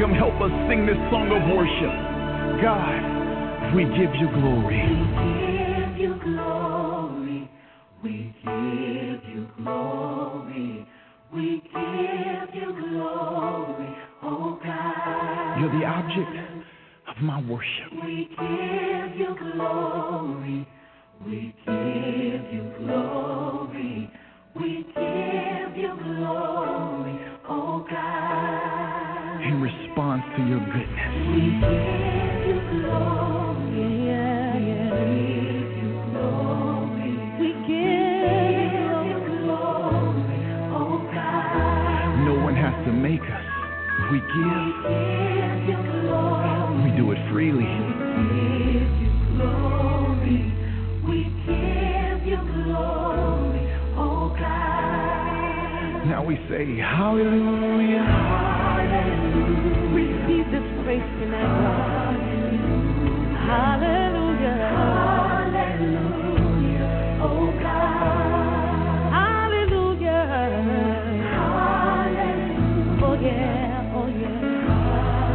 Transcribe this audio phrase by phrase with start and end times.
[0.00, 1.94] Come help us sing this song of worship.
[2.60, 4.76] God, we give you glory.
[4.76, 7.50] We give you glory.
[8.02, 10.86] We give you glory.
[11.32, 15.60] We give you glory, oh God.
[15.60, 16.30] You're the object
[17.08, 17.92] of my worship.
[18.04, 20.68] We give you glory.
[21.26, 24.10] We give you glory.
[24.54, 27.15] We give you glory,
[41.12, 42.24] God.
[42.24, 43.44] No one has to make us.
[44.10, 44.66] We give,
[46.84, 47.66] we do it freely.
[56.08, 58.55] Now we say, Hallelujah.
[60.86, 62.14] Praise tonight, God.
[63.42, 64.70] Hallelujah.
[65.66, 66.86] Hallelujah,
[67.26, 69.10] oh God.
[69.10, 70.22] Hallelujah.
[70.30, 71.26] Hallelujah.
[73.02, 74.46] Oh yeah, oh yeah.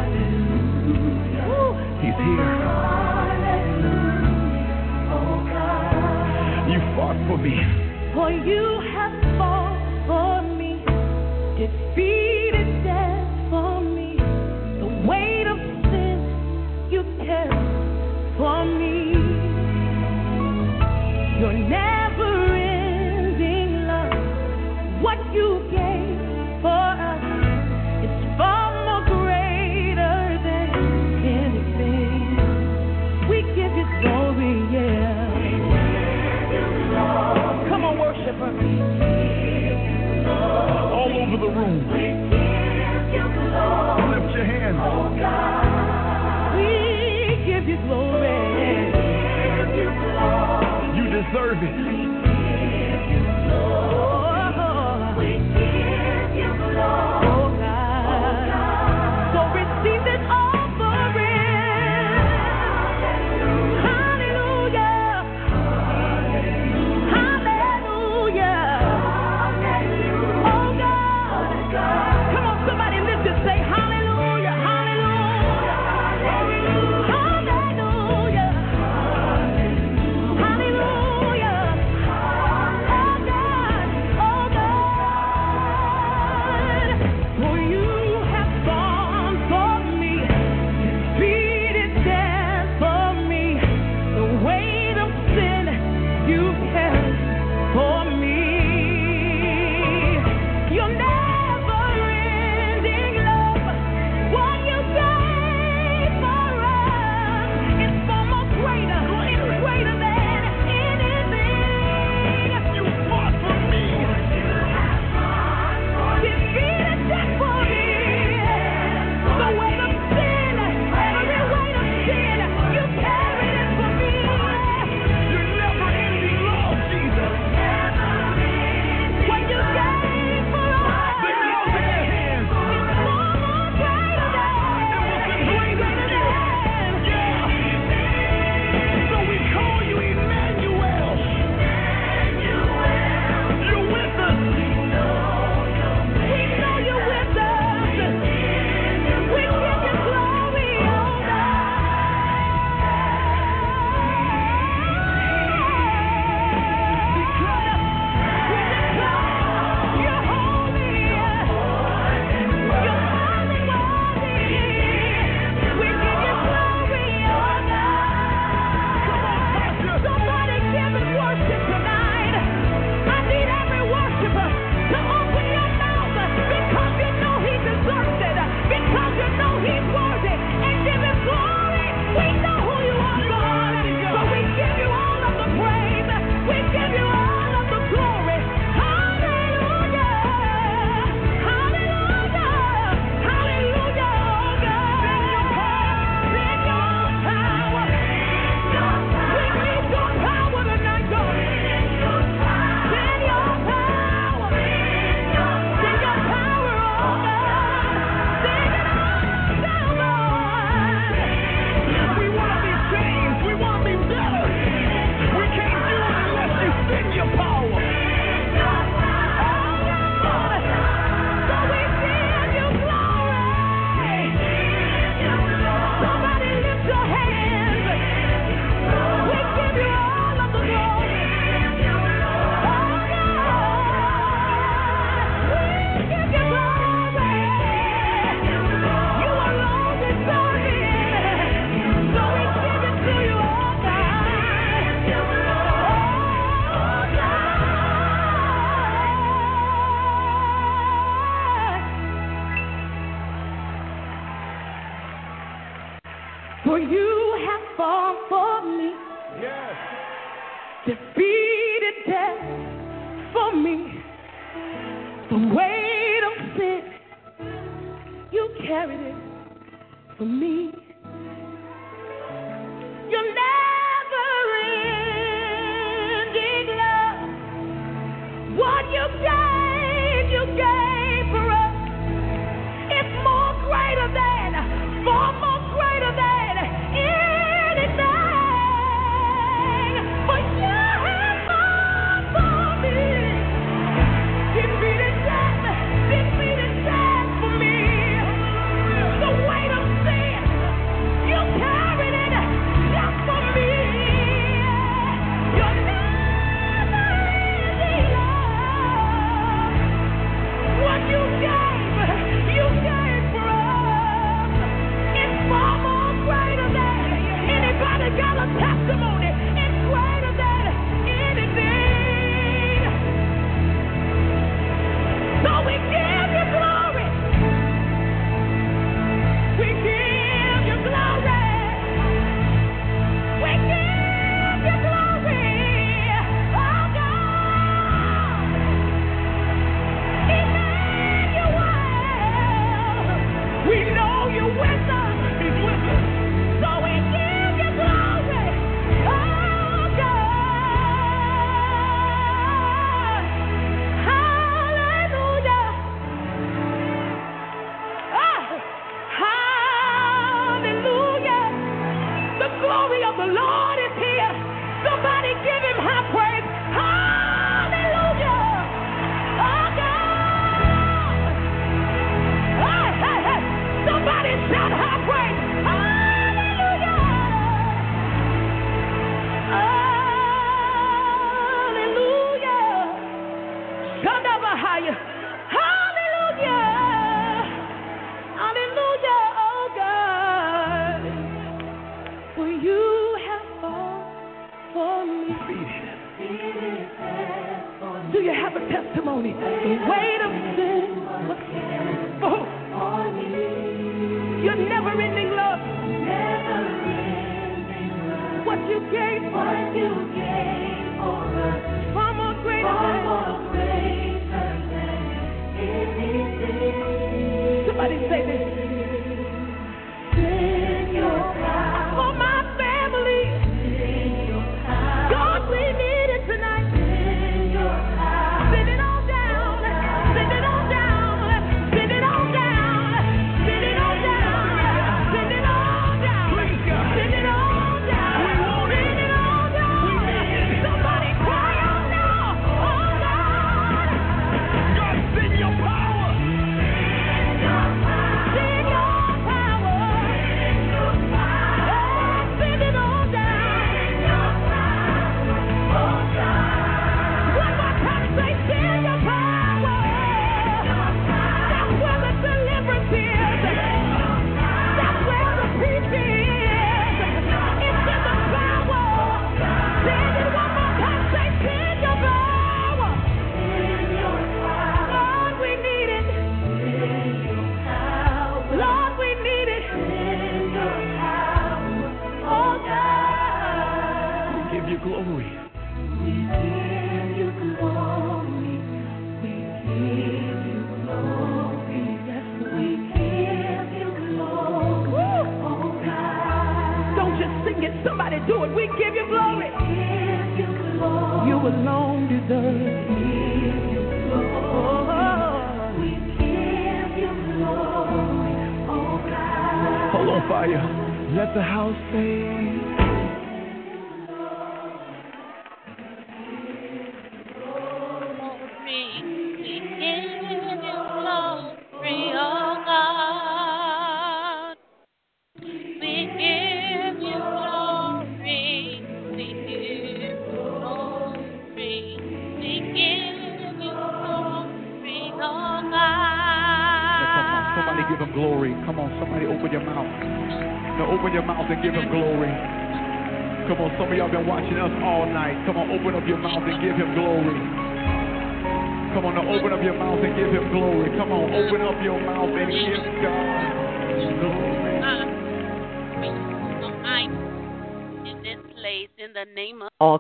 [0.07, 1.43] Hallelujah.
[1.99, 2.55] He's here.
[2.71, 3.91] Hallelujah,
[5.11, 6.63] oh God.
[6.71, 7.55] You fought for me.
[8.13, 8.79] For you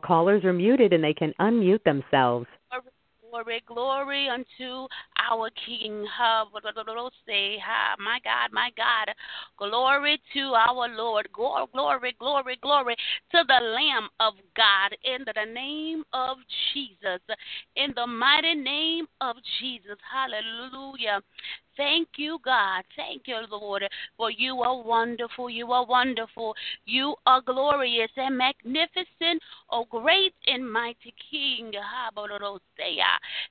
[0.01, 2.47] callers are muted and they can unmute themselves.
[3.31, 4.87] glory, glory unto
[5.29, 6.05] our King.
[7.25, 9.13] Say, ha, my God, my God.
[9.57, 11.29] Glory to our Lord.
[11.31, 12.95] Glory, glory, glory
[13.31, 16.37] to the Lamb of God in the name of
[16.73, 17.21] Jesus.
[17.75, 19.97] In the mighty name of Jesus.
[20.11, 21.21] Hallelujah.
[21.77, 22.83] Thank you, God.
[22.95, 23.83] Thank you, Lord,
[24.17, 25.49] for you are wonderful.
[25.49, 26.53] You are wonderful.
[26.85, 31.71] You are glorious and magnificent, O great and mighty King.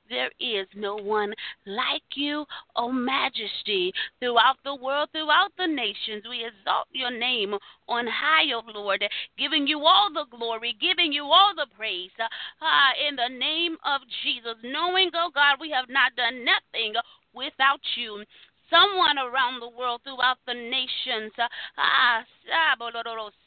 [0.08, 1.32] There is no one
[1.66, 2.44] like you,
[2.76, 3.92] O majesty.
[4.20, 7.54] Throughout the world, throughout the nations, we exalt your name
[7.88, 9.02] on high, O Lord,
[9.38, 12.10] giving you all the glory, giving you all the praise.
[12.60, 16.94] Ah, in the name of Jesus, knowing, oh God, we have not done nothing
[17.34, 18.25] without you.
[18.70, 22.22] Someone around the world, throughout the nations, ah,
[22.54, 22.76] ah,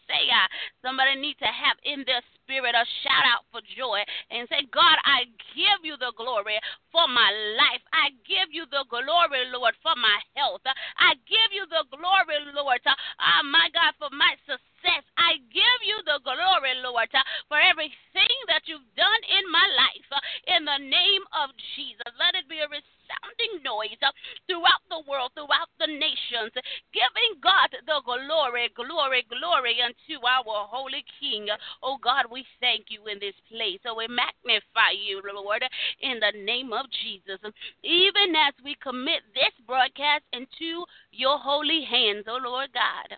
[0.10, 0.48] uh, ah,
[0.82, 4.98] somebody needs to have in their spirit a shout out for joy and say, God,
[5.08, 6.60] I give you the glory
[6.92, 7.84] for my life.
[7.96, 10.64] I give you the glory, Lord, for my health.
[10.66, 15.04] I give you the glory, Lord, ah, my God, for my success.
[15.16, 17.08] I give you the glory, Lord,
[17.48, 20.10] for everything that you've done in my life.
[20.52, 24.12] In the name of Jesus, let it be a resounding noise uh,
[24.48, 26.52] throughout the world, throughout the nations,
[26.92, 31.48] giving God the glory, glory, glory unto our holy King.
[31.82, 33.80] Oh God, we thank you in this place.
[33.84, 35.64] So we magnify you, Lord,
[36.02, 37.40] in the name of Jesus.
[37.84, 43.18] Even as we commit this broadcast into your holy hands, oh Lord God.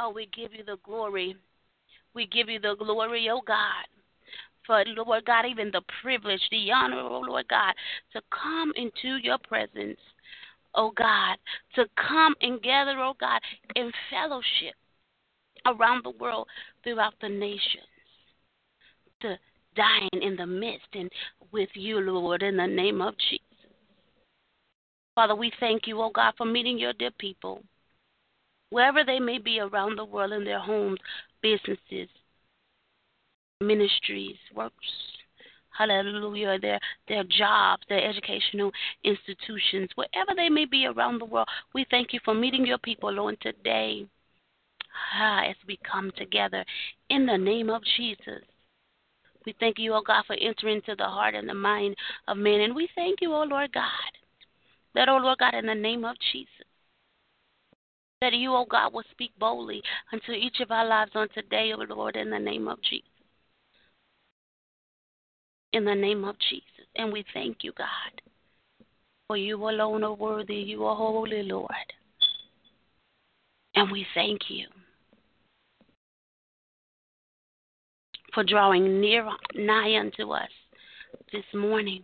[0.00, 1.36] Oh, we give you the glory.
[2.14, 3.86] We give you the glory, oh God
[4.66, 7.72] for, Lord God, even the privilege, the honor, oh Lord God,
[8.12, 9.98] to come into your presence,
[10.74, 11.38] oh God,
[11.74, 13.40] to come and gather, oh God,
[13.76, 14.74] in fellowship
[15.66, 16.46] around the world,
[16.82, 17.84] throughout the nations,
[19.20, 19.38] to
[19.76, 21.10] dine in the midst and
[21.52, 23.44] with you, Lord, in the name of Jesus.
[25.14, 27.62] Father, we thank you, oh God, for meeting your dear people,
[28.70, 30.98] wherever they may be around the world in their homes,
[31.42, 32.08] businesses,
[33.60, 34.74] ministries, works,
[35.76, 38.70] hallelujah, their their jobs, their educational
[39.04, 41.48] institutions, wherever they may be around the world.
[41.74, 44.06] We thank you for meeting your people, Lord, today.
[45.14, 46.64] Ah, as we come together
[47.10, 48.42] in the name of Jesus.
[49.46, 52.36] We thank you, O oh God, for entering into the heart and the mind of
[52.36, 52.60] men.
[52.60, 54.12] And we thank you, O oh Lord God,
[54.94, 56.50] that, O oh Lord God, in the name of Jesus,
[58.20, 61.82] that you, O God, will speak boldly unto each of our lives on today, O
[61.82, 63.08] Lord, in the name of Jesus
[65.72, 66.64] in the name of Jesus.
[66.96, 68.22] And we thank you, God,
[69.26, 70.56] for you alone are worthy.
[70.56, 71.70] You are holy, Lord.
[73.74, 74.66] And we thank you
[78.34, 80.50] for drawing near nigh unto us
[81.32, 82.02] this morning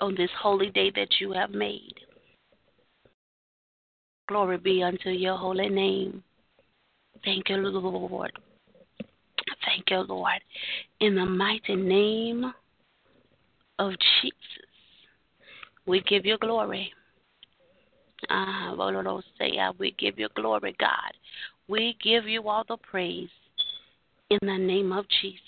[0.00, 1.94] on this holy day that you have made.
[4.28, 6.22] Glory be unto your holy name.
[7.24, 8.32] Thank you, Lord.
[9.64, 10.40] Thank you, Lord.
[11.00, 12.52] In the mighty name
[13.78, 14.36] of Jesus,
[15.86, 16.92] we give you glory.
[18.30, 21.12] Ah, Uh, we give you glory, God.
[21.72, 23.30] We give you all the praise
[24.28, 25.40] in the name of Jesus.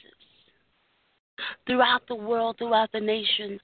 [1.66, 3.60] Throughout the world, throughout the nations,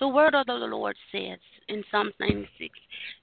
[0.00, 1.38] the word of the Lord says
[1.68, 2.76] in Psalms 96,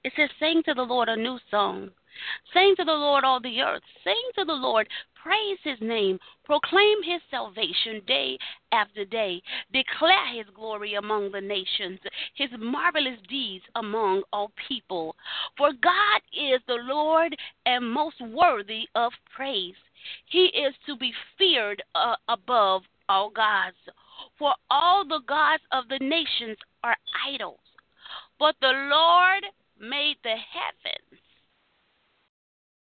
[0.04, 1.90] it says, Sing to the Lord a new song.
[2.52, 3.82] Sing to the Lord all the earth.
[4.04, 4.88] Sing to the Lord
[5.22, 6.18] Praise his name.
[6.44, 8.38] Proclaim his salvation day
[8.72, 9.42] after day.
[9.72, 11.98] Declare his glory among the nations,
[12.34, 15.16] his marvelous deeds among all people.
[15.56, 19.74] For God is the Lord and most worthy of praise.
[20.26, 23.76] He is to be feared uh, above all gods.
[24.38, 26.96] For all the gods of the nations are
[27.26, 27.58] idols.
[28.38, 29.44] But the Lord
[29.80, 31.20] made the heavens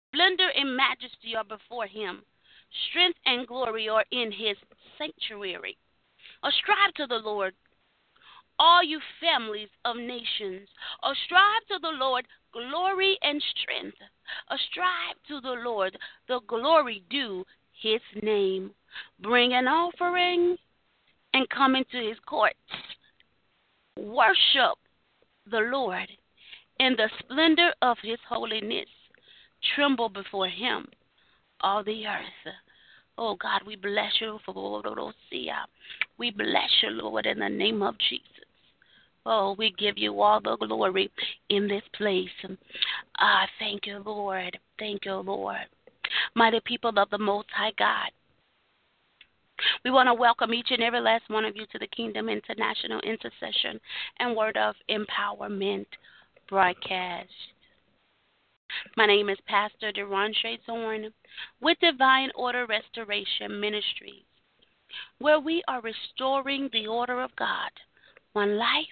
[0.09, 2.23] Splendor and majesty are before him.
[2.91, 4.57] Strength and glory are in his
[4.97, 5.77] sanctuary.
[6.43, 7.55] Ascribe to the Lord,
[8.59, 10.69] all you families of nations.
[11.03, 13.99] Ascribe to the Lord glory and strength.
[14.51, 15.97] Ascribe to the Lord
[16.27, 18.71] the glory due his name.
[19.21, 20.57] Bring an offering
[21.35, 22.57] and come into his courts.
[23.97, 24.79] Worship
[25.51, 26.09] the Lord
[26.81, 28.89] in the splendor of his holiness
[29.75, 30.89] tremble before him,
[31.61, 32.55] all the earth.
[33.17, 34.55] Oh God, we bless you for
[36.19, 38.25] We bless you, Lord, in the name of Jesus.
[39.27, 41.11] Oh, we give you all the glory
[41.49, 42.29] in this place.
[43.19, 44.59] Ah, thank you, Lord.
[44.79, 45.67] Thank you, Lord.
[46.35, 48.11] mighty people of the Most High God.
[49.85, 53.01] We want to welcome each and every last one of you to the Kingdom International
[53.01, 53.81] Intercession
[54.21, 55.87] and Word of Empowerment
[56.49, 57.29] broadcast.
[58.97, 60.35] My name is Pastor Deron
[60.67, 61.13] Zorn
[61.61, 64.25] with Divine Order Restoration Ministries,
[65.19, 67.71] where we are restoring the order of God,
[68.33, 68.87] one life,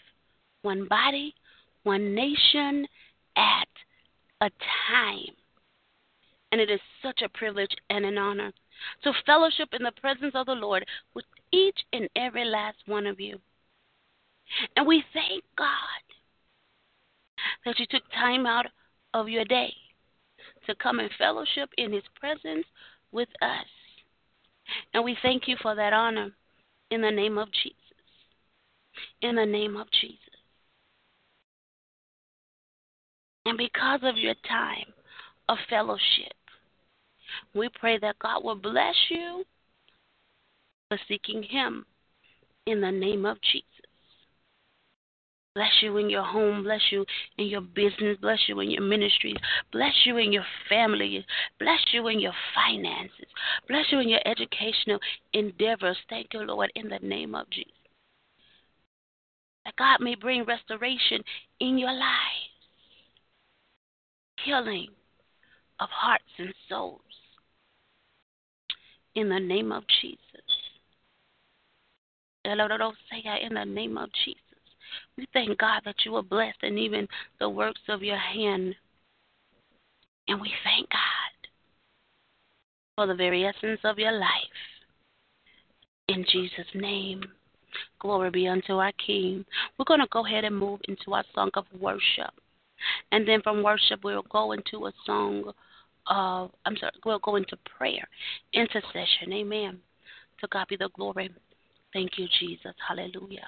[0.62, 1.35] one body,
[1.83, 2.87] one nation
[3.37, 3.68] at
[4.40, 4.50] a
[4.88, 5.35] time.
[6.53, 8.53] And it is such a privilege and an honor
[9.03, 13.20] to fellowship in the presence of the Lord with each and every last one of
[13.20, 13.38] you.
[14.77, 15.66] And we thank God
[17.64, 18.66] that you took time out
[19.16, 19.72] of your day
[20.66, 22.66] to come and fellowship in His presence
[23.12, 23.66] with us.
[24.92, 26.31] And we thank you for that honor
[26.90, 27.76] in the name of Jesus.
[29.22, 30.18] In the name of Jesus.
[33.46, 34.92] And because of your time
[35.48, 36.35] of fellowship,
[37.55, 39.44] we pray that God will bless you
[40.88, 41.87] for seeking Him
[42.66, 43.64] in the name of Jesus.
[45.57, 47.07] Bless you in your home, bless you
[47.38, 49.38] in your business, bless you in your ministries,
[49.73, 51.25] bless you in your family,
[51.59, 53.25] bless you in your finances,
[53.66, 54.99] bless you in your educational
[55.33, 55.97] endeavors.
[56.11, 57.73] Thank you, Lord, in the name of Jesus.
[59.64, 61.23] That God may bring restoration
[61.61, 62.53] in your lives,
[64.45, 64.88] healing
[65.81, 67.01] of hearts and souls
[69.14, 70.21] in the name of Jesus.
[72.45, 74.45] In the name of Jesus.
[75.16, 77.09] We thank God that you are blessed and even
[77.40, 78.74] the works of your hand.
[80.28, 81.48] And we thank God
[82.96, 84.30] for the very essence of your life.
[86.09, 87.22] In Jesus' name,
[88.00, 89.44] glory be unto our King.
[89.78, 92.32] We're going to go ahead and move into our song of worship.
[93.12, 95.52] And then from worship, we'll go into a song
[96.06, 98.06] of, I'm sorry, we'll go into prayer,
[98.52, 99.32] intercession.
[99.32, 99.78] Amen.
[100.40, 101.30] To God be the glory.
[101.92, 102.74] Thank you, Jesus.
[102.87, 103.46] Hallelujah.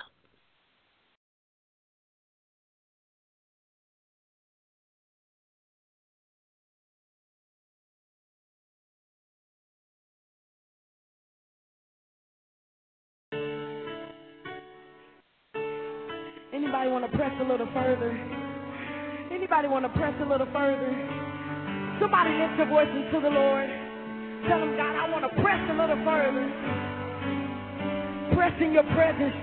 [16.58, 18.10] Anybody want to press a little further?
[19.30, 20.90] Anybody want to press a little further?
[22.02, 23.70] Somebody lift your voices to the Lord.
[24.50, 26.50] Tell him, God, I want to press a little further.
[28.34, 29.38] Press in your presence.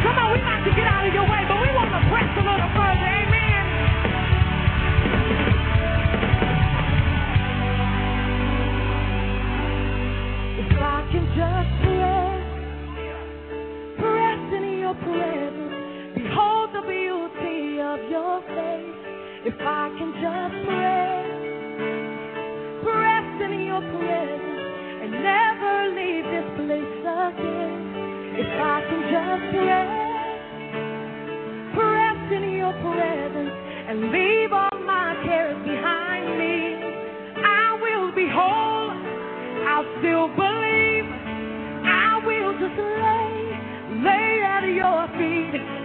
[0.00, 2.30] Come on, we about to get out of your way, but we want to press
[2.40, 3.21] a little further.
[11.12, 12.40] Can just press,
[14.00, 15.76] press in your presence,
[16.16, 18.96] behold the beauty of your face.
[19.44, 21.28] If I can just press,
[22.80, 24.64] press in your presence,
[25.04, 27.76] and never leave this place again.
[28.40, 29.92] If I can just press,
[31.76, 33.52] press in your presence,
[33.84, 36.56] and leave all my cares behind me,
[37.44, 38.96] I will be whole.
[39.68, 40.71] I'll still believe.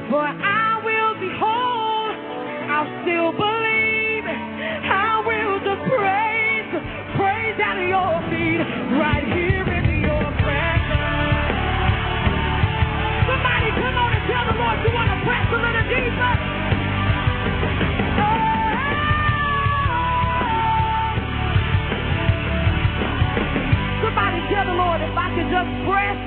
[0.09, 2.11] For I will be whole.
[2.71, 4.25] I'll still believe.
[4.27, 6.71] I will just praise,
[7.19, 8.61] praise at your feet.
[8.99, 11.67] Right here in your presence.
[13.27, 16.33] Somebody come on and tell the Lord you want to press a little deeper.
[24.03, 26.19] Somebody tell the Lord if I can just press,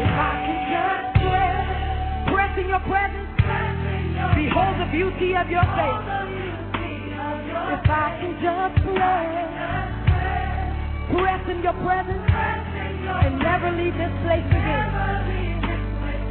[0.00, 1.13] if I can just
[2.26, 3.30] press in your presence,
[4.34, 6.06] behold the beauty of your face.
[7.54, 9.30] If I can just press,
[11.12, 12.30] press in your presence,
[13.24, 14.90] and never leave this place again.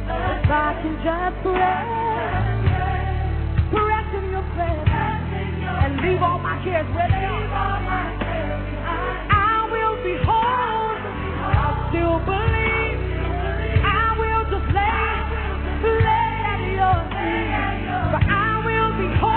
[0.04, 1.86] If I can just press,
[3.72, 4.90] press in your presence,
[5.84, 7.34] and leave all my cares with you.
[9.30, 10.96] I will be whole.
[11.54, 12.63] I'll still believe.
[18.14, 19.33] But I will be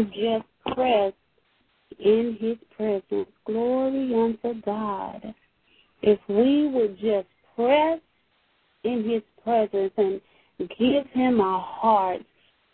[0.00, 1.12] just press
[1.98, 3.28] in his presence.
[3.44, 5.34] Glory unto God.
[6.02, 8.00] If we would just press
[8.84, 10.20] in his presence and
[10.78, 12.24] give him our hearts,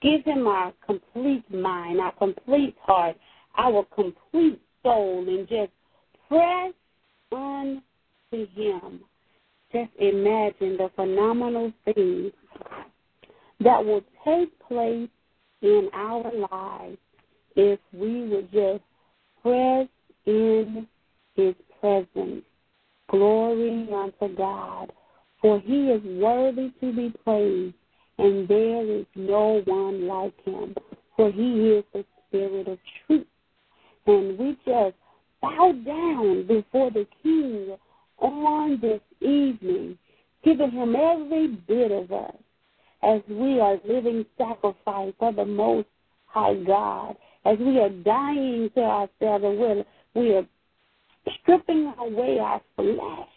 [0.01, 3.17] give him our complete mind, our complete heart,
[3.57, 5.73] our complete soul, and just
[6.29, 6.73] press
[7.33, 7.83] unto
[8.55, 9.01] him.
[9.73, 12.33] Just imagine the phenomenal things
[13.61, 15.11] that will take place
[15.61, 16.97] in our lives
[17.59, 18.85] if we would just
[19.43, 19.89] press
[20.27, 20.87] in
[21.35, 22.45] his presence.
[23.11, 24.93] Glory unto God,
[25.43, 27.75] for he is worthy to be praised,
[28.19, 30.75] and there is no one like him,
[31.17, 33.27] for he is the spirit of truth.
[34.07, 34.95] And we just
[35.43, 37.77] bow down before the King
[38.19, 39.99] on this evening,
[40.45, 42.37] giving him every bit of us
[43.03, 45.89] as we are living sacrifice of the Most
[46.27, 47.17] High God,
[47.49, 49.85] as we are dying to ourselves and we're,
[50.15, 50.47] we are
[51.41, 53.29] stripping away our flesh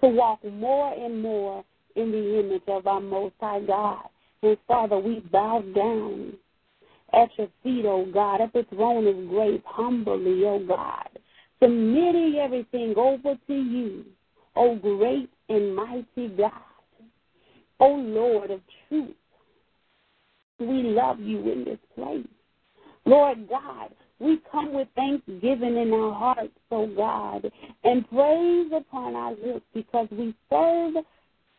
[0.00, 1.64] to walk more and more
[1.96, 4.04] in the image of our Most High God.
[4.42, 6.34] And Father, we bow down
[7.12, 11.08] at your feet, O God, at the throne of grace, humbly, O God,
[11.62, 14.04] submitting everything over to you,
[14.54, 16.52] O great and mighty God,
[17.80, 19.16] O Lord of truth.
[20.58, 22.26] We love you in this place.
[23.10, 27.50] Lord God, we come with thanksgiving in our hearts, O God,
[27.82, 30.94] and praise upon our lips because we serve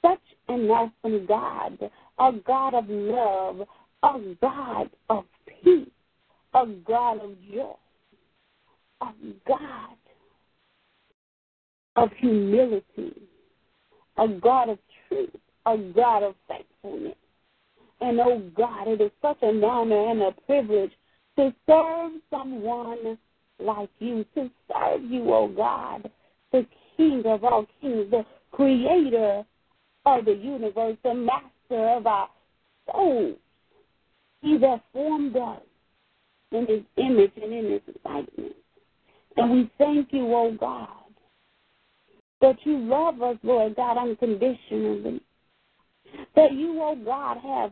[0.02, 1.78] such an awesome God,
[2.20, 3.68] a God of love,
[4.02, 5.26] a God of
[5.62, 5.90] peace,
[6.54, 7.76] a God of joy,
[9.02, 9.12] a
[9.46, 9.98] God
[11.98, 13.14] of humility,
[14.18, 15.36] a God of truth,
[15.66, 17.16] a God of faithfulness.
[18.00, 20.92] And oh God, it is such an honor and a privilege
[21.38, 23.18] to serve someone
[23.60, 26.10] like you, to serve you, oh God,
[26.52, 26.66] the
[26.98, 29.44] King of all kings, the creator
[30.06, 32.30] of the universe, the master of our
[32.92, 33.38] souls.
[34.42, 35.62] He that formed us
[36.52, 38.54] in his image and in his likeness.
[39.38, 40.88] And we thank you, oh God,
[42.42, 45.22] that you love us, Lord God, unconditionally.
[46.36, 47.72] That you, oh God, have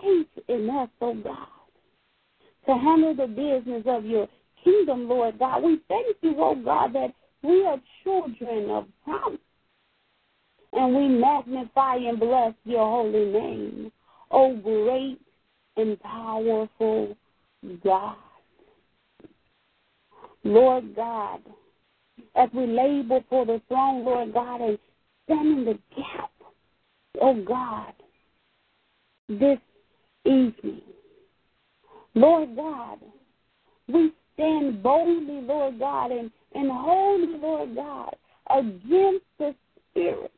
[0.00, 1.48] faith in us, oh God,
[2.68, 4.28] to handle the business of your
[4.62, 5.62] kingdom, Lord God.
[5.62, 9.40] We thank you, oh God, that we are children of promise.
[10.74, 13.92] And we magnify and bless your holy name.
[14.30, 15.18] Oh, great
[15.78, 17.16] and powerful
[17.82, 18.16] God.
[20.44, 21.40] Lord God,
[22.36, 24.78] as we lay before the throne, Lord God, and
[25.24, 26.30] stand in the gap,
[27.22, 27.94] oh God,
[29.28, 29.58] this
[30.26, 30.82] evening.
[32.14, 32.98] Lord God,
[33.88, 38.14] we stand boldly, Lord God, and, and holy, Lord God,
[38.50, 39.54] against the
[39.90, 40.32] spirit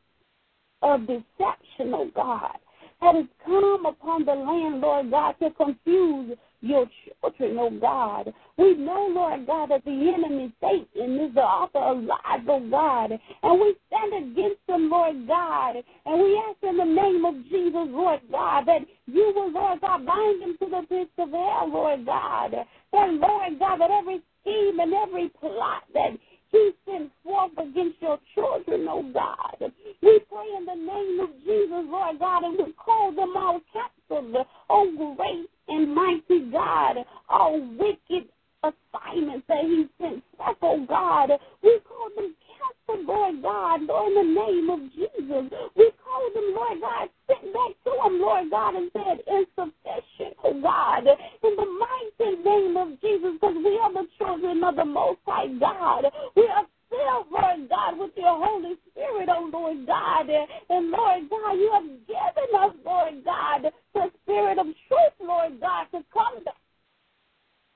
[0.81, 2.57] of deception, oh God,
[3.01, 6.85] that has come upon the land, Lord God, to confuse your
[7.21, 8.33] children, oh God.
[8.57, 13.11] We know, Lord God, that the enemy, Satan, is the author of lies, oh God.
[13.43, 15.75] And we stand against him, Lord God.
[16.05, 20.05] And we ask in the name of Jesus, Lord God, that you will, Lord God,
[20.05, 22.51] bind him to the pits of hell, Lord God.
[22.51, 26.17] That, Lord God, that every scheme and every plot that
[26.51, 29.71] he sent forth against your children, oh God.
[30.01, 34.45] We pray in the name of Jesus, Lord God, and we call them all captive,
[34.69, 36.97] oh great and mighty God,
[37.29, 38.29] all wicked
[38.63, 41.31] assignments that he sent forth, oh God.
[41.63, 45.51] We call them captive, Lord God, Lord, in the name of Jesus.
[45.75, 50.61] We call them, Lord God, sent back to him, Lord God, and said, insufficient, oh
[50.61, 55.19] God, in the mighty name of Jesus, because we are the children of the Most
[55.25, 56.05] High God.
[56.35, 60.27] We are filled, Lord God, with your Holy Spirit, oh Lord God.
[60.27, 65.87] And Lord God, you have given us, Lord God, the spirit of truth, Lord God,
[65.91, 66.55] to come back.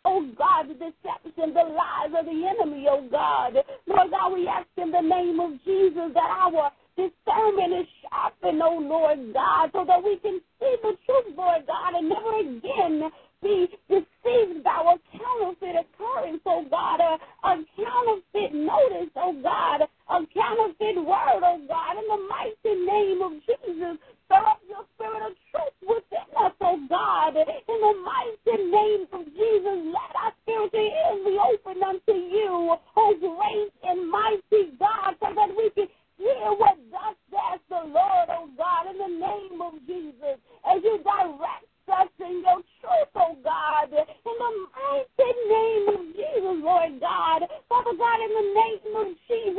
[0.08, 3.56] Oh God, the deception, the lies of the enemy, oh God.
[3.88, 8.78] Lord God, we ask in the name of Jesus that our discernment is sharpened, oh
[8.78, 13.12] Lord God, so that we can see the truth, Lord God, and never again
[13.46, 17.14] be deceived by a counterfeit occurrence, oh God, a,
[17.46, 23.34] a counterfeit notice, oh God, a counterfeit word, oh God, in the mighty name of
[23.46, 24.02] Jesus.
[24.26, 29.26] Stir up your spirit of truth within us, oh God, in the mighty name of
[29.30, 29.78] Jesus.
[29.94, 35.54] Let our spiritual ears be open unto you, oh great and mighty God, so that
[35.54, 35.86] we can
[36.18, 40.98] hear what thus says the Lord, oh God, in the name of Jesus, as you
[41.06, 47.41] direct accepting your truth, oh God, in the mighty name of Jesus, Lord God.
[47.69, 49.55] Father God, in the name of Jesus.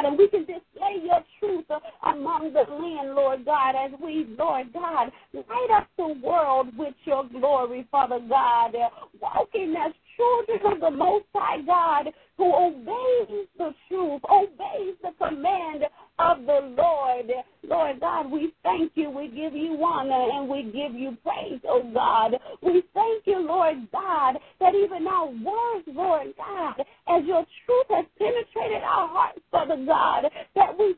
[0.00, 1.64] God, and we can display your truth
[2.04, 7.24] among the land, Lord God, as we, Lord God, light up the world with your
[7.28, 8.74] glory, Father God,
[9.20, 15.84] walking as children of the Most High God who obeys the truth, obeys the command
[16.20, 17.30] of the Lord.
[17.62, 19.10] Lord God, we thank you.
[19.10, 22.32] We give you honor and we give you praise, oh God.
[22.62, 28.06] We thank you, Lord God, that even our words, Lord God, as your truth has
[28.18, 30.94] penetrated our hearts, Father God, that we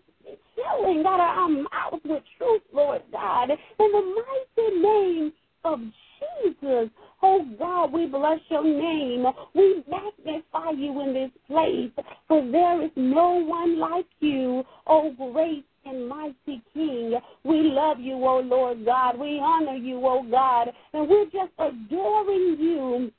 [0.54, 3.50] healing out of our mouths with truth, Lord God.
[3.50, 4.22] In the
[4.56, 5.32] mighty name
[5.64, 6.90] of Jesus.
[7.22, 9.26] Oh God, we bless your name.
[9.54, 11.90] We magnify you in this place,
[12.28, 17.18] for there is no one like you, oh great and mighty King.
[17.44, 19.18] We love you, oh Lord God.
[19.18, 23.12] We honor you, oh God, and we're just adoring you.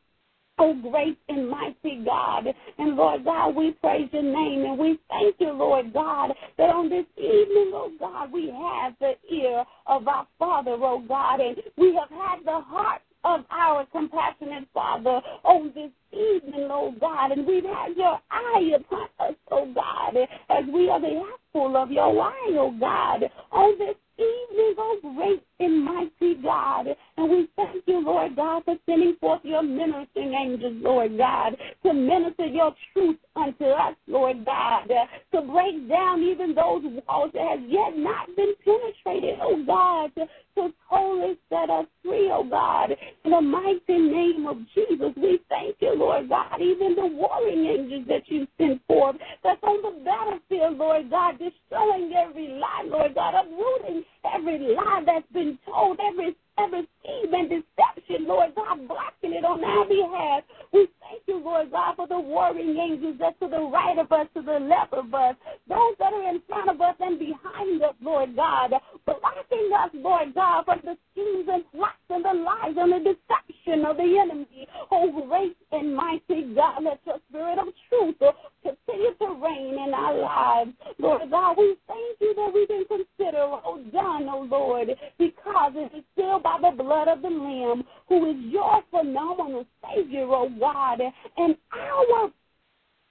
[0.60, 2.46] Oh, great and mighty God.
[2.80, 6.90] And Lord God, we praise your name and we thank you, Lord God, that on
[6.90, 11.96] this evening, oh God, we have the ear of our Father, oh God, and we
[11.96, 17.64] have had the heart of our compassionate Father on this evening, oh God, and we've
[17.64, 20.18] had your eye upon us, oh God,
[20.50, 25.44] as we are the apple of your eye, oh God, on this evening, oh great
[25.60, 26.88] and mighty God.
[27.18, 31.94] And we thank you, Lord God, for sending forth your ministering angels, Lord God, to
[31.94, 34.88] minister your truth unto us, Lord God,
[35.32, 40.26] to break down even those walls that have yet not been penetrated, oh God, to,
[40.56, 42.92] to totally set us free, oh God.
[43.26, 48.06] In the mighty name of Jesus, we thank you, Lord God, even the warring angels
[48.08, 53.34] that you sent forth that's on the battlefield, Lord God, destroying every lie, Lord God,
[53.36, 54.04] uprooting
[54.36, 59.64] every lie that's been told, every every scheme and deception, Lord God, blocking it on
[59.64, 60.44] our behalf.
[60.72, 64.28] We thank you, Lord God, for the warring angels that's to the right of us,
[64.36, 65.36] to the left of us,
[65.68, 68.74] those that are in front of us and behind us, Lord God,
[69.06, 73.86] blocking us, Lord God, from the schemes and plots and the lies and the deception
[73.86, 74.68] of the enemy.
[74.92, 78.16] Oh, great and mighty God, let your spirit of truth
[78.62, 80.72] continue to reign in our lives.
[81.00, 85.92] Lord God, we thank you that we can consider, oh, done, oh Lord, because it
[85.96, 91.00] is still by the blood of the Lamb, who is your phenomenal Savior, oh God,
[91.38, 92.32] and our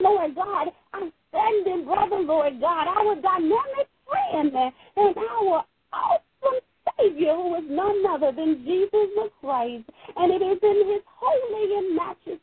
[0.01, 4.53] Lord God, our standing brother, Lord God, our dynamic friend,
[4.97, 6.61] and our awesome
[6.99, 9.85] Savior, who is none other than Jesus the Christ.
[10.17, 12.39] And it is in his holy and matchless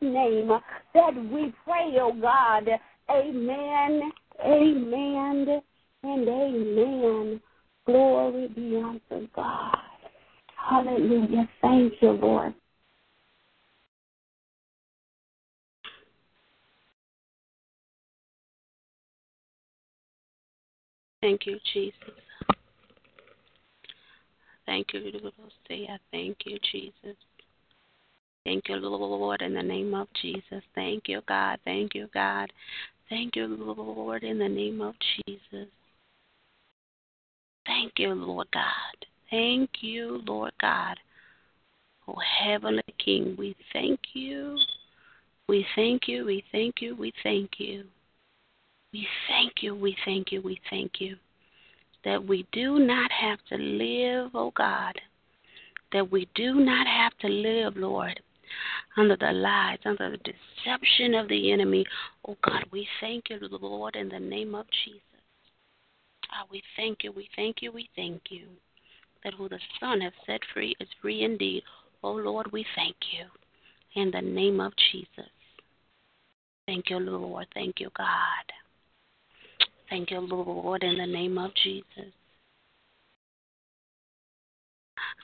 [0.00, 0.48] name
[0.94, 2.68] that we pray, oh God.
[3.10, 4.12] Amen,
[4.44, 5.62] amen,
[6.02, 7.40] and amen.
[7.86, 9.91] Glory be unto God.
[10.68, 11.48] Hallelujah.
[11.60, 12.54] Thank you, Lord.
[21.20, 21.94] Thank you, Jesus.
[24.66, 25.00] Thank you,
[25.70, 27.16] I thank you, Jesus.
[28.44, 30.62] Thank you, Lord, in the name of Jesus.
[30.74, 31.58] Thank you, God.
[31.64, 32.52] Thank you, God.
[33.08, 34.94] Thank you, Lord, in the name of
[35.26, 35.68] Jesus.
[37.66, 39.11] Thank you, Lord God.
[39.32, 40.98] Thank you, Lord God.
[42.06, 44.58] Oh, Heavenly King, we thank you.
[45.48, 46.26] We thank you.
[46.26, 46.94] We thank you.
[46.94, 47.84] We thank you.
[48.92, 49.74] We thank you.
[49.74, 50.42] We thank you.
[50.42, 51.16] We thank you.
[52.04, 55.00] That we do not have to live, oh God.
[55.94, 58.20] That we do not have to live, Lord,
[58.98, 61.86] under the lies, under the deception of the enemy.
[62.28, 65.00] Oh God, we thank you, Lord, in the name of Jesus.
[66.30, 68.46] Ah, we thank you, we thank you, we thank you.
[69.24, 71.62] That who the Son has set free is free indeed.
[72.02, 73.26] Oh Lord, we thank you.
[73.94, 75.30] In the name of Jesus.
[76.66, 77.46] Thank you, Lord.
[77.54, 78.06] Thank you, God.
[79.90, 82.12] Thank you, Lord, in the name of Jesus.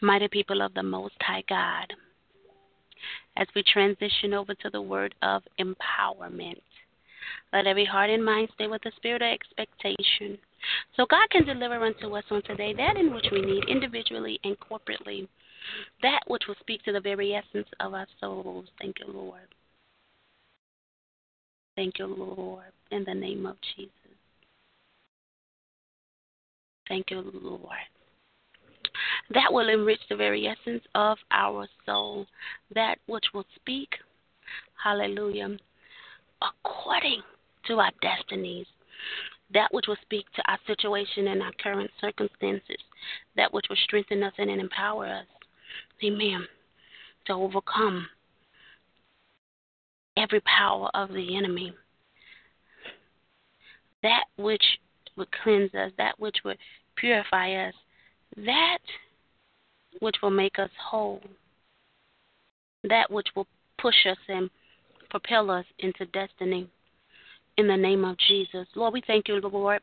[0.03, 1.92] Mighty people of the Most High God,
[3.36, 6.61] as we transition over to the word of empowerment,
[7.53, 10.39] let every heart and mind stay with the spirit of expectation.
[10.97, 14.57] So God can deliver unto us on today that in which we need individually and
[14.61, 15.29] corporately.
[16.03, 18.66] that which will speak to the very essence of our souls.
[18.81, 19.41] Thank you, Lord.
[21.76, 23.93] Thank you, Lord, in the name of Jesus.
[26.89, 27.62] Thank you, Lord.
[29.31, 32.26] That will enrich the very essence of our soul,
[32.74, 33.91] that which will speak,
[34.83, 35.57] hallelujah,
[36.43, 37.22] according
[37.66, 38.66] to our destinies,
[39.53, 42.76] that which will speak to our situation and our current circumstances,
[43.36, 45.26] that which will strengthen us and empower us,
[46.05, 46.47] amen,
[47.26, 48.07] to overcome
[50.16, 51.74] every power of the enemy.
[54.03, 54.62] That which
[55.16, 56.59] would cleanse us, that which would
[56.97, 57.74] purify us,
[58.36, 58.78] that
[60.01, 61.20] which will make us whole,
[62.84, 63.47] that which will
[63.80, 64.51] push us and
[65.11, 66.69] propel us into destiny.
[67.57, 68.67] In the name of Jesus.
[68.77, 69.81] Lord, we thank you, Lord,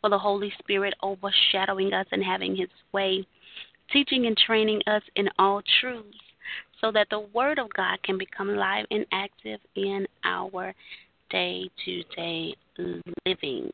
[0.00, 3.26] for the Holy Spirit overshadowing us and having his way,
[3.90, 6.18] teaching and training us in all truths
[6.80, 10.74] so that the Word of God can become live and active in our
[11.30, 12.54] day to day
[13.24, 13.70] living.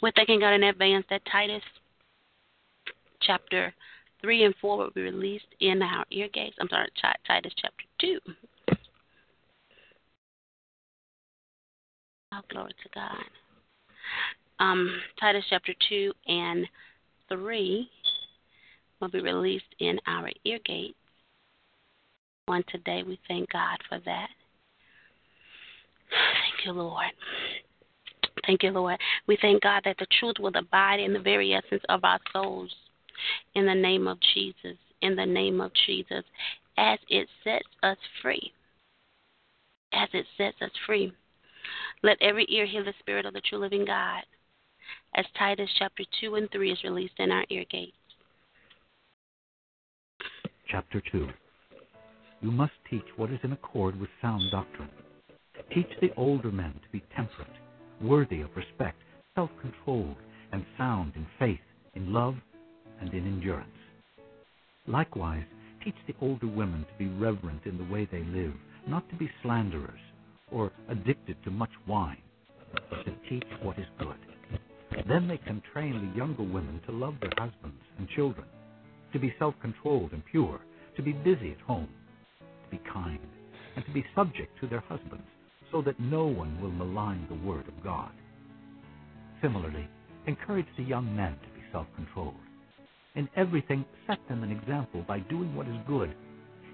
[0.00, 1.62] We're thanking God in advance that Titus
[3.22, 3.72] chapter
[4.22, 6.56] 3 and 4 will be released in our ear gates.
[6.60, 6.88] I'm sorry,
[7.26, 8.18] Titus chapter 2.
[12.34, 13.24] Oh, glory to God.
[14.58, 16.66] Um, Titus chapter 2 and
[17.28, 17.88] 3
[19.00, 20.94] will be released in our ear gates
[22.48, 23.02] on today.
[23.06, 24.28] We thank God for that.
[26.10, 27.10] Thank you, Lord.
[28.46, 28.98] Thank you, Lord.
[29.26, 32.72] We thank God that the truth will abide in the very essence of our souls.
[33.54, 34.78] In the name of Jesus.
[35.00, 36.24] In the name of Jesus.
[36.76, 38.52] As it sets us free.
[39.92, 41.12] As it sets us free.
[42.02, 44.24] Let every ear hear the Spirit of the true living God.
[45.14, 47.92] As Titus chapter 2 and 3 is released in our ear gates.
[50.68, 51.28] Chapter 2
[52.40, 54.88] You must teach what is in accord with sound doctrine.
[55.74, 57.46] Teach the older men to be temperate
[58.02, 58.98] worthy of respect,
[59.34, 60.16] self controlled,
[60.52, 61.60] and sound in faith,
[61.94, 62.34] in love,
[63.02, 63.68] and in endurance.
[64.86, 65.44] Likewise,
[65.84, 68.54] teach the older women to be reverent in the way they live,
[68.86, 70.00] not to be slanderers
[70.50, 72.22] or addicted to much wine,
[72.90, 74.16] but to teach what is good.
[75.08, 78.46] Then they can train the younger women to love their husbands and children,
[79.12, 80.60] to be self controlled and pure,
[80.96, 81.88] to be busy at home,
[82.40, 83.18] to be kind,
[83.76, 85.26] and to be subject to their husbands
[85.72, 88.10] so that no one will malign the word of God.
[89.40, 89.88] Similarly,
[90.26, 92.34] encourage the young men to be self controlled.
[93.16, 96.14] In everything, set them an example by doing what is good.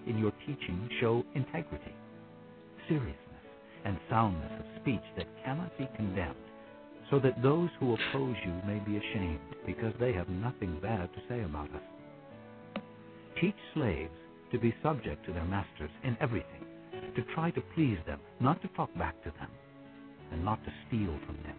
[0.06, 1.94] In your teaching, show integrity,
[2.88, 3.16] seriousness,
[3.84, 6.36] and soundness of speech that cannot be condemned,
[7.10, 11.20] so that those who oppose you may be ashamed, because they have nothing bad to
[11.28, 11.82] say about us.
[13.40, 14.14] Teach slaves
[14.52, 16.66] to be subject to their masters in everything
[17.16, 19.50] to try to please them, not to talk back to them,
[20.32, 21.56] and not to steal from them,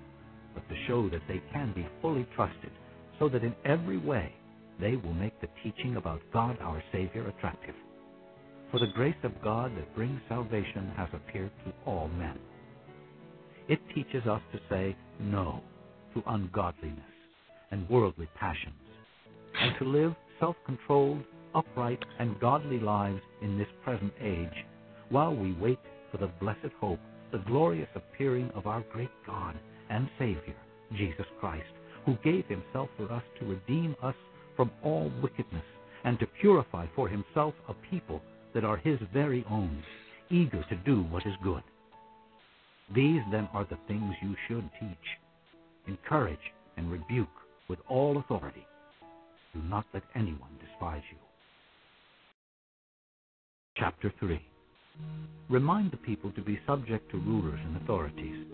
[0.56, 2.72] but to show that they can be fully trusted,
[3.20, 4.34] so that in every way
[4.80, 7.76] they will make the teaching about God our Savior attractive.
[8.72, 12.38] For the grace of God that brings salvation has appeared to all men.
[13.68, 15.62] It teaches us to say no
[16.14, 17.00] to ungodliness
[17.72, 18.74] and worldly passions,
[19.60, 21.24] and to live self controlled,
[21.54, 24.66] upright, and godly lives in this present age
[25.10, 25.80] while we wait
[26.12, 27.00] for the blessed hope,
[27.32, 29.56] the glorious appearing of our great God
[29.90, 30.56] and Savior,
[30.96, 31.70] Jesus Christ,
[32.06, 34.16] who gave himself for us to redeem us
[34.60, 35.64] from all wickedness
[36.04, 38.22] and to purify for himself a people
[38.54, 39.82] that are his very own,
[40.30, 41.64] eager to do what is good.
[42.94, 44.98] These then are the things you should teach.
[45.88, 47.30] Encourage and rebuke
[47.70, 48.68] with all authority.
[49.54, 51.18] Do not let anyone despise you.
[53.78, 54.42] Chapter 3
[55.50, 58.46] Remind the people to be subject to rulers and authorities,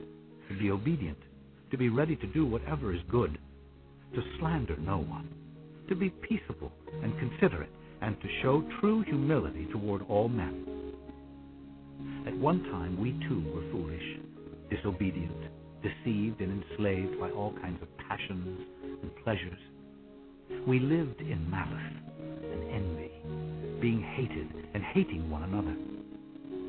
[0.50, 1.18] to be obedient,
[1.72, 3.40] to be ready to do whatever is good,
[4.14, 5.28] to slander no one,
[5.88, 6.72] to be peaceable
[7.04, 7.70] and considerate,
[8.02, 10.66] and to show true humility toward all men.
[12.28, 14.20] At one time we too were foolish,
[14.70, 18.62] disobedient, deceived and enslaved by all kinds of passions
[19.02, 19.60] and pleasures.
[20.68, 23.12] We lived in malice and envy,
[23.82, 25.76] being hated and hating one another.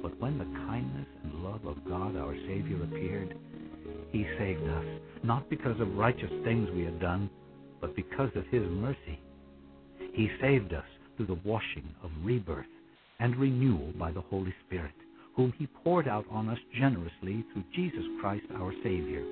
[0.02, 3.36] But when the kindness and love of God our Savior appeared,
[4.12, 4.84] He saved us,
[5.22, 7.30] not because of righteous things we had done,
[7.80, 9.20] but because of His mercy.
[10.12, 10.84] He saved us
[11.16, 12.66] through the washing of rebirth
[13.20, 14.94] and renewal by the Holy Spirit,
[15.34, 19.24] whom He poured out on us generously through Jesus Christ our Savior,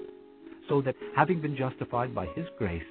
[0.68, 2.82] so that, having been justified by His grace,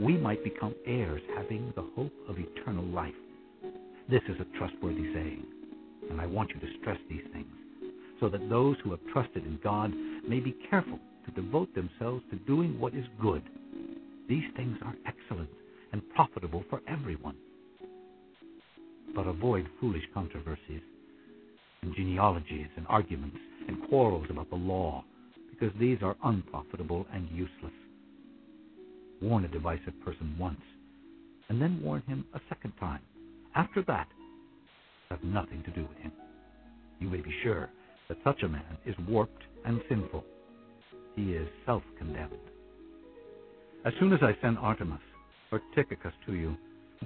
[0.00, 3.14] we might become heirs having the hope of eternal life.
[4.08, 5.44] This is a trustworthy saying,
[6.10, 7.46] and I want you to stress these things,
[8.18, 9.92] so that those who have trusted in God
[10.26, 13.42] may be careful to devote themselves to doing what is good.
[14.30, 15.50] These things are excellent
[15.92, 17.34] and profitable for everyone.
[19.12, 20.82] But avoid foolish controversies
[21.82, 25.04] and genealogies and arguments and quarrels about the law,
[25.50, 27.72] because these are unprofitable and useless.
[29.20, 30.62] Warn a divisive person once,
[31.48, 33.02] and then warn him a second time.
[33.56, 34.06] After that,
[35.10, 36.12] have nothing to do with him.
[37.00, 37.68] You may be sure
[38.08, 40.24] that such a man is warped and sinful.
[41.16, 42.49] He is self condemned.
[43.82, 45.00] As soon as I send Artemas
[45.50, 46.54] or Tychicus to you,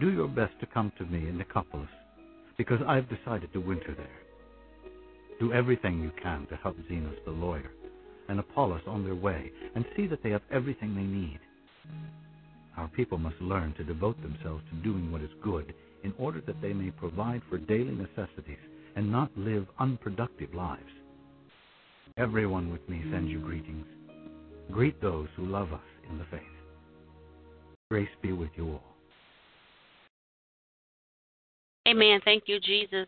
[0.01, 1.89] do your best to come to me in Nicopolis,
[2.59, 5.39] because I've decided to winter there.
[5.39, 7.71] Do everything you can to help Zenas the lawyer
[8.29, 11.39] and Apollos on their way, and see that they have everything they need.
[12.77, 16.61] Our people must learn to devote themselves to doing what is good in order that
[16.61, 18.59] they may provide for daily necessities
[18.97, 20.83] and not live unproductive lives.
[22.17, 23.87] Everyone with me sends you greetings.
[24.73, 26.54] Greet those who love us in the faith.
[27.95, 28.83] Grace be with you all.
[31.87, 32.21] Amen.
[32.25, 33.07] Thank you, Jesus.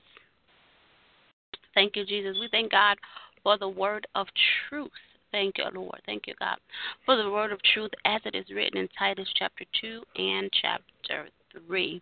[1.75, 2.37] Thank you, Jesus.
[2.39, 2.97] We thank God
[3.43, 4.29] for the word of
[4.69, 4.93] truth.
[5.33, 6.01] Thank you, Lord.
[6.07, 6.59] Thank you, God,
[7.05, 11.31] for the word of truth as it is written in Titus chapter 2 and chapter
[11.67, 12.01] 3.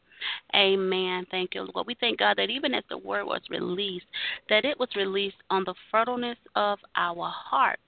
[0.54, 1.24] Amen.
[1.30, 1.86] Thank you, Lord.
[1.86, 4.04] We thank God that even as the word was released,
[4.50, 7.80] that it was released on the fertileness of our hearts,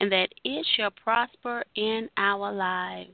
[0.00, 3.12] and that it shall prosper in our lives.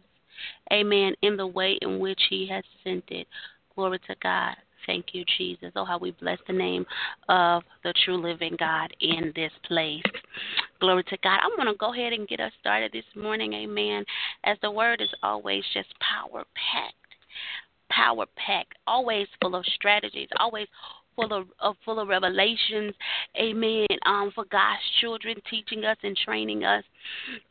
[0.72, 1.14] Amen.
[1.22, 3.26] In the way in which He has sent it.
[3.74, 4.54] Glory to God.
[4.86, 5.72] Thank you, Jesus.
[5.76, 6.84] Oh, how we bless the name
[7.28, 10.02] of the true living God in this place.
[10.80, 11.38] Glory to God.
[11.42, 13.52] I'm going to go ahead and get us started this morning.
[13.52, 14.04] Amen.
[14.44, 16.96] As the word is always just power packed.
[17.90, 18.74] Power packed.
[18.86, 20.28] Always full of strategies.
[20.40, 20.66] Always
[21.14, 22.94] full of, full of revelations,
[23.40, 23.86] amen.
[24.06, 26.84] Um, for God's children, teaching us and training us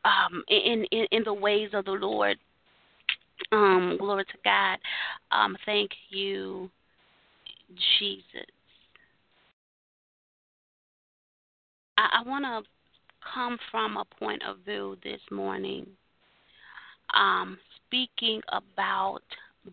[0.06, 2.38] um, in, in in the ways of the Lord.
[3.52, 4.78] Um, glory to God.
[5.32, 6.70] Um, thank you,
[8.00, 8.50] Jesus.
[11.98, 12.62] I, I want to
[13.34, 15.86] come from a point of view this morning,
[17.14, 19.22] um, speaking about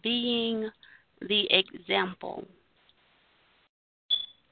[0.03, 0.69] being
[1.29, 2.45] the example.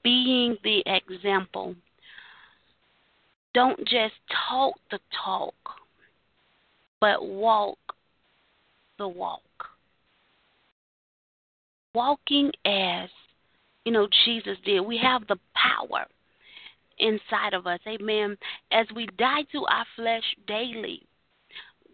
[0.02, 1.74] Being the example.
[3.54, 4.14] Don't just
[4.48, 5.54] talk the talk,
[7.00, 7.78] but walk
[8.98, 9.42] the walk.
[11.94, 13.08] Walking as
[13.84, 14.80] you know Jesus did.
[14.80, 16.06] We have the power
[16.98, 17.80] inside of us.
[17.86, 18.36] Amen.
[18.72, 21.02] As we die to our flesh daily,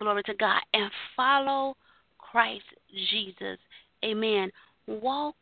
[0.00, 1.76] glory to God, and follow
[2.18, 2.64] Christ
[3.10, 3.58] Jesus.
[4.04, 4.50] Amen.
[4.86, 5.36] Walk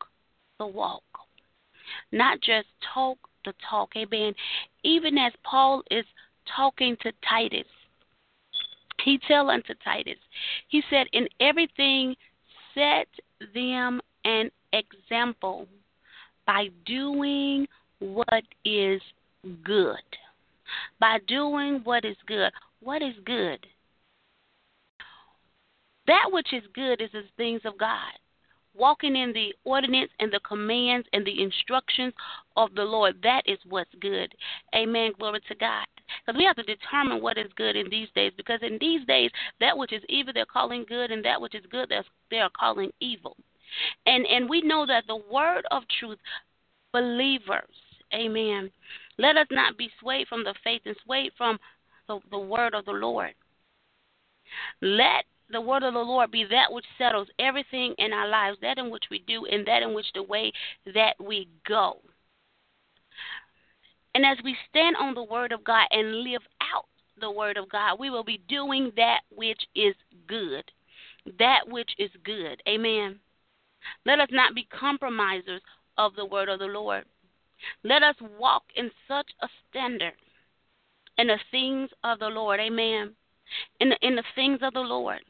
[0.59, 1.03] the walk.
[2.13, 3.91] Not just talk the talk.
[3.97, 4.35] Amen.
[4.85, 6.05] Even as Paul is
[6.57, 7.67] talking to Titus,
[9.05, 10.19] he tell unto Titus,
[10.69, 12.15] he said, In everything
[12.75, 13.09] set
[13.55, 15.67] them an example
[16.47, 17.67] by doing
[17.99, 19.01] what is
[19.65, 19.97] good.
[20.99, 22.53] By doing what is good.
[22.81, 23.67] What is good?
[26.07, 28.13] That which is good is the things of God.
[28.75, 32.13] Walking in the ordinance and the commands and the instructions
[32.57, 33.17] of the Lord.
[33.23, 34.33] That is what's good.
[34.75, 35.13] Amen.
[35.19, 35.87] Glory to God.
[36.25, 38.33] Because we have to determine what is good in these days.
[38.37, 41.65] Because in these days, that which is evil they're calling good, and that which is
[41.71, 41.93] good
[42.31, 43.37] they are calling evil.
[44.07, 46.19] And and we know that the word of truth,
[46.93, 47.75] believers,
[48.15, 48.71] amen.
[49.19, 51.59] Let us not be swayed from the faith and swayed from
[52.09, 53.35] the, the word of the Lord.
[54.81, 58.79] Let the word of the Lord be that which settles everything in our lives, that
[58.79, 60.53] in which we do, and that in which the way
[60.95, 61.99] that we go.
[64.15, 66.87] And as we stand on the word of God and live out
[67.21, 69.95] the word of God, we will be doing that which is
[70.27, 70.65] good.
[71.39, 72.63] That which is good.
[72.69, 73.21] Amen.
[74.05, 75.63] Let us not be compromisers
[75.97, 77.05] of the word of the Lord.
[77.85, 80.15] Let us walk in such a standard
[81.19, 82.59] in the things of the Lord.
[82.59, 83.15] Amen.
[83.81, 85.21] In the, in the things of the Lord.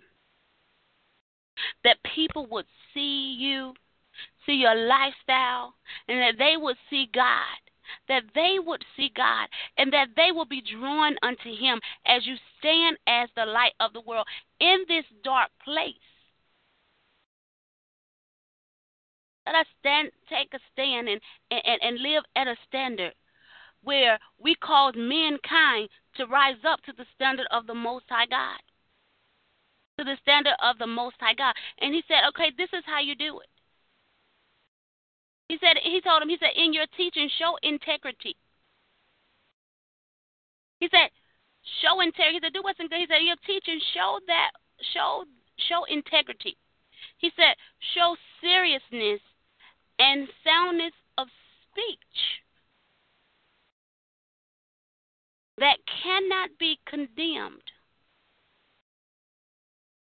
[1.85, 3.75] That people would see you,
[4.45, 5.75] see your lifestyle,
[6.09, 7.59] and that they would see God.
[8.09, 12.37] That they would see God and that they will be drawn unto Him as you
[12.59, 14.27] stand as the light of the world
[14.61, 15.95] in this dark place.
[19.45, 21.21] Let us stand, take a stand and,
[21.51, 23.15] and, and live at a standard
[23.83, 28.61] where we cause mankind to rise up to the standard of the Most High God.
[30.01, 31.53] To the standard of the Most High God.
[31.81, 33.53] And he said, okay, this is how you do it.
[35.53, 38.37] He said, he told him, he said, in your teaching, show integrity.
[40.79, 41.13] He said,
[41.85, 42.39] show integrity.
[42.39, 43.05] He said, do what's in good.
[43.05, 44.57] He said, your teaching, show that,
[44.95, 45.25] show,
[45.69, 46.57] show integrity.
[47.19, 47.53] He said,
[47.93, 49.21] show seriousness
[49.99, 51.27] and soundness of
[51.69, 52.21] speech
[55.59, 57.69] that cannot be condemned.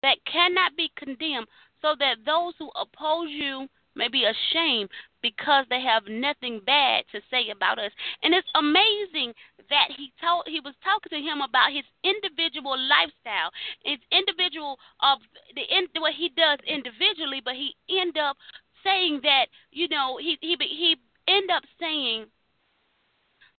[0.04, 1.48] That cannot be condemned,
[1.80, 4.90] so that those who oppose you may be ashamed
[5.22, 7.90] because they have nothing bad to say about us.
[8.22, 9.32] And it's amazing
[9.70, 13.48] that he told he was talking to him about his individual lifestyle,
[13.82, 15.20] his individual of
[15.54, 18.36] the in, what he does individually, but he end up
[18.84, 20.96] saying that you know he he he
[21.28, 22.26] end up saying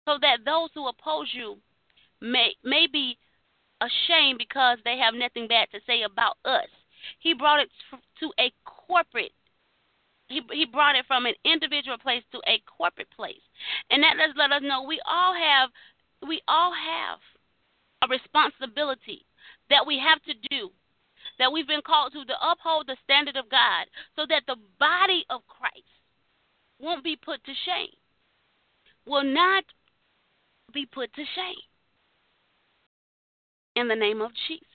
[0.04, 1.58] so that those who oppose you
[2.20, 3.18] may may be
[3.80, 6.68] ashamed because they have nothing bad to say about us.
[7.20, 7.70] He brought it
[8.20, 9.32] to a corporate
[10.28, 13.42] he he brought it from an individual place to a corporate place,
[13.90, 15.70] and that does let us know we all have
[16.28, 17.18] we all have
[18.02, 19.24] a responsibility
[19.70, 20.70] that we have to do,
[21.38, 25.24] that we've been called to to uphold the standard of God, so that the body
[25.30, 25.86] of Christ
[26.80, 27.94] won't be put to shame,
[29.06, 29.64] will not
[30.72, 31.62] be put to shame.
[33.76, 34.66] In the name of Jesus.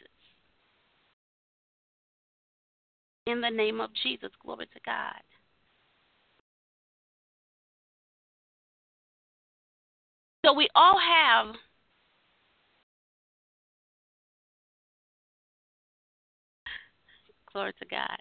[3.26, 5.22] In the name of Jesus, glory to God.
[10.46, 11.56] So we all have
[17.52, 18.18] glory to God.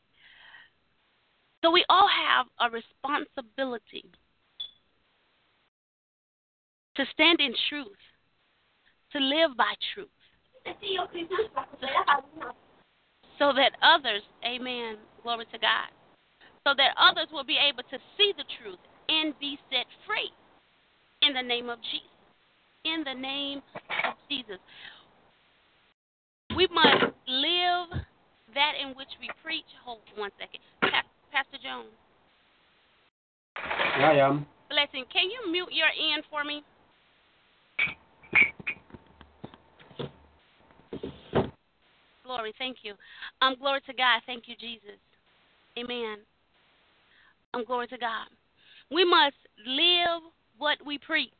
[1.62, 4.10] So we all have a responsibility
[6.96, 7.88] to stand in truth,
[9.12, 10.08] to live by truth.
[13.38, 15.88] So that others, amen, glory to God,
[16.66, 20.30] so that others will be able to see the truth and be set free
[21.22, 22.06] in the name of Jesus.
[22.84, 23.62] In the name
[24.06, 24.58] of Jesus.
[26.56, 28.00] We must live
[28.54, 29.68] that in which we preach.
[29.84, 30.60] Hold one second.
[31.32, 31.92] Pastor Jones.
[33.56, 34.46] I am.
[34.68, 36.62] Blessing, can you mute your end for me?
[42.30, 42.94] Glory, thank you.
[43.42, 44.20] Um, glory to God.
[44.24, 45.00] Thank you, Jesus.
[45.76, 46.18] Amen.
[47.52, 48.28] Um, glory to God.
[48.88, 49.34] We must
[49.66, 50.22] live
[50.56, 51.32] what we preach.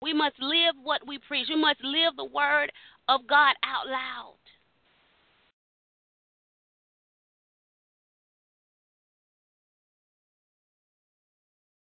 [0.00, 1.48] We must live what we preach.
[1.50, 2.72] We must live the word
[3.10, 4.36] of God out loud.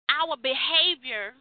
[0.09, 1.33] Our behavior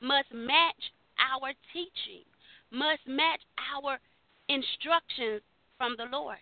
[0.00, 0.90] must match
[1.22, 2.24] our teaching,
[2.72, 3.42] must match
[3.76, 4.00] our
[4.48, 5.42] instructions
[5.78, 6.38] from the Lord.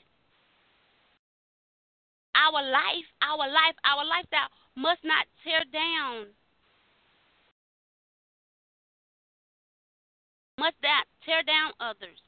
[2.35, 6.27] Our life, our life, our lifestyle must not tear down
[10.59, 12.19] must not tear down others,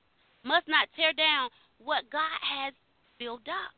[0.44, 1.48] must not tear down
[1.78, 2.74] what God has
[3.18, 3.72] built up.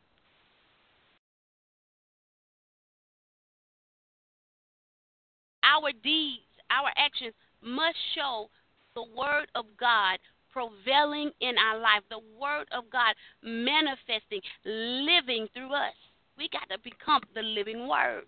[5.62, 8.48] Our deeds, our actions must show
[8.94, 10.18] the Word of God
[10.58, 15.94] prevailing in our life, the Word of God manifesting, living through us.
[16.36, 18.24] We got to become the living Word.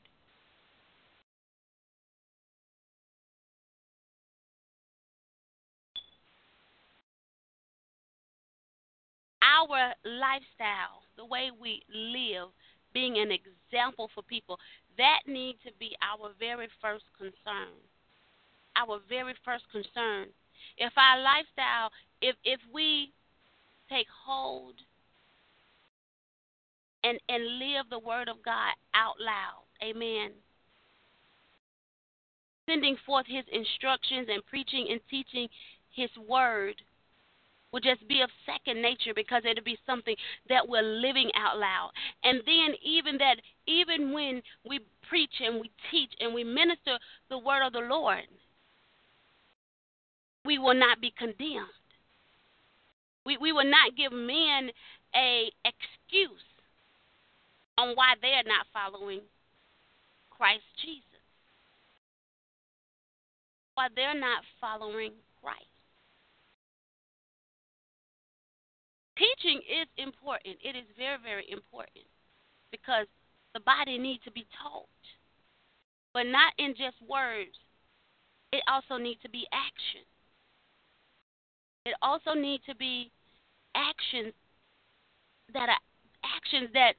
[9.51, 12.49] our lifestyle, the way we live,
[12.93, 14.59] being an example for people,
[14.97, 17.75] that needs to be our very first concern.
[18.77, 20.29] Our very first concern.
[20.77, 21.91] If our lifestyle,
[22.21, 23.13] if if we
[23.89, 24.75] take hold
[27.05, 30.31] and and live the word of God out loud, Amen.
[32.69, 35.49] Sending forth His instructions and preaching and teaching
[35.91, 36.77] His word
[37.73, 40.17] will just be of second nature because it'll be something
[40.49, 41.91] that we're living out loud.
[42.25, 46.99] And then even that even when we preach and we teach and we minister
[47.29, 48.25] the word of the Lord,
[50.45, 51.69] we will not be condemned.
[53.25, 54.71] We we will not give men
[55.15, 56.47] a excuse
[57.79, 59.21] on why they're not following
[60.31, 61.05] Christ Jesus.
[63.75, 65.13] Why they're not following
[65.43, 65.71] Christ.
[69.21, 70.57] teaching is important.
[70.65, 72.09] It is very, very important
[72.73, 73.07] because
[73.53, 74.89] the body needs to be taught,
[76.15, 77.55] but not in just words.
[78.53, 80.09] It also needs to be action.
[81.91, 83.11] It also need to be
[83.75, 84.33] actions
[85.53, 85.83] that are
[86.23, 86.95] actions that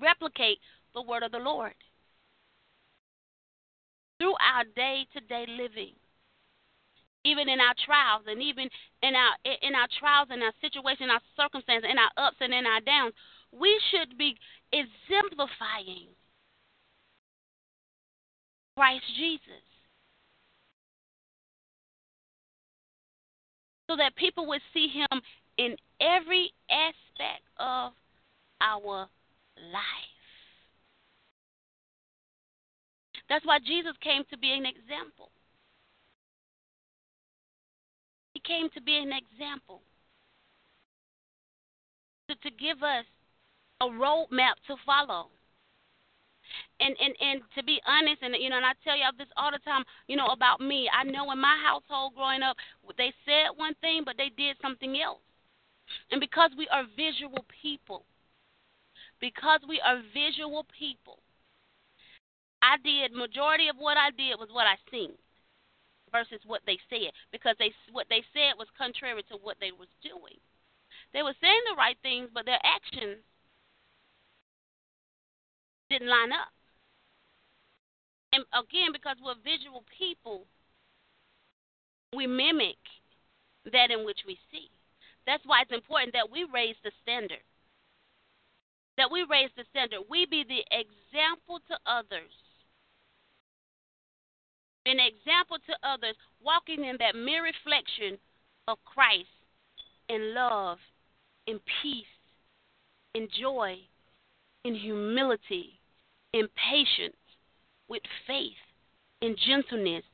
[0.00, 0.58] replicate
[0.94, 1.74] the word of the Lord
[4.18, 5.94] through our day-to-day living
[7.24, 8.70] even in our trials and even
[9.02, 12.64] in our in our trials and our situation, our circumstances, in our ups and in
[12.64, 13.12] our downs,
[13.50, 14.38] we should be
[14.70, 16.14] exemplifying
[18.76, 19.66] Christ Jesus.
[23.88, 25.20] So that people would see him
[25.58, 27.92] in every aspect of
[28.60, 29.08] our
[29.56, 30.16] life.
[33.28, 35.30] That's why Jesus came to be an example.
[38.34, 39.80] He came to be an example,
[42.28, 43.04] to, to give us
[43.80, 45.28] a roadmap to follow.
[46.80, 49.50] And, and and to be honest, and you know, and I tell y'all this all
[49.50, 50.88] the time, you know, about me.
[50.92, 52.56] I know in my household growing up,
[52.98, 55.24] they said one thing, but they did something else.
[56.10, 58.04] And because we are visual people,
[59.20, 61.18] because we are visual people,
[62.62, 65.12] I did majority of what I did was what I seen
[66.12, 69.88] versus what they said because they what they said was contrary to what they was
[70.02, 70.38] doing.
[71.12, 73.22] They were saying the right things, but their actions
[75.90, 76.52] didn't line up.
[78.32, 80.46] And again, because we're visual people,
[82.14, 82.78] we mimic
[83.72, 84.68] that in which we see.
[85.26, 87.42] That's why it's important that we raise the standard.
[88.96, 90.00] That we raise the standard.
[90.08, 92.32] We be the example to others
[94.86, 98.18] an example to others, walking in that mere reflection
[98.68, 99.26] of Christ
[100.08, 100.78] in love,
[101.46, 102.04] in peace,
[103.14, 103.78] in joy,
[104.66, 105.80] in humility,
[106.32, 107.16] in patience,
[107.88, 108.52] with faith,
[109.22, 110.04] in gentleness,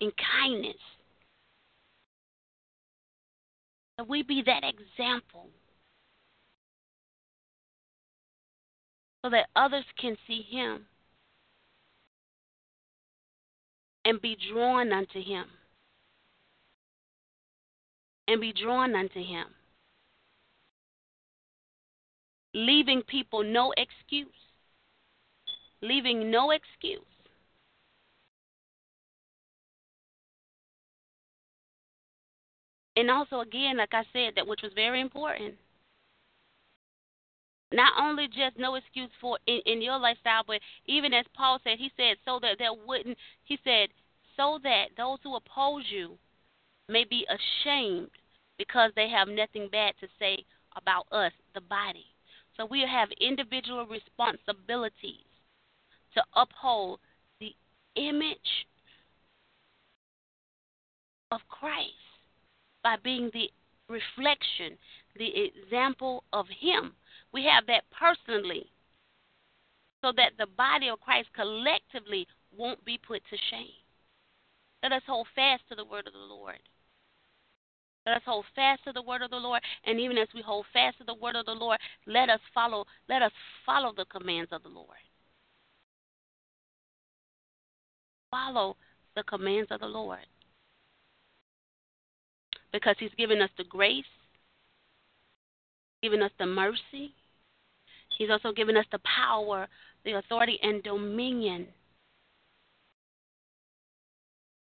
[0.00, 0.76] in kindness.
[3.98, 5.48] That we be that example
[9.24, 10.86] so that others can see Him
[14.06, 15.46] and be drawn unto him.
[18.28, 19.46] And be drawn unto him.
[22.56, 24.26] Leaving people no excuse.
[25.82, 27.02] Leaving no excuse.
[32.96, 35.56] And also, again, like I said, that which was very important.
[37.74, 41.76] Not only just no excuse for in, in your lifestyle, but even as Paul said,
[41.78, 43.90] he said, so that there wouldn't, he said,
[44.34, 46.16] so that those who oppose you
[46.88, 48.08] may be ashamed
[48.56, 50.38] because they have nothing bad to say
[50.74, 52.06] about us, the body.
[52.56, 55.26] So we have individual responsibilities
[56.14, 57.00] to uphold
[57.40, 57.54] the
[57.96, 58.66] image
[61.30, 61.92] of Christ
[62.82, 63.50] by being the
[63.88, 64.78] reflection,
[65.16, 66.92] the example of Him.
[67.32, 68.66] We have that personally
[70.02, 72.26] so that the body of Christ collectively
[72.56, 73.82] won't be put to shame.
[74.82, 76.60] Let us hold fast to the word of the Lord.
[78.06, 80.64] Let us hold fast to the word of the Lord, and even as we hold
[80.72, 82.84] fast to the word of the Lord, let us follow.
[83.08, 83.32] Let us
[83.66, 84.86] follow the commands of the Lord.
[88.30, 88.76] Follow
[89.16, 90.20] the commands of the Lord,
[92.72, 94.04] because He's given us the grace,
[96.00, 97.12] given us the mercy.
[98.18, 99.66] He's also given us the power,
[100.04, 101.66] the authority, and dominion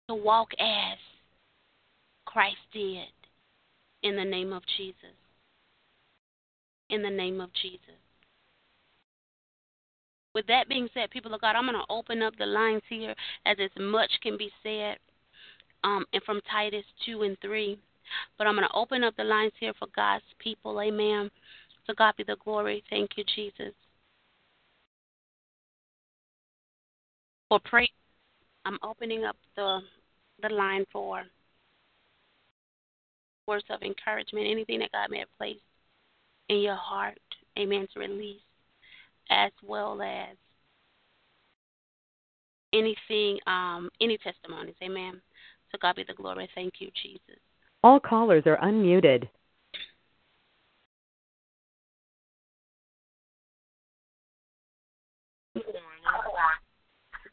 [0.09, 0.97] to walk as
[2.25, 3.07] Christ did
[4.03, 5.15] in the name of Jesus.
[6.89, 7.79] In the name of Jesus.
[10.33, 13.13] With that being said, people of God, I'm going to open up the lines here
[13.45, 14.97] as as much can be said
[15.83, 17.77] um, and from Titus 2 and 3.
[18.37, 20.81] But I'm going to open up the lines here for God's people.
[20.81, 21.29] Amen.
[21.85, 22.83] So God be the glory.
[22.89, 23.73] Thank you, Jesus.
[27.49, 27.89] For pray,
[28.65, 29.79] I'm opening up the
[30.41, 31.23] the line for
[33.47, 35.59] words of encouragement, anything that God may have placed
[36.49, 37.19] in your heart,
[37.57, 38.41] amen, to release,
[39.29, 40.35] as well as
[42.73, 45.21] anything, um, any testimonies, amen.
[45.71, 46.49] So God be the glory.
[46.53, 47.39] Thank you, Jesus.
[47.83, 49.27] All callers are unmuted.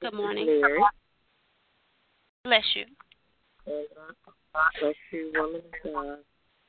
[0.01, 0.63] Good morning.
[2.45, 2.85] Bless you.
[4.59, 6.19] Uh, bless you, woman of God.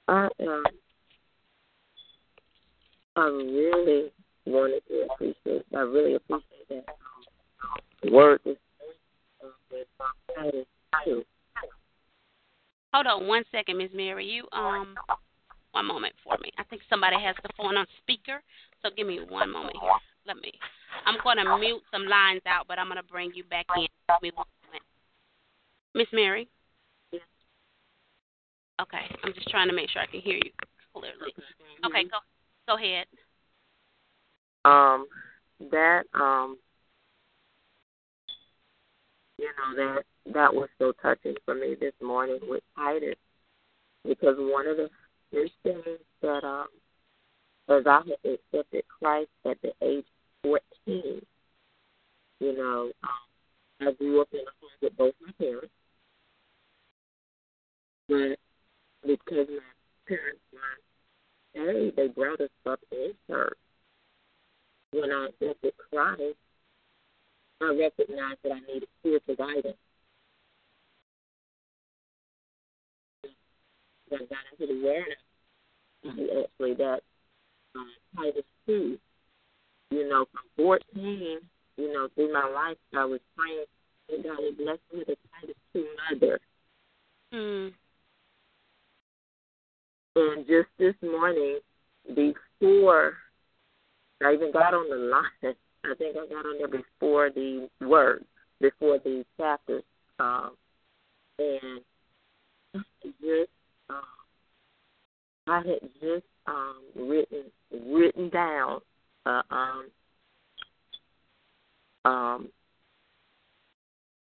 [0.08, 0.64] I um,
[3.16, 4.12] I really
[4.46, 5.66] wanted to appreciate.
[5.76, 6.86] I really appreciate that
[8.06, 8.58] um, word is.
[12.94, 14.26] Hold on one second, Miss Mary.
[14.26, 14.96] You um,
[15.72, 16.52] one moment for me.
[16.58, 18.42] I think somebody has the phone on speaker.
[18.84, 19.92] So give me one moment here.
[20.28, 20.52] Let me.
[21.06, 23.84] I'm going to mute some lines out, but I'm going to bring you back in.
[23.84, 24.84] Give me one moment.
[25.96, 26.48] Miss Mary.
[28.82, 30.52] Okay, I'm just trying to make sure I can hear you
[30.94, 31.34] clearly.
[31.86, 32.18] Okay, go
[32.68, 33.08] go ahead.
[34.66, 35.08] Um,
[35.72, 36.58] that um,
[39.38, 40.04] you know that
[40.34, 43.16] that was so touching for me this morning with Titus
[44.08, 44.90] because one of the
[45.32, 45.84] first things
[46.22, 46.68] that um,
[47.70, 50.06] as I had accepted Christ at the age
[50.44, 51.22] of 14,
[52.40, 55.74] you know, um, I grew up in a home with both my parents,
[58.08, 58.40] but
[59.06, 59.72] because my
[60.08, 63.58] parents were married, they brought us up in church.
[64.91, 66.38] When I accepted Christ,
[67.62, 69.78] I recognized that I needed spiritual guidance.
[74.12, 75.16] I got into the Word,
[76.06, 77.02] actually that
[77.76, 78.97] um, Titus 2,
[79.91, 81.38] you know, from 14,
[81.78, 83.66] you know, through my life, I was praying
[84.10, 86.39] that God would bless me with a Titus 2 mother.
[87.34, 87.74] Mm.
[90.16, 91.60] And just this morning,
[92.07, 93.14] before
[94.24, 95.55] I even got on the line,
[95.86, 98.26] I think I got on there before the word,
[98.60, 99.84] before the chapters,
[100.20, 100.51] um,
[101.38, 101.82] and
[103.22, 103.49] just
[103.89, 104.01] um,
[105.47, 108.80] I had just um, written written down
[109.26, 109.86] uh, um,
[112.05, 112.49] um,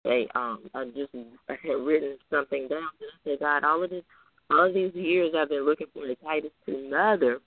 [0.07, 1.12] a um, I just
[1.49, 4.05] I had written something down, and I said, God, all of this,
[4.51, 7.41] all these years I've been looking for a Titus two mother,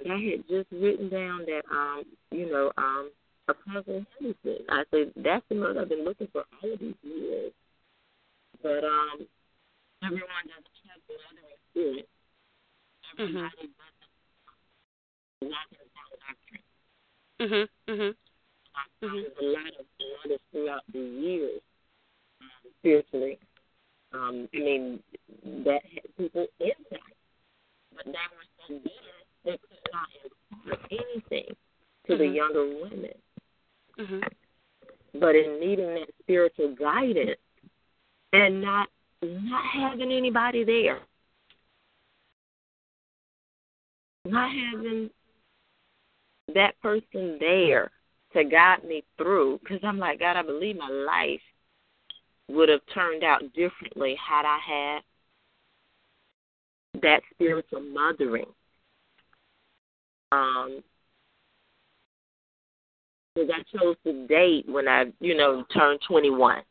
[0.00, 3.10] and I had just written down that um, you know, um,
[3.48, 4.64] Apostle Henderson.
[4.68, 7.52] I said that's the mother I've been looking for all of these years,
[8.62, 9.26] but um,
[10.04, 12.08] everyone doesn't have the mother spirit.
[13.18, 13.74] Everybody doesn't
[15.42, 16.64] walk in sound doctrine.
[17.40, 17.68] Mhm.
[17.88, 18.14] Mhm.
[19.00, 19.86] There's a lot of
[20.24, 21.60] mothers throughout the years
[22.40, 23.38] um, spiritually.
[24.12, 25.02] Um, I mean,
[25.64, 27.00] that had people insight,
[27.94, 30.08] but they were so bitter they could not
[30.50, 31.56] impart anything
[32.06, 32.34] to the Mhm.
[32.34, 33.22] younger women.
[33.96, 34.32] Mhm.
[35.14, 37.40] But in needing that spiritual guidance
[38.32, 38.90] and not
[39.20, 41.02] not having anybody there,
[44.24, 45.10] not having
[46.54, 47.90] that person there
[48.32, 51.42] to guide me through, because I'm like, God, I believe my life
[52.48, 55.00] would have turned out differently had I had
[57.02, 58.46] that spiritual mothering.
[60.32, 60.82] Um,
[63.34, 66.62] because I chose to date when I, you know, turned 21.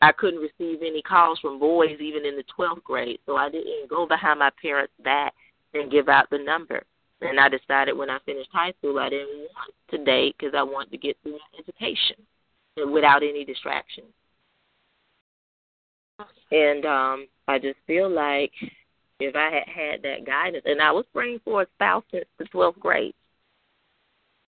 [0.00, 3.88] I couldn't receive any calls from boys even in the 12th grade, so I didn't
[3.88, 5.34] go behind my parents' back
[5.72, 6.82] and give out the number.
[7.20, 10.62] And I decided when I finished high school, I didn't want to date because I
[10.62, 12.16] wanted to get through my education
[12.92, 14.12] without any distractions.
[16.50, 18.52] And um, I just feel like
[19.20, 22.44] if I had had that guidance, and I was praying for a spouse since the
[22.44, 23.14] 12th grade,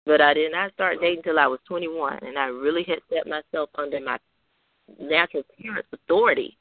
[0.07, 3.27] but I did not start dating until I was 21, and I really had set
[3.27, 4.19] myself under my
[5.01, 6.57] natural parents' authority,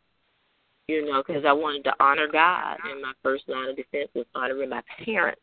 [0.88, 4.26] you know, because I wanted to honor God, and my first line of defense was
[4.36, 5.42] honoring my parents.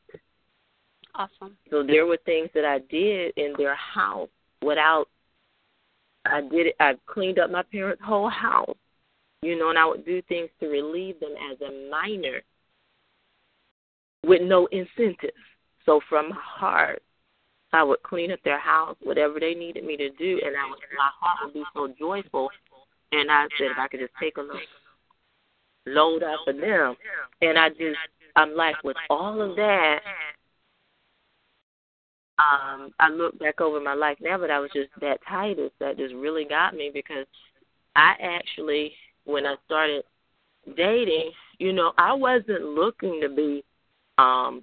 [1.15, 1.57] Awesome.
[1.71, 4.29] So there were things that I did in their house
[4.63, 5.09] without.
[6.27, 6.77] I did it.
[6.81, 8.77] I cleaned up my parents' whole house,
[9.47, 12.43] you know, and I would do things to relieve them as a minor
[14.25, 15.31] with no incentive.
[15.85, 17.03] So from my heart,
[17.73, 20.79] I would clean up their house, whatever they needed me to do, and I would,
[20.97, 22.51] my heart would be so joyful.
[23.13, 24.61] And I said, if I could just take a little
[25.87, 26.97] load off of them,
[27.43, 27.99] and I just,
[28.35, 30.01] I'm like, with all of that,
[32.39, 35.97] um, I look back over my life now, but I was just that Titus that
[35.97, 37.27] just really got me because
[37.95, 38.93] I actually,
[39.27, 40.05] when I started
[40.77, 43.65] dating, you know, I wasn't looking to be,
[44.19, 44.63] um,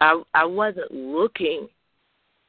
[0.00, 1.68] I I wasn't looking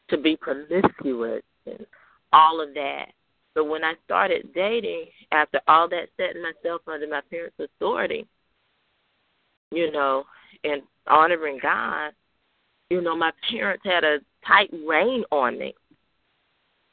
[0.09, 1.85] to be promiscuous and
[2.33, 3.07] all of that.
[3.53, 8.27] But when I started dating, after all that setting myself under my parents' authority,
[9.71, 10.25] you know,
[10.63, 12.11] and honoring God,
[12.89, 15.73] you know, my parents had a tight rein on me.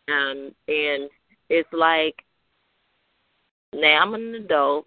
[0.09, 1.11] Um, and
[1.49, 2.25] it's like
[3.75, 4.87] now I'm an adult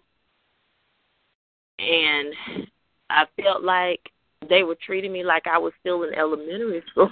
[1.78, 2.32] and
[3.10, 4.00] I felt like
[4.48, 7.10] they were treating me like I was still in elementary school.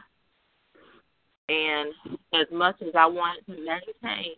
[1.49, 1.93] And
[2.33, 4.35] as much as I wanted to maintain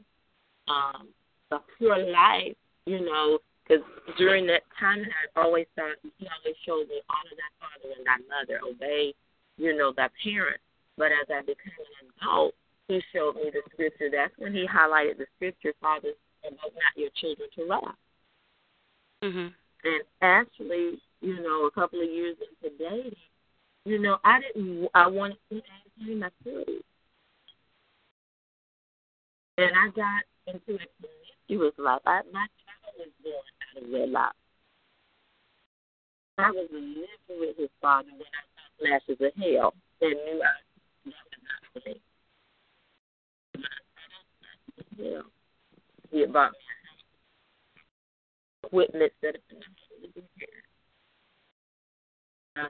[0.68, 1.08] um,
[1.52, 2.56] a pure life,
[2.86, 3.84] you know, Because
[4.18, 8.18] during that time, I always thought he always showed me honor thy father and thy
[8.28, 9.14] mother, obey,
[9.56, 10.62] you know, thy parents.
[10.96, 12.54] But as I became an adult,
[12.88, 14.08] he showed me the scripture.
[14.10, 17.98] That's when he highlighted the scripture, fathers, provoke not your children to wrath.
[19.22, 19.54] Mhm.
[19.84, 23.16] And actually, you know, a couple of years into dating,
[23.84, 24.88] you know, I didn't.
[24.94, 25.62] I wanted to
[25.98, 26.84] maintain my purity,
[29.58, 32.02] and I got into a promiscuous life.
[32.06, 34.36] I, my child was born out of wedlock.
[36.38, 40.52] I was living with his father when I saw flashes of hell and knew I
[41.04, 42.00] that was not for me.
[43.54, 44.04] When I saw
[44.76, 45.24] those hell,
[46.10, 47.04] he had bought me a house,
[48.64, 50.48] equipment that never been.
[52.56, 52.68] I.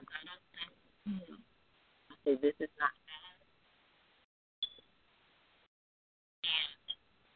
[2.25, 3.37] Said, "This is not God."
[6.45, 6.71] And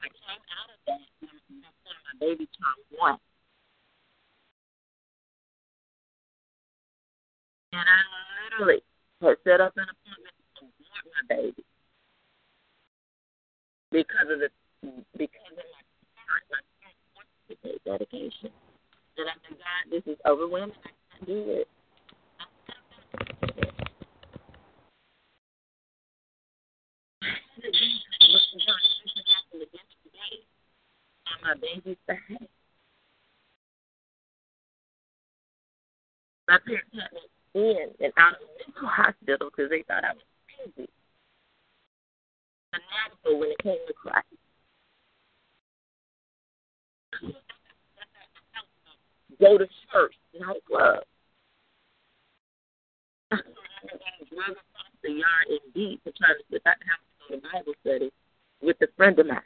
[0.02, 1.00] I came out of that
[1.48, 3.18] when my baby turned one.
[7.72, 8.02] And I
[8.50, 8.82] literally
[9.22, 11.64] had set up an appointment to abort my baby
[13.92, 14.50] because of the
[15.16, 15.80] because of my
[16.16, 16.50] parents.
[16.50, 18.50] My parents wanted dedication.
[19.16, 20.76] And I said, God, this is overwhelming.
[20.84, 21.68] I can't do it.
[31.42, 32.42] My baby's behalf.
[36.48, 37.20] My parents had me
[37.54, 40.22] in and out of the mental hospital because they thought I was
[40.74, 40.88] crazy.
[42.70, 44.39] Fanatical when it came to Christ.
[49.40, 51.02] Go to church, not a club.
[55.02, 57.74] The yard in deep to try to sit out the house to go to Bible
[57.80, 58.12] study
[58.60, 59.40] with a friend of mine.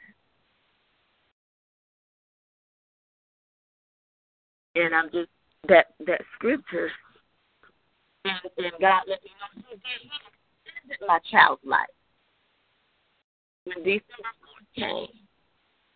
[4.75, 5.29] And I'm just
[5.69, 6.91] that that scripture
[8.25, 10.09] and, and God let me know He did He
[10.65, 11.93] extended my child's life.
[13.63, 15.13] When December fourth came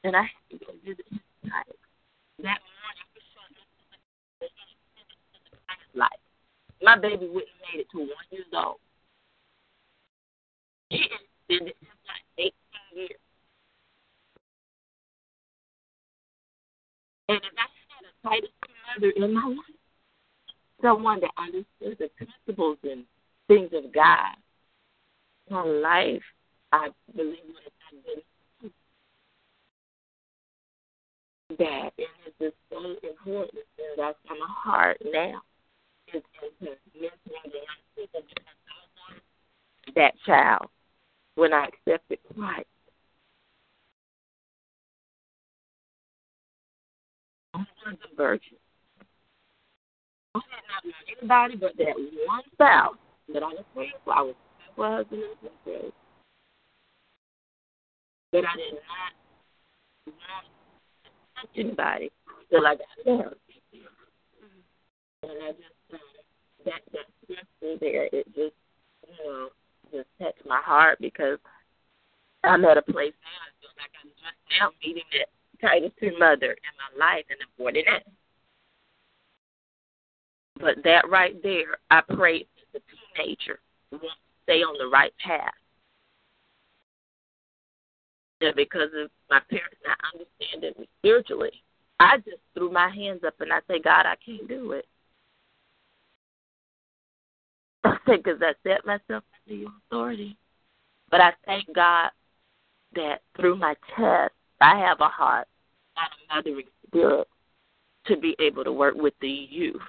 [0.03, 1.19] and I had to go visit his
[1.49, 1.77] child,
[2.45, 3.65] that morning he showed me
[4.41, 6.09] that he extended his child's life.
[6.81, 8.77] My baby wouldn't have made it to one years old.
[10.89, 13.19] He extended his life eighteen years.
[17.27, 18.49] And if I had a Titus
[18.95, 19.57] mother in my life,
[20.81, 23.03] someone that understood the principles and
[23.47, 24.35] things of God,
[25.49, 26.23] my life,
[26.71, 28.23] I believe would have been
[31.57, 31.91] that.
[31.97, 32.09] It's
[32.39, 35.41] just so important and that's on my heart now.
[39.95, 40.69] That child
[41.35, 42.65] when I accepted Christ.
[47.53, 48.57] I was a virgin.
[50.35, 50.39] I
[51.07, 51.95] did not know anybody but that
[52.27, 52.95] one spouse
[53.33, 54.13] that I was praying for.
[54.13, 55.93] I was praying for a husband and married.
[58.31, 60.45] But I did not want
[61.05, 62.11] to touch anybody
[62.49, 63.37] till I got married.
[65.23, 65.78] And I just
[66.65, 68.55] that that scripture there, it just
[69.07, 69.49] you know
[69.91, 71.39] just touched my heart because
[72.43, 73.39] I'm at a place now.
[73.41, 75.29] I feel like I'm just now meeting that
[75.61, 78.01] Titus two mother in my life, and I'm 49.
[80.59, 82.81] But that right there, I pray the
[83.15, 83.59] teenager
[83.91, 83.99] to
[84.43, 85.53] stay on the right path.
[88.41, 91.51] And because of my parents not understanding me spiritually,
[91.99, 94.85] I just threw my hands up and I say, God, I can't do it.
[98.17, 100.37] Because I set myself under your authority.
[101.09, 102.09] But I thank God
[102.95, 105.47] that through my test, I have a heart
[105.97, 107.27] and a mothering spirit
[108.07, 109.81] to be able to work with the youth.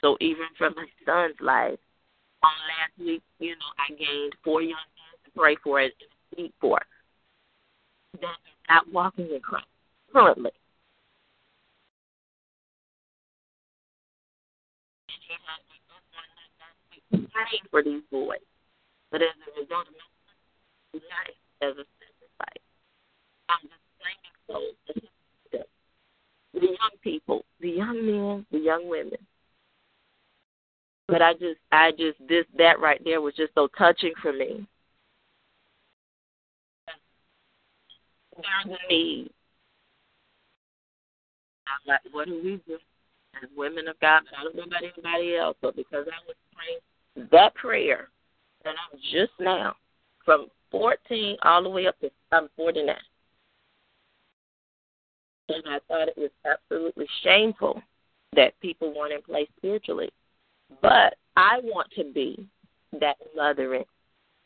[0.00, 1.78] So even from my son's life,
[2.42, 5.92] on last week, you know, I gained four young men to pray for and
[6.32, 6.78] speak for
[8.20, 8.26] that
[8.68, 9.66] are not walking in Christ
[10.12, 10.50] currently.
[17.32, 18.38] Praying for these boys,
[19.10, 22.64] but as a result of my life as a sacrifice,
[23.48, 24.76] I'm just claiming souls.
[26.54, 29.18] The young people, the young men, the young women.
[31.06, 34.66] But I just, I just, this, that right there was just so touching for me.
[38.36, 39.30] There's a need.
[41.66, 42.78] I'm like, what do we do
[43.42, 44.22] as women of God?
[44.30, 46.78] But I don't know about anybody else, but because I was praying
[47.30, 48.08] that prayer,
[48.64, 49.74] and I'm just now
[50.24, 52.94] from 14 all the way up to I'm 49.
[55.48, 57.80] And I thought it was absolutely shameful
[58.36, 60.10] that people weren't in place spiritually.
[60.82, 62.46] But I want to be
[63.00, 63.84] that mothering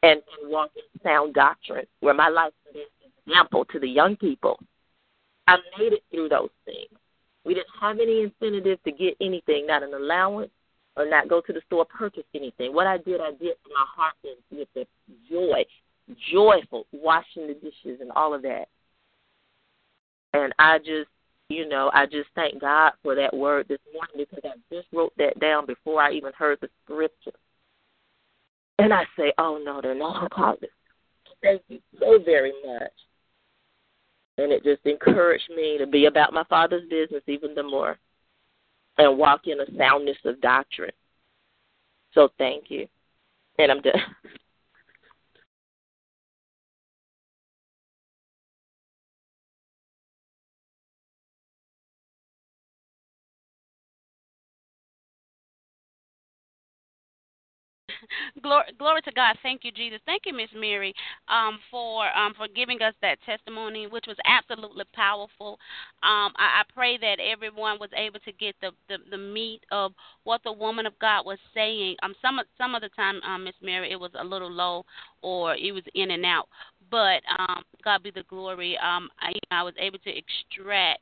[0.02, 0.70] and, and walk
[1.02, 4.58] sound doctrine where my life is an example to the young people.
[5.48, 6.88] I made it through those things.
[7.44, 10.50] We didn't have any incentive to get anything, not an allowance
[10.96, 12.74] or not go to the store purchase anything.
[12.74, 14.86] What I did, I did from my heart and with the
[15.30, 15.64] joy,
[16.30, 18.66] joyful, washing the dishes and all of that.
[20.34, 21.08] And I just,
[21.48, 25.12] you know, I just thank God for that word this morning because I just wrote
[25.18, 27.32] that down before I even heard the scripture.
[28.78, 30.72] And I say, oh no, they're not alcoholics.
[31.42, 32.92] Thank you so very much.
[34.38, 37.98] And it just encouraged me to be about my father's business even the more
[39.02, 40.92] and walk in a soundness of doctrine.
[42.12, 42.86] So thank you.
[43.58, 43.94] And I'm done.
[58.42, 59.36] glory, glory to God.
[59.42, 60.00] Thank you, Jesus.
[60.06, 60.94] Thank you, Miss Mary,
[61.28, 65.58] um, for um, for giving us that testimony, which was absolutely powerful.
[66.02, 69.92] Um, I, I pray that everyone was able to get the, the, the meat of
[70.24, 71.96] what the woman of God was saying.
[72.02, 74.84] Um, some some of the time, um, Miss Mary, it was a little low
[75.22, 76.48] or it was in and out.
[76.90, 78.76] But um, God be the glory.
[78.78, 81.00] Um, I, I was able to extract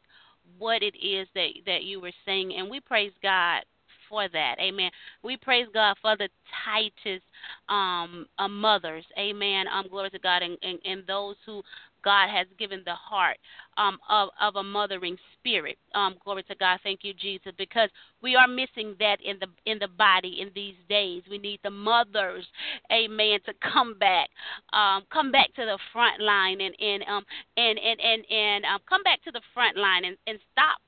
[0.59, 3.62] what it is that that you were saying, and we praise God
[4.11, 4.57] for that.
[4.61, 4.91] Amen.
[5.23, 6.28] We praise God for the
[6.66, 7.23] Titus
[7.70, 9.05] um, uh, mothers.
[9.19, 9.66] Amen.
[9.73, 11.62] Um, glory to God and, and, and those who
[12.03, 13.37] God has given the heart
[13.77, 15.78] um, of, of a mothering spirit.
[15.95, 16.78] Um, glory to God.
[16.82, 17.91] Thank you, Jesus, because
[18.23, 21.23] we are missing that in the in the body in these days.
[21.31, 22.47] We need the mothers,
[22.93, 24.28] Amen, to come back,
[24.73, 27.24] um, come back to the front line and and um
[27.57, 30.81] and and and and um, come back to the front line and and stop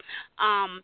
[0.45, 0.83] um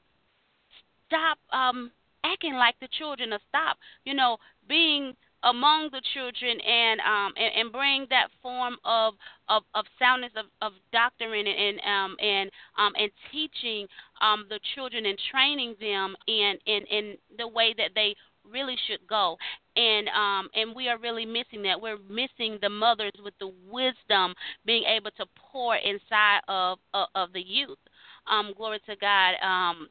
[1.07, 1.91] stop um
[2.33, 4.37] acting like the children of stop, you know,
[4.69, 5.15] being
[5.45, 9.15] among the children and um and, and bring that form of
[9.49, 13.87] of, of soundness of, of doctrine and, and um and um and teaching
[14.21, 18.15] um the children and training them in in in the way that they
[18.51, 19.37] really should go.
[19.77, 21.81] And um and we are really missing that.
[21.81, 24.35] We're missing the mothers with the wisdom
[24.67, 27.79] being able to pour inside of of, of the youth.
[28.27, 29.89] Um glory to god um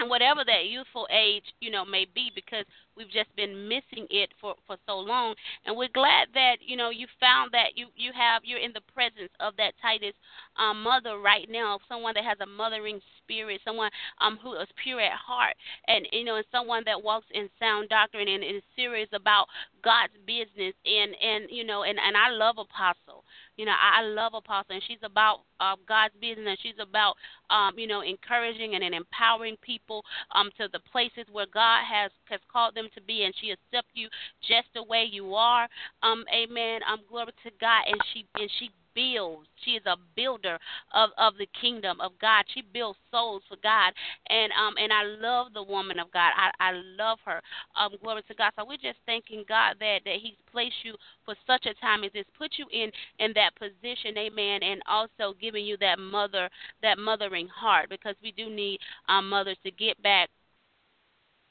[0.00, 2.64] and whatever that youthful age you know may be because
[2.96, 5.34] we've just been missing it for for so long.
[5.64, 8.84] And we're glad that you know you found that you you have you're in the
[8.92, 10.14] presence of that Titus
[10.56, 13.90] um, mother right now someone that has a mothering spirit someone
[14.20, 15.54] um who is pure at heart
[15.88, 19.46] and you know and someone that walks in sound doctrine and is serious about
[19.82, 23.24] God's business and and you know and and I love apostle
[23.60, 26.56] you know, I, love Apostle, and she's about uh, God's business.
[26.62, 27.12] She's about,
[27.50, 30.02] um, you know, encouraging and, and empowering people
[30.34, 33.92] um, to the places where God has has called them to be, and she accepts
[33.92, 34.08] you
[34.40, 35.68] just the way you are.
[36.02, 36.80] Um, amen.
[36.90, 39.48] Um, glory to God, and she and she builds.
[39.64, 40.58] She is a builder
[40.94, 42.44] of of the kingdom of God.
[42.54, 43.92] She builds souls for God,
[44.28, 46.32] and um and I love the woman of God.
[46.36, 47.40] I I love her.
[47.78, 48.52] Um, glory to God.
[48.56, 50.94] So we're just thanking God that that He's placed you
[51.24, 55.34] for such a time as this, put you in in that position, Amen, and also
[55.40, 56.48] giving you that mother
[56.82, 60.28] that mothering heart because we do need um, mothers to get back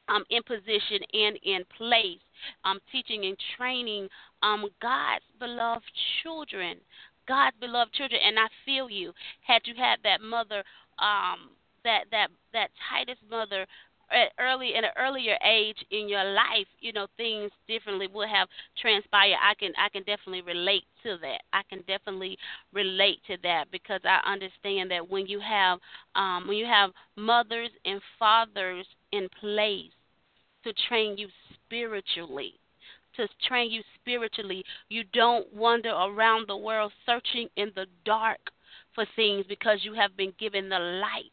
[0.10, 2.20] um, in position and in place,
[2.66, 4.08] um, teaching and training
[4.42, 5.84] um, God's beloved
[6.24, 6.78] children.
[7.30, 9.14] God's beloved children, and I feel you.
[9.46, 10.64] Had you had that mother,
[10.98, 11.52] um,
[11.86, 13.66] that that that Titus mother
[14.12, 18.48] at early in an earlier age in your life, you know, things differently would have
[18.82, 19.38] transpired.
[19.42, 21.42] I can I can definitely relate to that.
[21.54, 22.38] I can definitely
[22.74, 25.80] relate to that because I understand that when you have
[26.16, 29.92] um when you have mothers and fathers in place
[30.64, 32.59] to train you spiritually,
[33.20, 34.64] to train you spiritually.
[34.88, 38.40] You don't wander around the world searching in the dark
[38.96, 41.32] for things because you have been given the light.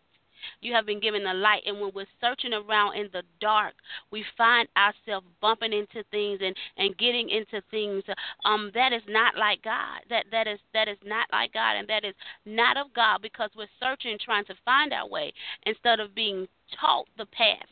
[0.60, 3.74] You have been given the light, and when we're searching around in the dark,
[4.12, 8.04] we find ourselves bumping into things and and getting into things
[8.44, 10.02] um that is not like God.
[10.08, 12.14] That that is that is not like God, and that is
[12.44, 15.32] not of God because we're searching, trying to find our way
[15.64, 16.46] instead of being
[16.80, 17.66] taught the path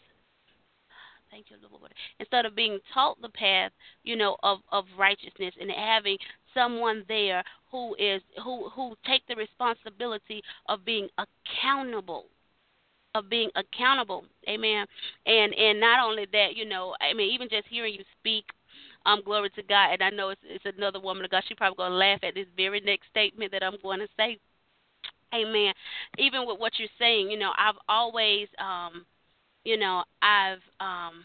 [1.34, 1.92] Thank you, Lord.
[2.20, 3.72] Instead of being taught the path,
[4.04, 6.16] you know, of, of righteousness and having
[6.54, 7.42] someone there
[7.72, 12.26] who is who who take the responsibility of being accountable
[13.16, 14.86] of being accountable amen
[15.26, 18.44] and and not only that you know i mean even just hearing you speak
[19.06, 21.84] um glory to god and i know it's, it's another woman of god she probably
[21.84, 24.38] to laugh at this very next statement that i'm going to say
[25.34, 25.72] Amen.
[26.18, 29.04] Even with what you're saying, you know, I've always, um,
[29.64, 31.24] you know, I've, um,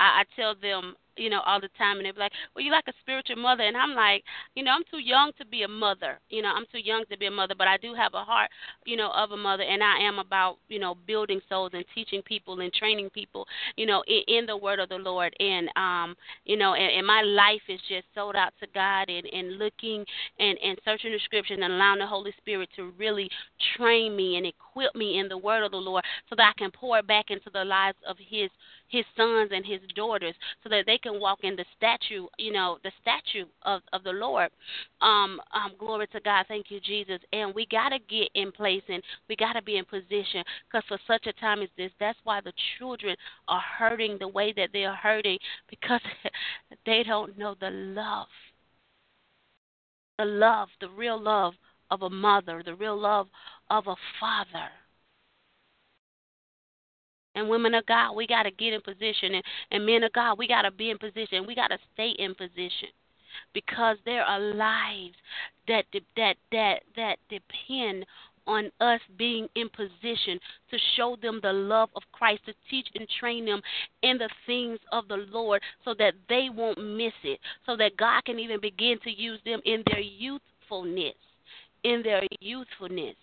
[0.00, 2.88] I, I tell them you know, all the time, and they're like, "Well, you like
[2.88, 4.24] a spiritual mother," and I'm like,
[4.54, 6.18] you know, I'm too young to be a mother.
[6.30, 8.50] You know, I'm too young to be a mother, but I do have a heart,
[8.86, 12.22] you know, of a mother, and I am about, you know, building souls and teaching
[12.22, 13.46] people and training people,
[13.76, 17.06] you know, in, in the Word of the Lord, and um, you know, and, and
[17.06, 20.04] my life is just sold out to God and and looking
[20.38, 23.28] and and searching the Scripture and allowing the Holy Spirit to really
[23.76, 26.70] train me and equip me in the Word of the Lord, so that I can
[26.70, 28.50] pour back into the lives of His
[28.90, 32.78] his sons and his daughters so that they can walk in the statue, you know,
[32.82, 34.50] the statue of, of the Lord.
[35.00, 36.44] Um, um, glory to God.
[36.48, 37.20] Thank you, Jesus.
[37.32, 40.84] And we got to get in place and we got to be in position because
[40.88, 43.16] for such a time as this, that's why the children
[43.48, 45.38] are hurting the way that they are hurting
[45.68, 46.00] because
[46.86, 48.26] they don't know the love.
[50.18, 51.54] The love, the real love
[51.90, 53.28] of a mother, the real love
[53.70, 54.68] of a father
[57.34, 59.34] and women of God, we got to get in position.
[59.34, 61.46] And, and men of God, we got to be in position.
[61.46, 62.88] We got to stay in position
[63.54, 65.14] because there are lives
[65.68, 65.84] that
[66.16, 68.04] that that that depend
[68.46, 70.40] on us being in position
[70.70, 73.60] to show them the love of Christ, to teach and train them
[74.02, 78.24] in the things of the Lord so that they won't miss it, so that God
[78.24, 81.14] can even begin to use them in their youthfulness.
[81.84, 83.16] In their youthfulness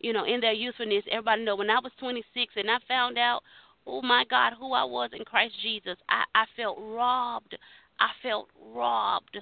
[0.00, 1.04] you know, in their usefulness.
[1.10, 3.42] Everybody know when I was 26 and I found out,
[3.86, 7.56] oh my God, who I was in Christ Jesus, I, I felt robbed.
[7.98, 9.38] I felt robbed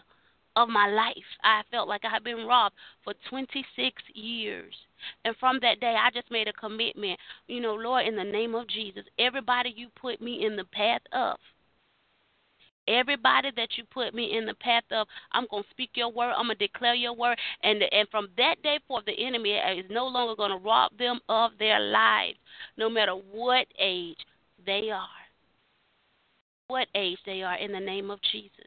[0.57, 1.17] of my life.
[1.45, 2.75] I felt like I had been robbed
[3.05, 4.75] for 26 years.
[5.25, 7.19] And from that day, I just made a commitment.
[7.47, 11.03] You know, Lord, in the name of Jesus, everybody you put me in the path
[11.13, 11.39] of,
[12.89, 16.33] Everybody that you put me in the path of, I'm going to speak your word.
[16.37, 17.39] I'm going to declare your word.
[17.63, 21.21] And, and from that day forth, the enemy is no longer going to rob them
[21.29, 22.39] of their lives,
[22.79, 24.17] no matter what age
[24.65, 25.07] they are.
[26.69, 28.67] What age they are, in the name of Jesus.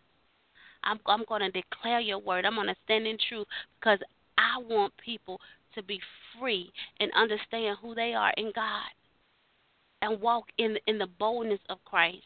[0.83, 2.45] I'm, I'm going to declare your word.
[2.45, 3.47] I'm going to stand in truth
[3.79, 3.99] because
[4.37, 5.39] I want people
[5.75, 5.99] to be
[6.39, 8.89] free and understand who they are in God
[10.01, 12.25] and walk in in the boldness of Christ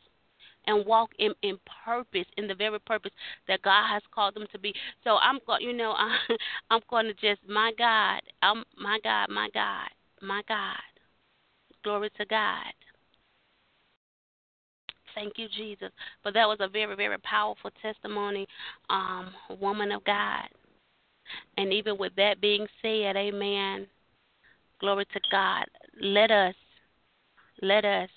[0.67, 3.11] and walk in in purpose, in the very purpose
[3.47, 4.73] that God has called them to be.
[5.03, 5.95] So I'm going, you know,
[6.69, 9.89] I'm going to just my God, I'm my God, my God,
[10.21, 10.77] my God.
[11.83, 12.73] Glory to God.
[15.13, 15.91] Thank you, Jesus.
[16.23, 18.45] But that was a very, very powerful testimony,
[18.89, 20.49] um, woman of God.
[21.57, 23.87] And even with that being said, amen.
[24.79, 25.65] Glory to God.
[26.01, 26.55] Let us,
[27.61, 28.09] let us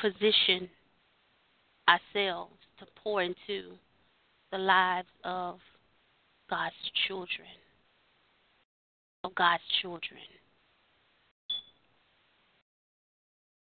[0.00, 0.68] position
[1.88, 3.72] ourselves to pour into
[4.52, 5.58] the lives of
[6.48, 6.74] God's
[7.06, 7.48] children.
[9.24, 10.20] Of God's children.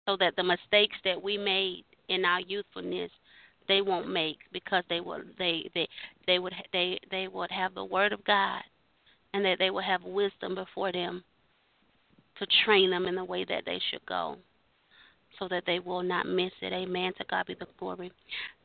[0.07, 3.09] So that the mistakes that we made in our youthfulness
[3.67, 5.87] they won't make because they will they they
[6.27, 8.61] they would they they would have the word of God
[9.33, 11.23] and that they will have wisdom before them
[12.37, 14.37] to train them in the way that they should go
[15.39, 16.73] so that they will not miss it.
[16.73, 17.13] Amen.
[17.17, 18.11] To God be the glory.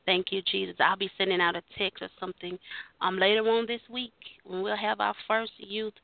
[0.06, 0.76] Thank you, Jesus.
[0.80, 2.58] I'll be sending out a text or something
[3.00, 4.12] um, later on this week
[4.44, 5.94] when we'll have our first youth.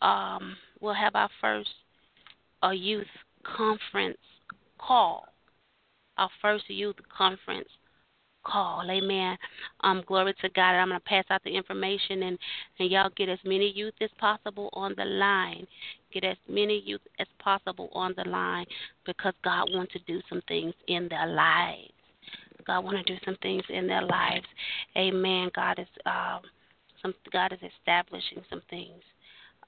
[0.00, 1.70] Um, we'll have our first
[2.62, 3.06] uh, youth
[3.44, 4.18] conference
[4.78, 5.26] call.
[6.18, 7.68] Our first youth conference
[8.44, 8.84] call.
[8.90, 9.36] Amen.
[9.82, 10.72] Um, glory to God.
[10.72, 12.38] I'm going to pass out the information and,
[12.78, 15.66] and y'all get as many youth as possible on the line.
[16.12, 18.66] Get as many youth as possible on the line
[19.06, 21.90] because God wants to do some things in their lives.
[22.66, 24.46] God want to do some things in their lives.
[24.96, 25.50] Amen.
[25.54, 26.40] God is um,
[27.00, 29.02] some God is establishing some things.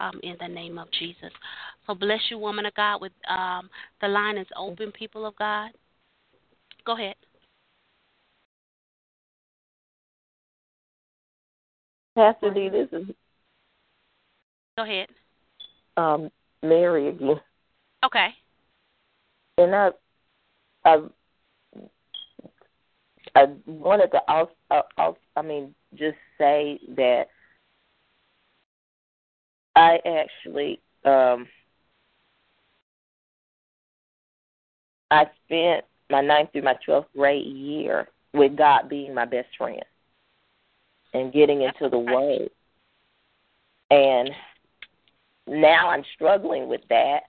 [0.00, 1.30] Um, in the name of Jesus.
[1.86, 3.00] So bless you, woman of God.
[3.00, 5.70] With um, the line is open, people of God.
[6.84, 7.14] Go ahead.
[12.16, 13.06] Pastor D, this is.
[14.76, 15.06] Go ahead.
[15.96, 16.30] Um,
[16.62, 17.40] Mary again.
[18.04, 18.28] Okay.
[19.58, 19.90] And I,
[20.84, 21.02] I,
[23.34, 24.52] I wanted to also,
[24.98, 27.28] also, I mean, just say that
[29.76, 31.46] I actually, um,
[35.10, 39.84] I spent my ninth through my twelfth grade year with God being my best friend
[41.12, 42.50] and getting into the Word.
[43.90, 44.30] And
[45.46, 47.20] now I'm struggling with that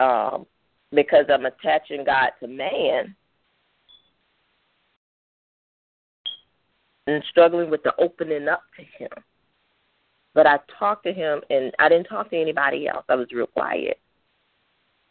[0.00, 0.46] um,
[0.92, 3.14] because I'm attaching God to man
[7.06, 9.10] and struggling with the opening up to Him.
[10.34, 13.04] But I talked to him, and I didn't talk to anybody else.
[13.08, 14.00] I was real quiet.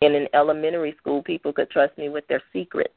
[0.02, 2.94] And in elementary school, people could trust me with their secrets.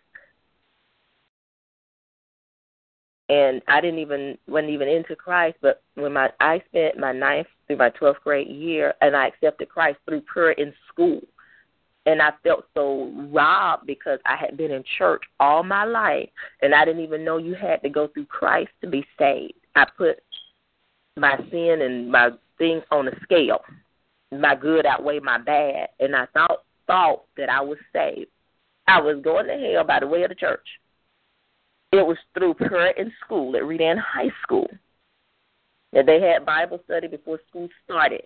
[3.29, 7.47] And I didn't even wasn't even into Christ, but when my I spent my ninth
[7.67, 11.21] through my twelfth grade year, and I accepted Christ through prayer in school,
[12.05, 16.29] and I felt so robbed because I had been in church all my life,
[16.61, 19.55] and I didn't even know you had to go through Christ to be saved.
[19.75, 20.23] I put
[21.17, 23.61] my sin and my things on a scale.
[24.33, 28.29] My good outweighed my bad, and I thought thought that I was saved.
[28.87, 30.67] I was going to hell by the way of the church.
[31.99, 34.69] It was through prayer in school at Redan High School.
[35.93, 38.23] And they had Bible study before school started.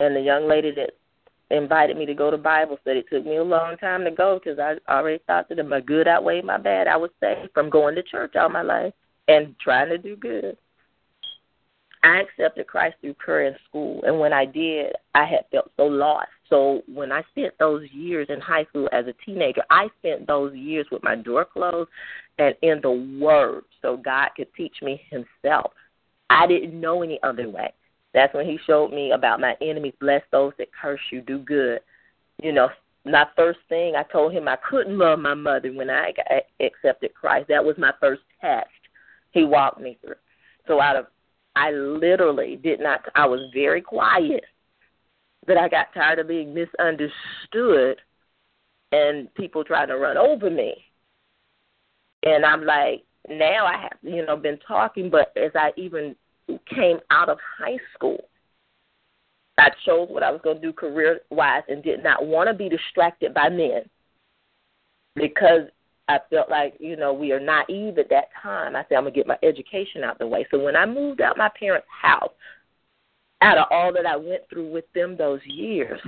[0.00, 0.90] And the young lady that
[1.54, 4.58] invited me to go to Bible study took me a long time to go because
[4.58, 6.88] I already thought that my good outweighed my bad.
[6.88, 8.92] I was saved from going to church all my life
[9.28, 10.56] and trying to do good.
[12.02, 15.84] I accepted Christ through prayer in school, and when I did, I had felt so
[15.84, 16.28] lost.
[16.50, 20.54] So when I spent those years in high school as a teenager, I spent those
[20.54, 21.90] years with my door closed
[22.38, 25.72] and in the Word, so God could teach me Himself.
[26.30, 27.72] I didn't know any other way.
[28.12, 29.94] That's when He showed me about my enemies.
[30.00, 31.20] Bless those that curse you.
[31.22, 31.80] Do good.
[32.42, 32.68] You know,
[33.04, 36.12] my first thing I told Him I couldn't love my mother when I
[36.60, 37.48] accepted Christ.
[37.48, 38.68] That was my first test.
[39.32, 40.14] He walked me through.
[40.66, 41.06] So out of
[41.56, 43.02] I literally did not.
[43.14, 44.44] I was very quiet,
[45.46, 48.00] but I got tired of being misunderstood
[48.92, 50.74] and people trying to run over me.
[52.22, 56.14] And I'm like, now I have, you know, been talking, but as I even
[56.74, 58.18] came out of high school,
[59.58, 62.54] I chose what I was going to do career wise and did not want to
[62.54, 63.82] be distracted by men
[65.14, 65.68] because
[66.08, 68.76] I felt like, you know, we are naive at that time.
[68.76, 70.46] I said, I'm going to get my education out the way.
[70.50, 72.32] So when I moved out my parents' house,
[73.40, 76.00] out of all that I went through with them those years,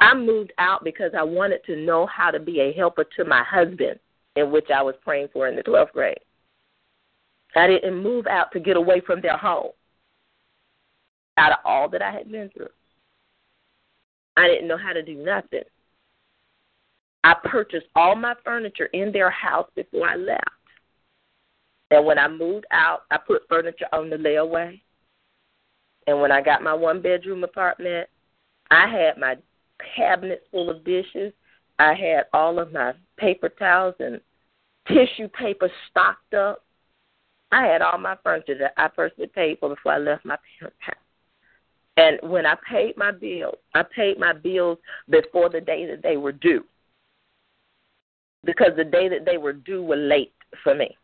[0.00, 3.44] I moved out because I wanted to know how to be a helper to my
[3.44, 4.00] husband,
[4.36, 6.18] in which I was praying for in the 12th grade.
[7.54, 9.70] I didn't move out to get away from their home
[11.36, 12.68] out of all that I had been through.
[14.36, 15.62] I didn't know how to do nothing.
[17.24, 20.44] I purchased all my furniture in their house before I left.
[21.90, 24.80] And when I moved out, I put furniture on the layaway.
[26.06, 28.08] And when I got my one bedroom apartment,
[28.70, 29.36] I had my
[29.96, 31.32] cabinet full of dishes.
[31.78, 34.20] I had all of my paper towels and
[34.88, 36.64] tissue paper stocked up.
[37.50, 40.78] I had all my furniture that I personally paid for before I left my parents'
[40.80, 40.96] house.
[41.96, 44.78] And when I paid my bills, I paid my bills
[45.10, 46.64] before the day that they were due
[48.44, 50.96] because the day that they were due were late for me.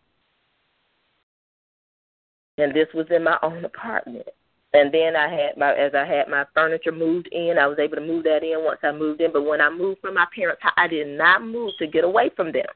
[2.57, 4.27] And this was in my own apartment.
[4.75, 7.97] And then I had my as I had my furniture moved in, I was able
[7.97, 9.33] to move that in once I moved in.
[9.33, 12.31] But when I moved from my parents' house, I did not move to get away
[12.37, 12.67] from them,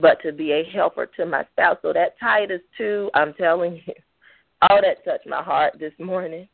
[0.00, 1.76] but to be a helper to my spouse.
[1.82, 3.94] So that Titus two, I'm telling you,
[4.62, 6.48] all that touched my heart this morning.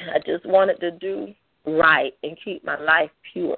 [0.00, 1.32] I just wanted to do
[1.66, 3.56] right and keep my life pure.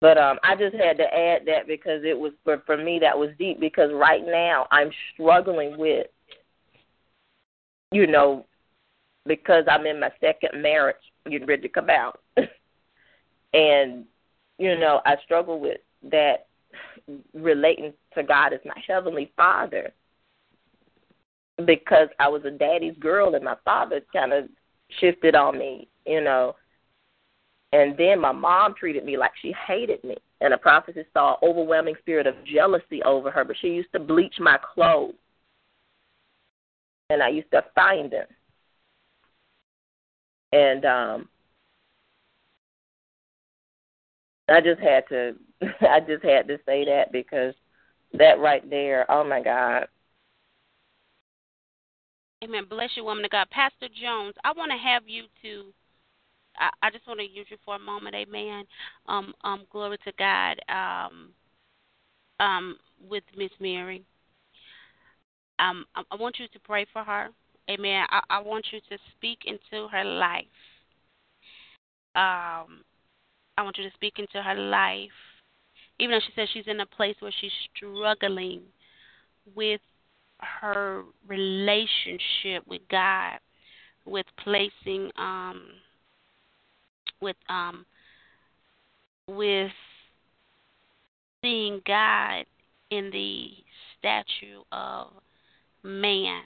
[0.00, 3.18] But um I just had to add that because it was for for me that
[3.18, 6.06] was deep because right now I'm struggling with
[7.90, 8.46] you know
[9.26, 10.96] because I'm in my second marriage
[11.28, 12.20] getting ready to come out.
[13.52, 14.04] and
[14.58, 15.78] you know, I struggle with
[16.10, 16.46] that
[17.32, 19.92] relating to God as my heavenly father
[21.64, 24.48] because I was a daddy's girl and my father kind of
[25.00, 26.56] shifted on me you know.
[27.72, 30.16] And then my mom treated me like she hated me.
[30.40, 34.00] And the prophetess saw an overwhelming spirit of jealousy over her, but she used to
[34.00, 35.14] bleach my clothes.
[37.10, 38.26] And I used to find them.
[40.52, 41.28] And um
[44.48, 45.34] I just had to
[45.80, 47.54] I just had to say that because
[48.14, 49.88] that right there, oh my God.
[52.42, 52.64] Amen.
[52.70, 53.50] Bless you, woman of God.
[53.50, 55.72] Pastor Jones, I want to have you to
[56.58, 58.64] I, I just want to use you for a moment, amen.
[59.06, 60.56] Um, um, glory to God.
[60.68, 61.30] Um,
[62.40, 62.76] um,
[63.08, 64.04] with Miss Mary.
[65.58, 67.28] Um, I, I want you to pray for her,
[67.70, 68.06] amen.
[68.10, 70.44] I, I want you to speak into her life.
[72.14, 72.82] Um,
[73.56, 75.10] I want you to speak into her life.
[76.00, 78.62] Even though she says she's in a place where she's struggling
[79.56, 79.80] with
[80.62, 83.38] her relationship with God,
[84.06, 85.62] with placing um
[87.20, 87.84] with um
[89.28, 89.70] with
[91.42, 92.44] seeing God
[92.90, 93.48] in the
[93.98, 95.08] statue of
[95.82, 96.42] man.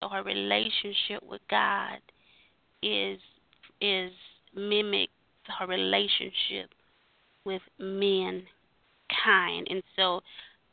[0.00, 1.98] So her relationship with God
[2.82, 3.18] is
[3.80, 4.12] is
[4.54, 5.12] mimicked
[5.58, 6.70] her relationship
[7.44, 8.46] with mankind,
[9.70, 10.20] and so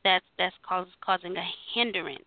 [0.03, 2.23] that's that's cause, causing a hindrance,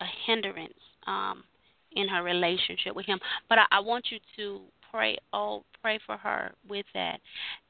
[0.00, 0.72] a hindrance
[1.06, 1.44] um,
[1.92, 3.18] in her relationship with him.
[3.48, 4.60] But I, I want you to
[4.92, 7.18] pray oh pray for her with that.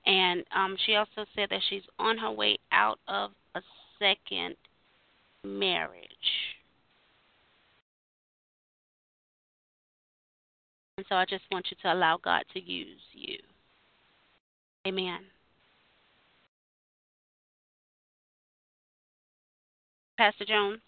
[0.06, 3.60] And um, she also said that she's on her way out of a
[3.98, 4.56] second
[5.44, 6.06] marriage.
[10.98, 13.38] And so I just want you to allow God to use you.
[14.86, 15.20] Amen.
[20.18, 20.80] Pastor Jones.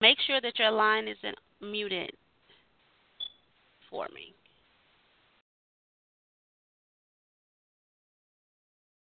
[0.00, 2.12] Make sure that your line isn't muted
[3.90, 4.34] for me.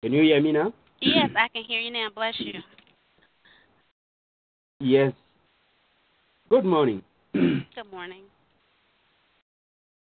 [0.03, 0.73] Can you hear me now?
[1.01, 2.09] Yes, I can hear you now.
[2.15, 2.61] Bless you.
[4.79, 5.13] Yes.
[6.49, 7.03] Good morning.
[7.33, 8.23] Good morning.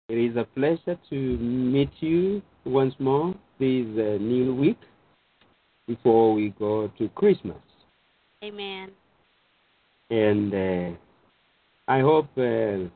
[0.08, 4.78] It is a pleasure to meet you once more this uh, new week
[5.88, 7.58] before we go to Christmas.
[8.44, 8.90] Amen.
[10.10, 10.96] And uh,
[11.86, 12.88] I hope uh,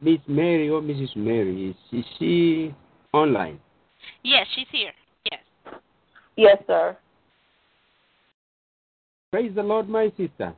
[0.00, 1.14] Miss Mary or Mrs.
[1.16, 2.74] Mary, is, is she
[3.12, 3.60] online?
[4.24, 4.92] Yes, she's here.
[5.30, 5.40] Yes.
[6.36, 6.96] Yes, sir.
[9.30, 10.54] Praise the Lord, my sister.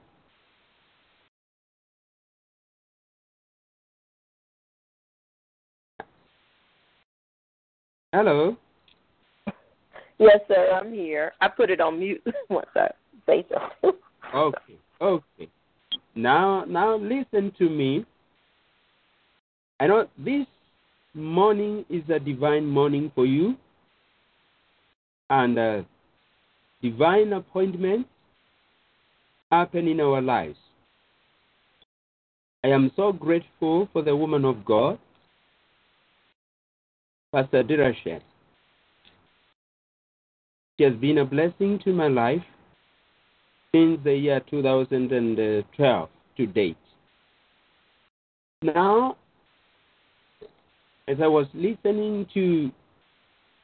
[8.13, 8.57] Hello.
[10.19, 10.71] Yes, sir.
[10.73, 11.33] I'm here.
[11.41, 12.89] I put it on mute once I
[13.27, 13.93] say so.
[14.35, 14.75] Okay.
[15.01, 15.49] Okay.
[16.15, 18.05] Now, now listen to me.
[19.79, 20.47] I know this
[21.15, 23.57] morning is a divine morning for you,
[25.31, 25.83] and uh,
[26.83, 28.09] divine appointments
[29.51, 30.59] happen in our lives.
[32.63, 34.99] I am so grateful for the woman of God,
[37.33, 38.21] Pastor Dirashet.
[40.77, 42.45] She has been a blessing to my life
[43.73, 46.77] since the year 2012 to date.
[48.63, 49.17] Now,
[51.09, 52.71] as I was listening to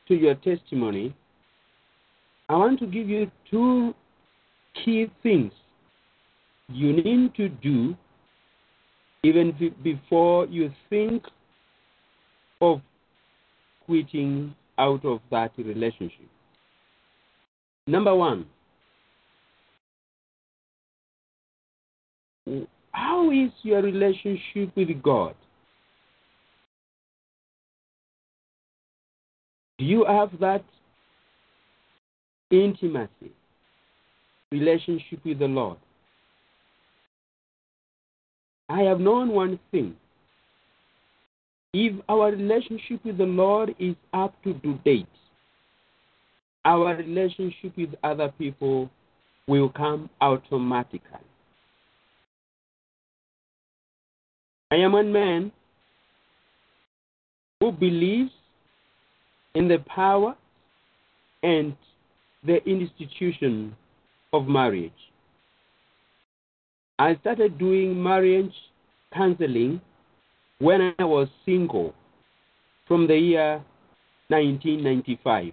[0.08, 1.14] to your testimony,
[2.48, 3.92] I want to give you two
[4.84, 5.52] key things
[6.68, 7.96] you need to do
[9.24, 11.24] even before you think
[12.60, 12.80] of
[13.84, 16.28] quitting out of that relationship.
[17.88, 18.46] Number one,
[22.92, 25.34] how is your relationship with God?
[29.78, 30.64] Do you have that
[32.50, 33.32] intimacy,
[34.50, 35.76] relationship with the Lord?
[38.68, 39.94] I have known one thing.
[41.72, 44.54] If our relationship with the Lord is up to
[44.84, 45.06] date,
[46.64, 48.90] our relationship with other people
[49.46, 51.20] will come automatically.
[54.70, 55.52] I am a man
[57.60, 58.32] who believes
[59.54, 60.36] in the power
[61.42, 61.76] and
[62.44, 63.76] the institution
[64.32, 64.92] of marriage.
[66.98, 68.52] I started doing marriage
[69.14, 69.80] counseling
[70.58, 71.94] when I was single
[72.88, 73.62] from the year
[74.28, 75.52] 1995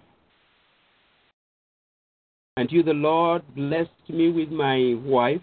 [2.56, 5.42] until the Lord blessed me with my wife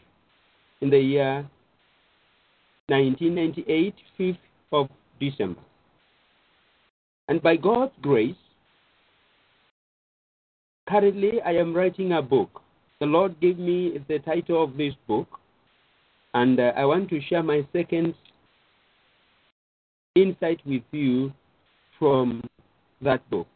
[0.82, 1.46] in the year
[2.88, 4.38] 1998, 5th
[4.72, 4.90] of
[5.20, 5.62] December.
[7.28, 8.36] And by God's grace,
[10.90, 12.62] currently I am writing a book.
[13.00, 15.40] The Lord gave me the title of this book,
[16.34, 18.14] and uh, I want to share my second
[20.16, 21.32] insight with you
[21.98, 22.44] from
[23.02, 23.48] that book.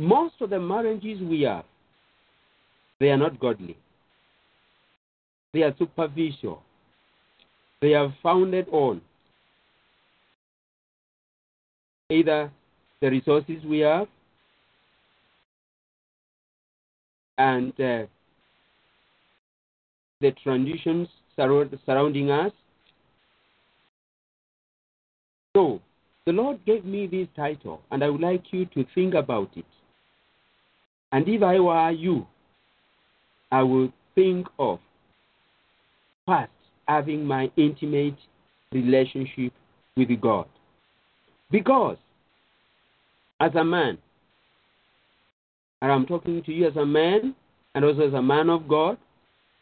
[0.00, 1.64] Most of the marriages we have,
[2.98, 3.76] they are not godly.
[5.52, 6.62] They are superficial.
[7.80, 9.00] They are founded on
[12.10, 12.50] either
[13.00, 14.06] the resources we have
[17.38, 18.06] and uh,
[20.20, 22.52] the traditions surrounding us.
[25.56, 25.80] So,
[26.26, 29.64] the Lord gave me this title, and I would like you to think about it.
[31.12, 32.26] And if I were you,
[33.50, 34.78] I would think of
[36.30, 36.52] first
[36.86, 38.16] having my intimate
[38.72, 39.52] relationship
[39.96, 40.46] with God.
[41.50, 41.96] Because,
[43.40, 43.98] as a man,
[45.82, 47.34] and I'm talking to you as a man
[47.74, 48.96] and also as a man of God,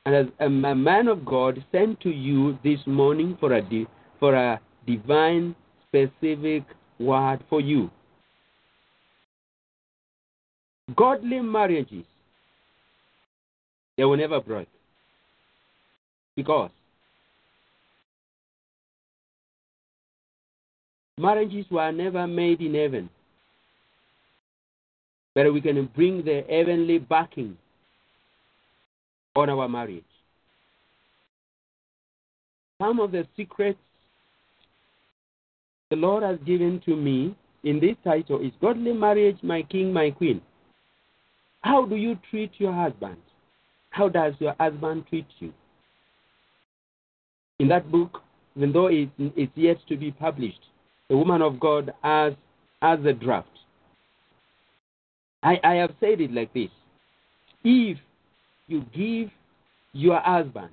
[0.04, 3.86] and as a man of God sent to you this morning for a, di-
[4.18, 5.54] for a divine,
[5.86, 6.64] specific
[6.98, 7.90] word for you.
[10.96, 12.04] Godly marriages,
[13.96, 14.68] they will never break.
[16.38, 16.70] Because
[21.18, 23.10] marriages were never made in heaven.
[25.34, 27.58] But we can bring the heavenly backing
[29.34, 30.04] on our marriage.
[32.80, 33.80] Some of the secrets
[35.90, 37.34] the Lord has given to me
[37.64, 40.40] in this title is Godly Marriage, My King, My Queen.
[41.62, 43.16] How do you treat your husband?
[43.90, 45.52] How does your husband treat you?
[47.58, 48.22] In that book,
[48.56, 50.60] even though it, it's yet to be published,
[51.08, 52.34] the woman of God has,
[52.82, 53.48] has a draft.
[55.42, 56.70] I, I have said it like this
[57.64, 57.98] if
[58.66, 59.30] you give
[59.92, 60.70] your husband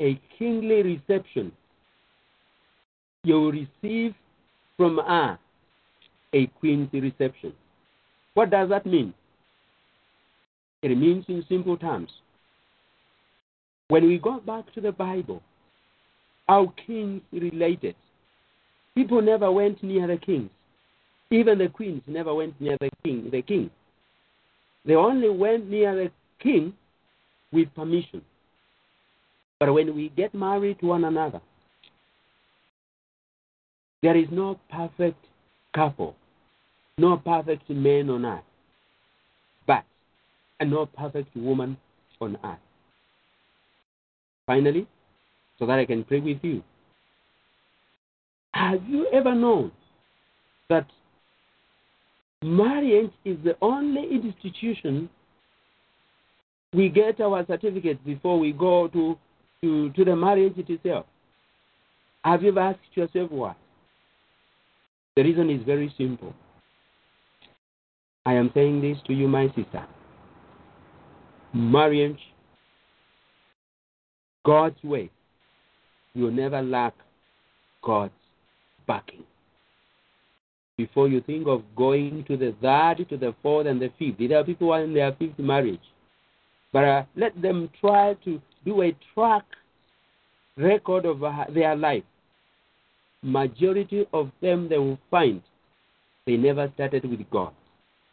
[0.00, 1.52] a kingly reception,
[3.24, 4.14] you will receive
[4.76, 5.38] from her
[6.32, 7.52] a queen's reception.
[8.34, 9.12] What does that mean?
[10.82, 12.10] It means, in simple terms,
[13.88, 15.42] when we go back to the Bible,
[16.48, 17.94] how kings related.
[18.94, 20.50] People never went near the kings.
[21.30, 23.28] Even the queens never went near the king.
[23.30, 23.70] The king.
[24.84, 26.10] They only went near the
[26.42, 26.72] king
[27.52, 28.22] with permission.
[29.60, 31.40] But when we get married to one another,
[34.02, 35.22] there is no perfect
[35.74, 36.14] couple,
[36.96, 38.44] no perfect man on earth,
[39.66, 39.84] but
[40.60, 41.76] a no perfect woman
[42.20, 42.58] on earth.
[44.46, 44.86] Finally,
[45.58, 46.62] so that I can pray with you.
[48.52, 49.72] Have you ever known
[50.68, 50.86] that
[52.42, 55.08] marriage is the only institution
[56.72, 59.18] we get our certificate before we go to,
[59.62, 61.06] to, to the marriage itself?
[62.24, 63.54] Have you ever asked yourself why?
[65.16, 66.34] The reason is very simple.
[68.24, 69.86] I am saying this to you, my sister.
[71.54, 72.18] Marriage,
[74.44, 75.10] God's way,
[76.14, 76.94] will never lack
[77.82, 78.12] God's
[78.86, 79.24] backing.
[80.76, 84.38] Before you think of going to the third, to the fourth, and the fifth, there
[84.38, 85.80] are people who are in their fifth marriage.
[86.72, 89.44] But uh, let them try to do a track
[90.56, 92.04] record of uh, their life.
[93.22, 95.42] Majority of them they will find
[96.26, 97.52] they never started with God.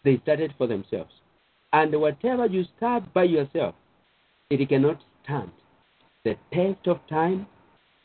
[0.04, 1.12] They started for themselves.
[1.74, 3.76] And whatever you start by yourself,
[4.50, 5.52] it cannot stand
[6.24, 7.46] the test of time,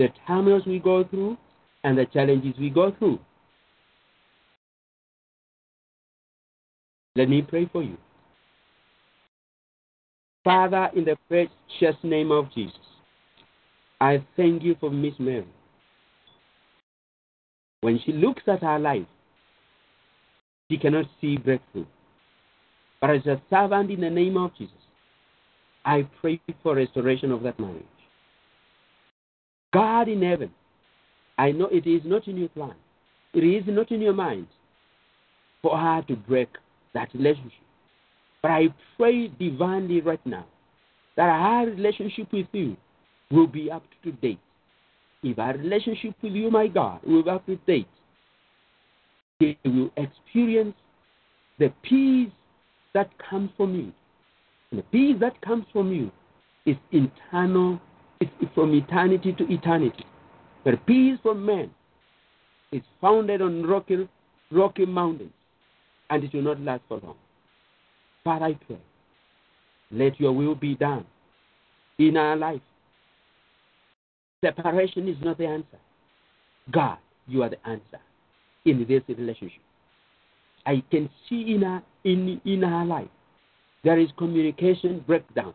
[0.01, 1.37] the turmoils we go through,
[1.85, 3.19] and the challenges we go through.
[7.17, 7.99] Let me pray for you.
[10.43, 12.79] Father, in the precious name of Jesus,
[14.01, 15.47] I thank you for Miss Mary.
[17.83, 19.07] When she looks at her life,
[20.71, 21.85] she cannot see breakthrough.
[23.03, 24.75] But as a servant in the name of Jesus,
[25.85, 28.00] I pray for restoration of that marriage.
[29.73, 30.51] God in heaven,
[31.39, 32.75] I know it is not in your plan,
[33.35, 34.47] it is not in your mind
[35.63, 36.49] for her to break
[36.95, 37.53] that relationship.
[38.43, 40.47] But I pray divinely right now
[41.17, 42.77] that her relationship with you
[43.31, 44.41] will be up to date.
[45.23, 47.89] If our relationship with you, my God, will be up to date,
[49.39, 50.75] they will experience
[51.59, 52.31] the peace
[52.95, 53.93] that comes from you.
[54.71, 56.11] And the peace that comes from you
[56.65, 57.81] is internal,
[58.55, 60.05] from eternity to eternity.
[60.65, 61.71] But peace for men
[62.73, 64.09] is founded on rocky,
[64.51, 65.33] rocky mountains,
[66.11, 67.17] and it will not last for long.
[68.25, 68.79] Father, I pray,
[69.91, 71.07] let your will be done
[71.99, 72.61] in our life.
[74.45, 75.79] Separation is not the answer.
[76.71, 78.01] God, you are the answer
[78.65, 79.61] in this relationship.
[80.67, 83.09] I can see in our, in, in our life
[83.83, 85.55] there is communication breakdown.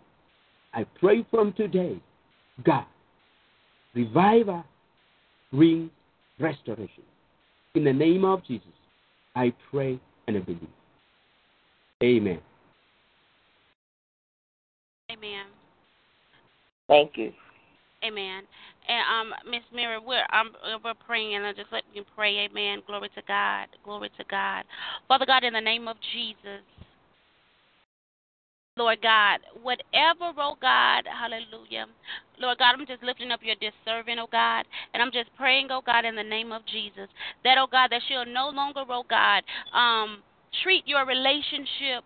[0.73, 2.01] I pray from today,
[2.63, 2.85] God,
[3.93, 4.65] revive us,
[5.51, 5.89] bring
[6.39, 7.03] restoration.
[7.75, 8.67] In the name of Jesus,
[9.35, 10.67] I pray and I believe.
[12.03, 12.39] Amen.
[15.11, 15.45] Amen.
[16.87, 17.33] Thank you.
[18.03, 18.43] Amen.
[18.87, 20.51] And um, Miss Mary, we're um,
[20.83, 22.47] we're praying, and I just let me pray.
[22.49, 22.83] Amen.
[22.85, 23.67] Glory to God.
[23.83, 24.63] Glory to God.
[25.07, 26.61] Father God, in the name of Jesus,
[28.77, 31.85] Lord God, whatever, oh God, hallelujah.
[32.37, 35.67] Lord God, I'm just lifting up your dear servant, oh God, and I'm just praying,
[35.71, 37.07] oh God, in the name of Jesus,
[37.45, 40.21] that, oh God, that she'll no longer, oh God, um,
[40.61, 42.03] treat your relationship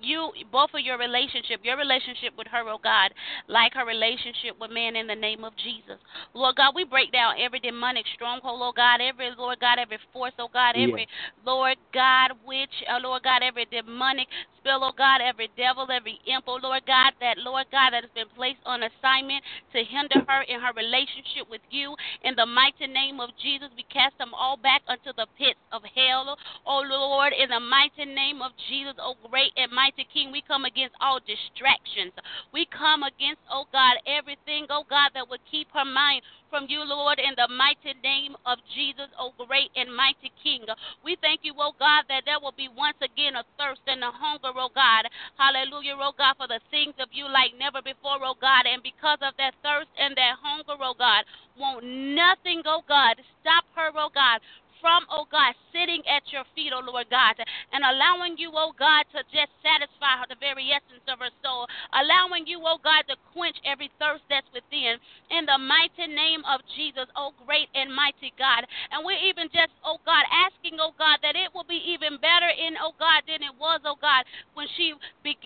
[0.00, 3.12] you both of your relationship, your relationship with her, oh God,
[3.48, 6.00] like her relationship with man in the name of Jesus.
[6.34, 10.32] Lord God, we break down every demonic stronghold, oh God, every Lord God, every force,
[10.38, 11.06] oh God, every
[11.46, 14.28] Lord God, witch, uh, Lord God, every demonic
[14.62, 18.14] spell, oh God, every devil, every imp, oh Lord God, that Lord God that has
[18.14, 19.42] been placed on assignment
[19.74, 21.98] to hinder her in her relationship with you.
[22.22, 25.82] In the mighty name of Jesus, we cast them all back unto the pits of
[25.82, 26.38] hell.
[26.62, 30.64] Oh Lord, in the mighty name of Jesus, oh great and mighty King, we come
[30.64, 32.14] against all distractions.
[32.54, 36.22] We come against, oh God, everything, oh God, that would keep her mind
[36.52, 40.68] from you, Lord, in the mighty name of Jesus, O great and mighty King.
[41.00, 44.12] We thank you, O God, that there will be once again a thirst and a
[44.12, 45.08] hunger, O God.
[45.40, 48.68] Hallelujah, O God, for the things of you like never before, O God.
[48.68, 51.24] And because of that thirst and that hunger, O God,
[51.56, 54.40] won't nothing, oh God, stop her, O God,
[54.82, 57.38] from, oh God, sitting at your feet, oh Lord God,
[57.70, 61.70] and allowing you, oh God, to just satisfy her, the very essence of her soul,
[61.94, 64.98] allowing you, oh God, to quench every thirst that's within.
[65.30, 68.66] In the mighty name of Jesus, oh great and mighty God.
[68.90, 72.50] And we're even just, oh God, asking, oh God, that it will be even better
[72.50, 74.26] in, oh God, than it was, oh God,
[74.58, 74.98] when she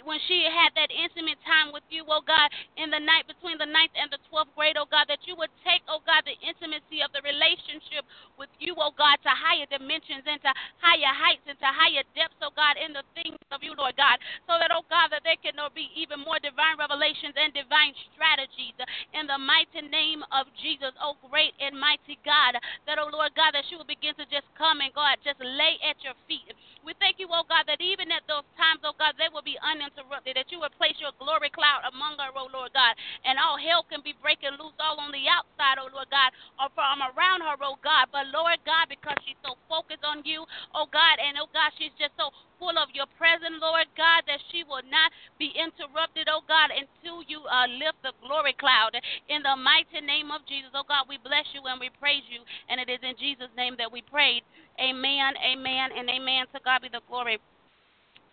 [0.03, 2.49] when she had that intimate time with you, oh God,
[2.81, 5.53] in the night between the ninth and the twelfth grade, oh God, that you would
[5.61, 8.09] take, oh God, the intimacy of the relationship
[8.41, 12.79] with you, oh God, to higher dimensions, into higher heights, into higher depths, oh God,
[12.79, 15.91] in the things of you, Lord God, so that, oh God, that there can be
[15.99, 18.79] even more divine revelations and divine strategies
[19.19, 22.55] in the mighty name of Jesus, oh great and mighty God,
[22.87, 25.83] that, oh Lord God, that she will begin to just come and God, just lay
[25.83, 26.55] at your feet.
[26.87, 29.59] We thank you, oh God, that even at those times, oh God, they will be
[29.59, 32.95] uninterrupted, that you will place your glory cloud among her, oh Lord God,
[33.27, 36.31] and all hell can be breaking loose all on the outside, oh Lord God,
[36.63, 38.07] or from around her, oh God.
[38.15, 40.45] But Lord God, because she's so focused on you,
[40.75, 44.41] oh God, and oh God, she's just so full of your presence, Lord God, that
[44.53, 48.97] she will not be interrupted, oh God, until you uh, lift the glory cloud.
[49.29, 52.45] In the mighty name of Jesus, oh God, we bless you and we praise you,
[52.69, 54.45] and it is in Jesus' name that we prayed.
[54.81, 56.49] Amen, amen, and amen.
[56.53, 57.41] To God be the glory.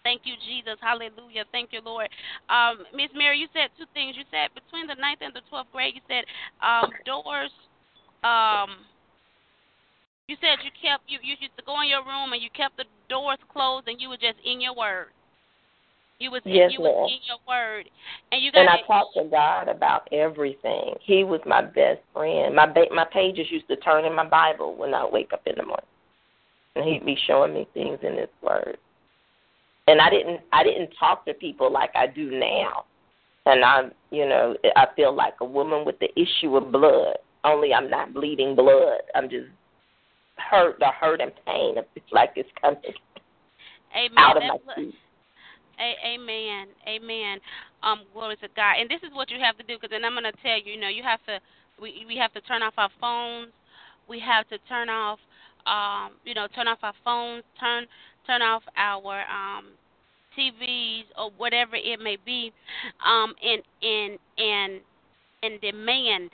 [0.04, 0.76] Thank you, Jesus.
[0.84, 1.48] Hallelujah.
[1.56, 2.12] Thank you, Lord.
[2.52, 4.20] Um, Miss Mary, you said two things.
[4.20, 6.28] You said between the ninth and the twelfth grade, you said
[6.60, 7.52] um, doors.
[8.24, 8.84] Um,
[10.28, 12.78] you said you kept you you used to go in your room and you kept
[12.78, 15.08] the doors closed and you were just in your word.
[16.20, 16.94] You was yes, you ma'am.
[16.94, 17.90] was in your word,
[18.32, 18.62] and you got.
[18.62, 20.94] And I talked to God about everything.
[21.04, 22.56] He was my best friend.
[22.56, 25.56] My ba- my pages used to turn in my Bible when I wake up in
[25.58, 25.86] the morning,
[26.76, 28.78] and he'd be showing me things in His Word.
[29.88, 32.86] And I didn't I didn't talk to people like I do now,
[33.46, 37.18] and I you know I feel like a woman with the issue of blood.
[37.44, 39.02] Only I'm not bleeding blood.
[39.14, 39.48] I'm just
[40.38, 41.76] hurt, the hurt and pain.
[41.96, 42.82] It's like it's coming
[43.96, 44.18] Amen.
[44.18, 44.96] out of That my feet.
[45.80, 46.68] A- amen.
[46.88, 47.40] Amen.
[47.82, 48.76] Um, glory to God.
[48.80, 50.74] And this is what you have to do, because then I'm going to tell you.
[50.74, 51.40] You know, you have to.
[51.82, 53.52] We we have to turn off our phones.
[54.08, 55.20] We have to turn off.
[55.66, 57.44] Um, you know, turn off our phones.
[57.60, 57.86] Turn
[58.28, 59.66] turn off our um
[60.38, 62.52] TVs or whatever it may be.
[63.06, 64.82] Um, and and and
[65.42, 66.30] and demand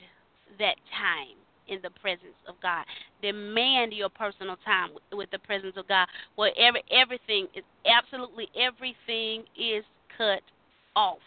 [0.58, 1.39] that time
[1.70, 2.84] in the presence of God.
[3.22, 6.06] Demand your personal time with, the presence of God.
[6.34, 9.84] Where every, everything is absolutely everything is
[10.18, 10.42] cut
[10.96, 11.22] off.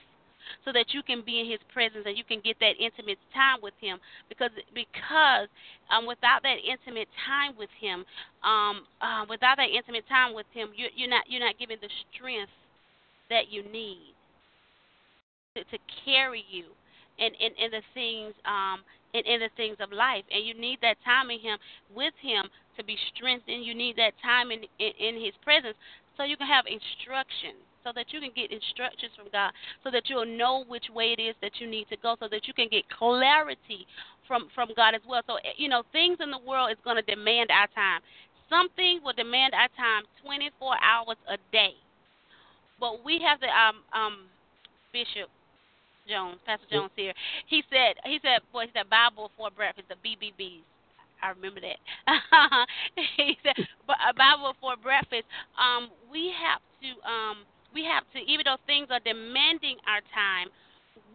[0.66, 3.64] So that you can be in His presence and you can get that intimate time
[3.64, 3.98] with Him,
[4.28, 5.48] because because
[5.88, 8.04] um, without that intimate time with Him,
[8.44, 11.88] um, uh, without that intimate time with Him, you're, you're not you're not given the
[12.12, 12.52] strength
[13.30, 14.12] that you need
[15.56, 16.66] to, to carry you
[17.20, 18.82] and, in, in the things um
[19.14, 20.24] in, in the things of life.
[20.32, 21.58] And you need that time in him
[21.94, 23.66] with him to be strengthened.
[23.66, 25.78] You need that time in, in, in his presence
[26.18, 27.58] so you can have instruction.
[27.84, 29.52] So that you can get instructions from God,
[29.84, 32.48] so that you'll know which way it is that you need to go, so that
[32.48, 33.86] you can get clarity
[34.26, 35.20] from from God as well.
[35.28, 38.00] So you know, things in the world is going to demand our time.
[38.48, 41.76] Something will demand our time 24 hours a day.
[42.80, 44.32] But we have to um um
[44.94, 45.28] Bishop
[46.08, 47.14] Jones, Pastor Jones here.
[47.48, 50.64] He said he said boy he said Bible for breakfast, the BBBs.
[51.24, 51.80] I remember that.
[53.18, 53.56] he said
[53.88, 55.24] but a Bible for breakfast.
[55.56, 60.52] Um, we have to um we have to even though things are demanding our time,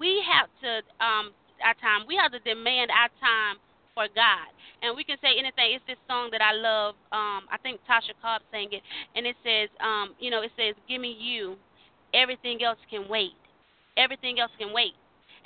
[0.00, 1.32] we have to um
[1.64, 2.06] our time.
[2.06, 3.60] We have to demand our time
[3.98, 4.48] for God.
[4.80, 5.74] And we can say anything.
[5.74, 6.94] It's this song that I love.
[7.10, 8.82] Um, I think Tasha Cobb sang it,
[9.16, 11.58] and it says, um, you know, it says, "Give me you,
[12.14, 13.34] everything else can wait.
[13.98, 14.94] Everything else can wait.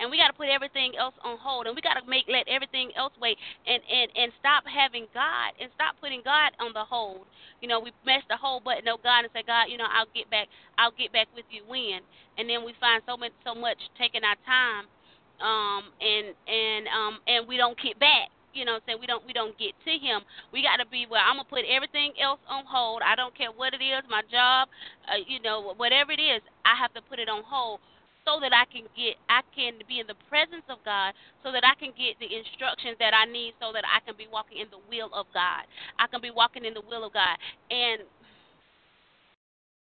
[0.01, 2.49] And we got to put everything else on hold, and we got to make let
[2.49, 6.83] everything else wait, and and and stop having God, and stop putting God on the
[6.83, 7.29] hold.
[7.61, 10.11] You know, we mess the whole button of God and say, God, you know, I'll
[10.11, 10.49] get back,
[10.79, 12.03] I'll get back with you when,
[12.35, 14.91] and then we find so much, so much taking our time,
[15.39, 18.33] um, and and um, and we don't get back.
[18.53, 18.99] You know I'm saying?
[18.99, 20.27] We don't we don't get to him.
[20.51, 23.07] We got to be where I'm gonna put everything else on hold.
[23.07, 24.67] I don't care what it is my job
[25.09, 27.81] uh, you know whatever it is I have to put it on hold
[28.25, 31.67] so that I can get I can be in the presence of God so that
[31.67, 34.71] I can get the instructions that I need so that I can be walking in
[34.71, 35.67] the will of God.
[35.99, 37.37] I can be walking in the will of God.
[37.71, 38.07] And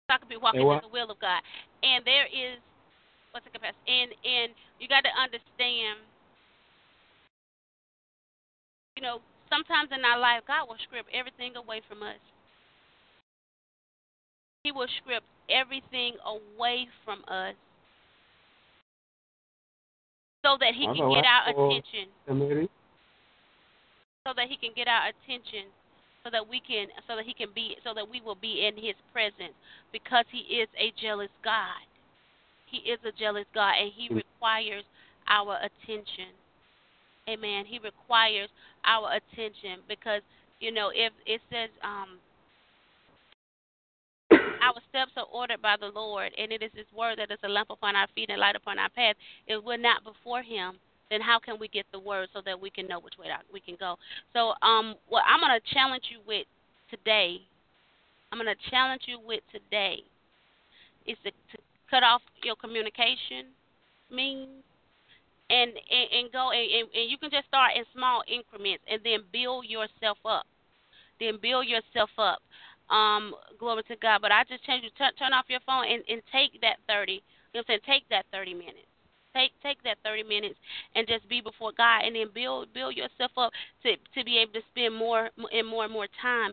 [0.10, 1.42] I can be walking in the will of God.
[1.86, 2.58] And there is
[3.32, 4.50] what's the capacity and and
[4.82, 6.02] you got to understand
[8.96, 9.20] you know,
[9.52, 12.20] sometimes in our life, God will strip everything away from us.
[14.64, 17.54] He will strip everything away from us
[20.46, 22.06] so that He can get our attention.
[24.28, 25.74] So that He can get our attention.
[26.24, 28.78] So that we can, so that He can be, so that we will be in
[28.78, 29.58] His presence,
[29.92, 31.82] because He is a jealous God.
[32.70, 34.86] He is a jealous God, and He requires
[35.28, 36.34] our attention.
[37.30, 37.66] Amen.
[37.66, 38.50] He requires
[38.86, 40.22] our attention because
[40.60, 42.22] you know if it says um
[44.66, 47.50] our steps are ordered by the Lord, and it is His word that is a
[47.50, 49.16] lamp upon our feet and light upon our path.
[49.48, 50.78] If we're not before Him,
[51.12, 53.60] then how can we get the word so that we can know which way we
[53.60, 53.96] can go?
[54.34, 56.48] So, um, what I'm going to challenge you with
[56.90, 57.38] today,
[58.32, 60.02] I'm going to challenge you with today,
[61.06, 61.58] is to, to
[61.90, 63.54] cut off your communication
[64.12, 64.50] means
[65.50, 69.22] and and, and go and, and you can just start in small increments and then
[69.32, 70.46] build yourself up
[71.20, 72.40] then build yourself up
[72.90, 74.22] um glory to god.
[74.22, 77.22] But i just change you turn, turn off your phone and, and take that 30
[77.56, 78.02] you know what i'm saying?
[78.02, 78.92] Take that 30 minutes.
[79.34, 80.56] Take take that 30 minutes
[80.96, 83.52] and just be before god and then build build yourself up
[83.84, 86.52] to to be able to spend more and more and more time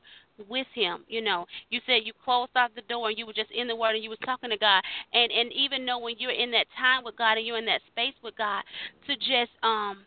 [0.48, 1.46] with him you know.
[1.70, 4.02] You said you closed off the door and you were just in the word and
[4.02, 4.82] you was talking to god.
[5.12, 7.82] And and even know when you're in that time with god and you're in that
[7.90, 8.62] space with god
[9.06, 10.04] to just um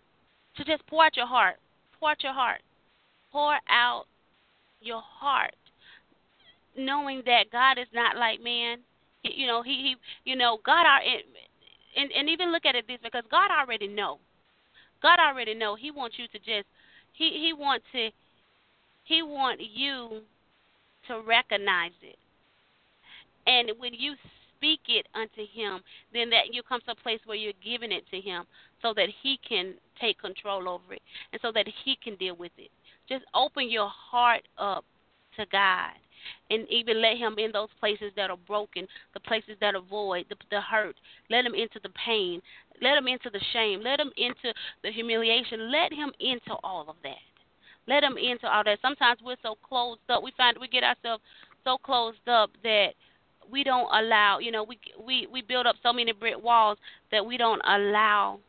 [0.58, 1.56] to just pour out your heart
[2.00, 2.62] pour out your heart
[3.32, 4.06] pour out
[4.82, 5.56] your heart
[6.78, 8.78] knowing that god is not like man
[9.24, 11.02] you know he he you know god are
[11.98, 14.20] and and even look at it this because god already know
[15.02, 16.68] god already know he wants you to just
[17.14, 18.10] he he wants to
[19.06, 20.22] he wants you
[21.08, 22.18] to recognize it.
[23.48, 24.16] And when you
[24.58, 25.82] speak it unto him,
[26.14, 28.46] then that you come to a place where you're giving it to him
[28.82, 32.52] so that he can take control over it and so that he can deal with
[32.58, 32.72] it.
[33.08, 34.84] Just open your heart up
[35.38, 35.94] to God
[36.50, 40.26] and even let him in those places that are broken, the places that are void,
[40.30, 40.96] the, the hurt.
[41.30, 42.42] Let him into the pain.
[42.82, 43.82] Let him into the shame.
[43.82, 44.54] Let him into
[44.84, 45.72] the humiliation.
[45.72, 47.24] Let him into all of that.
[47.88, 48.80] Let him into all that.
[48.82, 50.24] Sometimes we're so closed up.
[50.24, 51.24] We find we get ourselves
[51.64, 52.90] so closed up that
[53.52, 54.40] we don't allow.
[54.40, 56.78] You know, we we we build up so many brick walls
[57.12, 58.40] that we don't allow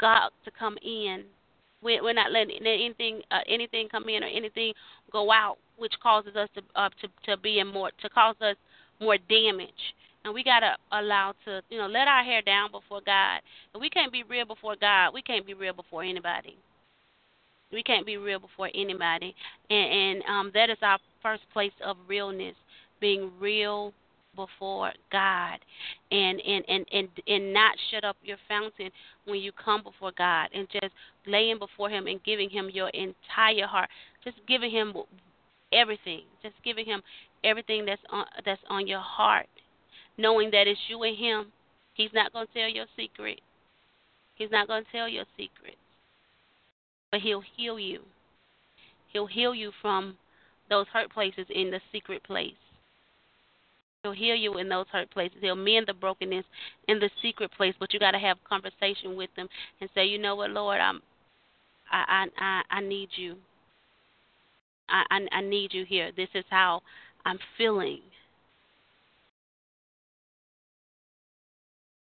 [0.00, 1.24] God to come in.
[1.82, 4.72] We're, we're not letting anything uh, anything come in or anything
[5.12, 8.56] go out, which causes us to uh, to to be in more to cause us
[9.00, 9.70] more damage.
[10.24, 13.40] And we gotta allow to you know let our hair down before God.
[13.74, 16.56] If we can't be real before God, we can't be real before anybody.
[17.72, 19.34] We can't be real before anybody,
[19.70, 22.56] and, and um, that is our first place of realness,
[23.00, 23.94] being real
[24.36, 25.58] before God,
[26.10, 28.90] and and and and and not shut up your fountain
[29.24, 30.92] when you come before God, and just
[31.26, 33.88] laying before Him and giving Him your entire heart,
[34.24, 34.94] just giving Him
[35.72, 37.02] everything, just giving Him
[37.44, 39.46] everything that's on that's on your heart,
[40.18, 41.52] knowing that it's you and Him.
[41.94, 43.40] He's not going to tell your secret.
[44.36, 45.76] He's not going to tell your secret
[47.10, 48.02] but He'll heal you.
[49.12, 50.16] He'll heal you from
[50.68, 52.52] those hurt places in the secret place.
[54.02, 55.38] He'll heal you in those hurt places.
[55.40, 56.44] He'll mend the brokenness
[56.88, 59.48] in the secret place, but you got to have conversation with them
[59.80, 61.02] and say, you know what, Lord, I'm,
[61.90, 63.36] I, I, I, I need you.
[64.88, 66.12] I, I, I need you here.
[66.16, 66.80] This is how
[67.26, 68.00] I'm feeling.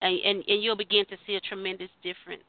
[0.02, 2.44] And, and and you'll begin to see a tremendous difference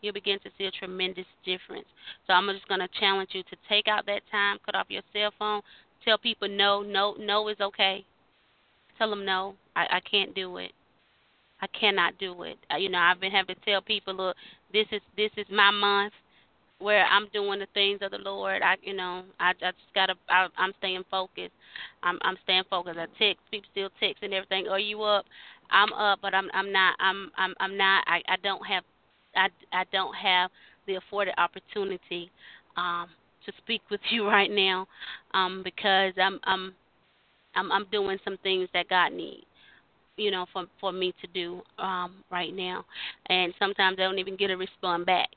[0.00, 1.86] you'll begin to see a tremendous difference.
[2.26, 5.02] So I'm just going to challenge you to take out that time, cut off your
[5.12, 5.60] cell phone,
[6.04, 8.04] tell people no, no, no is okay.
[8.98, 10.72] Tell them no, I, I can't do it.
[11.60, 12.58] I cannot do it.
[12.78, 14.36] You know, I've been having to tell people, look,
[14.72, 16.12] this is this is my month.
[16.80, 18.62] where I'm doing the things of the Lord.
[18.62, 20.14] I, you know, I, I just gotta.
[20.28, 21.54] I, I'm staying focused.
[22.02, 22.98] I'm, I'm staying focused.
[22.98, 24.68] I text, people still text and everything.
[24.68, 25.26] Are you up?
[25.70, 26.96] I'm up, but I'm, I'm not.
[27.00, 28.04] I'm, I'm, I'm not.
[28.06, 28.84] I, I don't have,
[29.36, 30.50] I, I don't have
[30.86, 32.30] the afforded opportunity,
[32.76, 33.08] um,
[33.46, 34.86] to speak with you right now,
[35.34, 36.74] um, because I'm, I'm,
[37.58, 39.44] I'm, I'm doing some things that God needs
[40.18, 42.84] you know, for for me to do um, right now.
[43.26, 45.30] And sometimes I don't even get a respond back.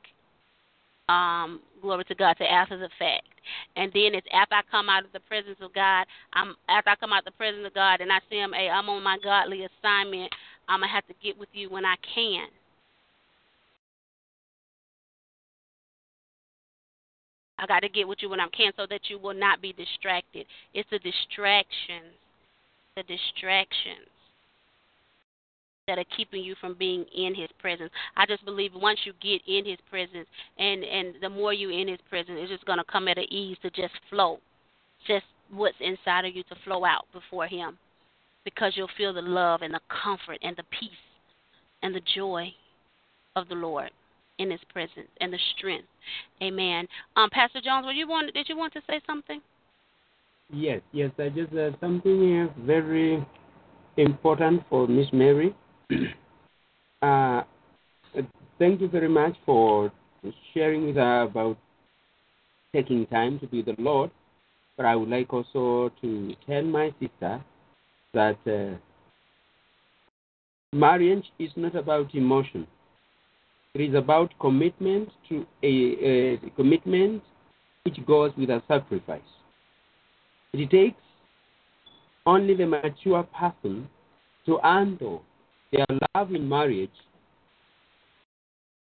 [1.08, 3.28] Um, glory to God to after the fact.
[3.76, 6.96] And then it's after I come out of the presence of God, I'm after I
[6.96, 9.66] come out the presence of God and I see him, hey, I'm on my godly
[9.66, 10.32] assignment.
[10.68, 12.48] I'm gonna have to get with you when I can.
[17.62, 19.72] I got to get with you when I'm can so that you will not be
[19.72, 20.48] distracted.
[20.74, 22.18] It's the distractions,
[22.98, 24.10] the distractions
[25.88, 27.92] that are keeping you from being in his presence.
[28.18, 30.28] I just believe once you get in his presence
[30.58, 33.58] and and the more you in his presence, it's just gonna come at an ease
[33.62, 34.40] to just flow.
[35.08, 37.78] Just what's inside of you to flow out before him.
[38.44, 40.90] Because you'll feel the love and the comfort and the peace
[41.84, 42.52] and the joy
[43.36, 43.92] of the Lord
[44.42, 45.88] in his presence and the strength.
[46.42, 46.88] Amen.
[47.16, 49.40] Um, Pastor Jones, were you want did you want to say something?
[50.52, 53.26] Yes, yes, I just uh, something uh, very
[53.98, 55.56] important for Miss Mary.
[57.02, 57.44] uh,
[58.60, 59.92] thank you very much for
[60.54, 61.58] sharing with her about
[62.74, 64.10] taking time to be the Lord.
[64.76, 67.44] But I would like also to tell my sister
[68.14, 68.78] that uh,
[70.76, 72.66] marriage is not about emotion.
[73.74, 77.24] It is about commitment to a, a commitment
[77.84, 79.22] which goes with a sacrifice.
[80.54, 81.02] It takes
[82.26, 83.90] only the mature person
[84.46, 85.24] to handle
[85.72, 86.90] their love in marriage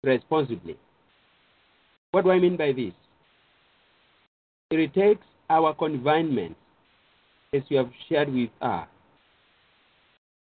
[0.03, 0.77] responsibly.
[2.13, 2.95] What do I mean by this?
[4.71, 6.57] It takes our confinement,
[7.55, 8.89] as you have shared with us,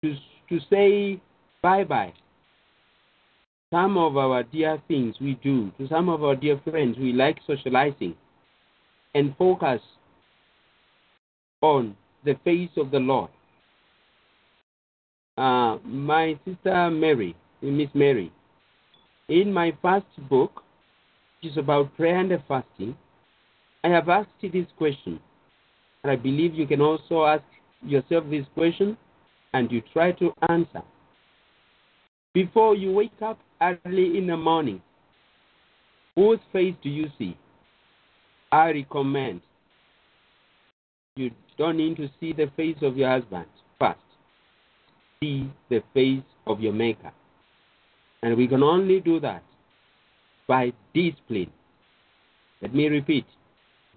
[0.02, 0.14] to,
[0.50, 1.20] to say
[1.62, 2.12] bye bye.
[3.74, 7.38] Some of our dear things we do, to some of our dear friends we like
[7.44, 8.14] socializing,
[9.16, 9.80] and focus
[11.60, 13.30] on the face of the Lord.
[15.36, 18.30] Uh, my sister Mary, Miss Mary,
[19.28, 20.62] in my first book,
[21.42, 22.96] which is about prayer and fasting,
[23.82, 25.18] I have asked this question.
[26.04, 27.42] And I believe you can also ask
[27.84, 28.96] yourself this question
[29.52, 30.82] and you try to answer.
[32.34, 33.38] Before you wake up
[33.84, 34.80] early in the morning,
[36.14, 37.36] whose face do you see?
[38.52, 39.40] I recommend
[41.16, 43.46] you don't need to see the face of your husband
[43.78, 43.98] first
[45.24, 47.12] see the face of your Maker.
[48.22, 49.42] And we can only do that
[50.46, 51.50] by discipline.
[52.60, 53.26] Let me repeat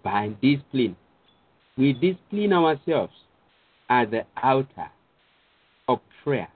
[0.03, 0.95] by discipline.
[1.77, 3.13] We discipline ourselves
[3.89, 4.89] at the altar
[5.87, 6.49] of prayer,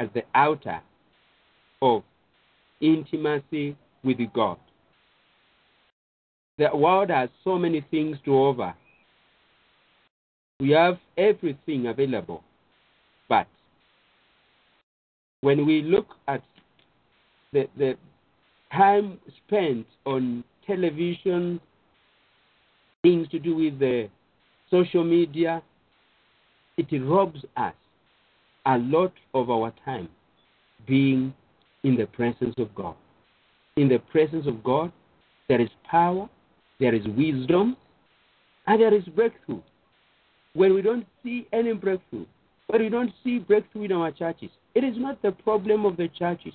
[0.00, 0.80] at the altar
[1.80, 2.02] of
[2.80, 4.58] intimacy with God.
[6.58, 8.74] The world has so many things to offer.
[10.60, 12.42] We have everything available,
[13.28, 13.46] but
[15.40, 16.42] when we look at
[17.52, 17.94] the, the
[18.72, 21.60] time spent on television,
[23.02, 24.08] things to do with the
[24.70, 25.62] social media,
[26.76, 27.74] it robs us
[28.66, 30.08] a lot of our time
[30.86, 31.32] being
[31.88, 32.94] in the presence of God.
[33.76, 34.92] In the presence of God,
[35.48, 36.28] there is power,
[36.78, 37.76] there is wisdom,
[38.66, 39.62] and there is breakthrough.
[40.52, 42.26] When we don't see any breakthrough,
[42.68, 46.08] but we don't see breakthrough in our churches, it is not the problem of the
[46.08, 46.52] churches.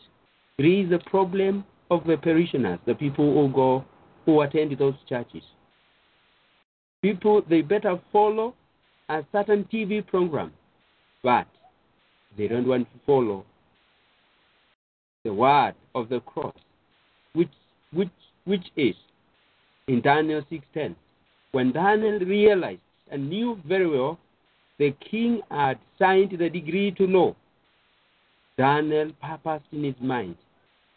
[0.59, 3.83] It is the problem of the parishioners, the people who go,
[4.25, 5.43] who attend those churches.
[7.01, 8.53] People, they better follow
[9.09, 10.53] a certain TV program,
[11.23, 11.47] but
[12.37, 13.45] they don't want to follow
[15.23, 16.55] the word of the cross,
[17.33, 17.49] which,
[17.91, 18.09] which,
[18.45, 18.95] which is
[19.87, 20.95] in Daniel 6.10.
[21.51, 22.81] When Daniel realized
[23.11, 24.19] and knew very well
[24.79, 27.35] the king had signed the decree to law
[28.57, 30.35] Daniel purposed in his mind.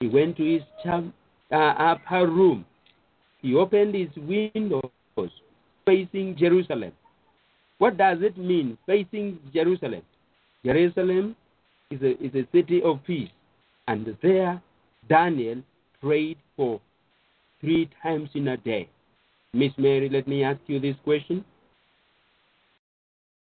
[0.00, 2.64] He went to his uh, upper room.
[3.40, 4.90] He opened his windows
[5.86, 6.92] facing Jerusalem.
[7.78, 10.02] What does it mean, facing Jerusalem?
[10.64, 11.36] Jerusalem
[11.90, 13.30] is a, is a city of peace.
[13.88, 14.60] And there,
[15.08, 15.62] Daniel
[16.00, 16.80] prayed for
[17.60, 18.88] three times in a day.
[19.52, 21.44] Miss Mary, let me ask you this question.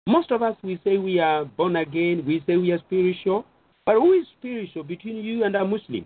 [0.08, 3.46] Most of us, we say we are born again, we say we are spiritual,
[3.86, 6.06] but who is spiritual between you and a Muslim?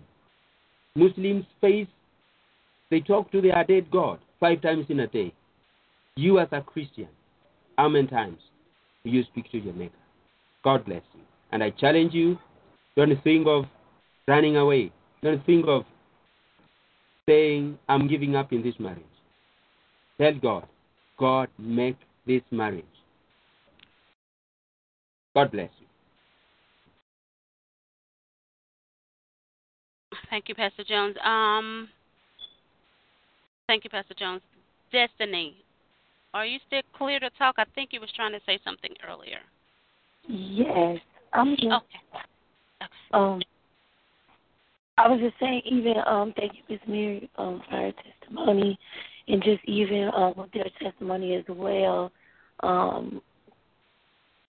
[0.94, 1.86] Muslims face
[2.90, 5.32] They talk to their dead God five times in a day.
[6.16, 7.08] You, as a Christian,
[7.78, 8.38] how many times
[9.04, 9.94] do you speak to your Maker?
[10.64, 11.20] God bless you.
[11.52, 12.38] And I challenge you
[12.96, 13.64] don't think of
[14.30, 14.92] running away.
[15.22, 15.82] Don't think of
[17.26, 19.02] saying, I'm giving up in this marriage.
[20.18, 20.66] Tell God,
[21.18, 21.96] God, make
[22.26, 22.84] this marriage.
[25.34, 25.86] God bless you.
[30.28, 31.16] Thank you, Pastor Jones.
[31.24, 31.88] Um,
[33.66, 34.42] thank you, Pastor Jones.
[34.92, 35.56] Destiny,
[36.34, 37.56] are you still clear to talk?
[37.58, 39.38] I think you was trying to say something earlier.
[40.28, 40.98] Yes,
[41.32, 41.74] I'm here.
[41.74, 42.20] Okay.
[43.12, 43.40] Um,
[45.00, 48.78] I was just saying, even um, thank you, Miss Mary, um, for her testimony,
[49.28, 52.12] and just even um, with their testimony as well,
[52.62, 53.22] um,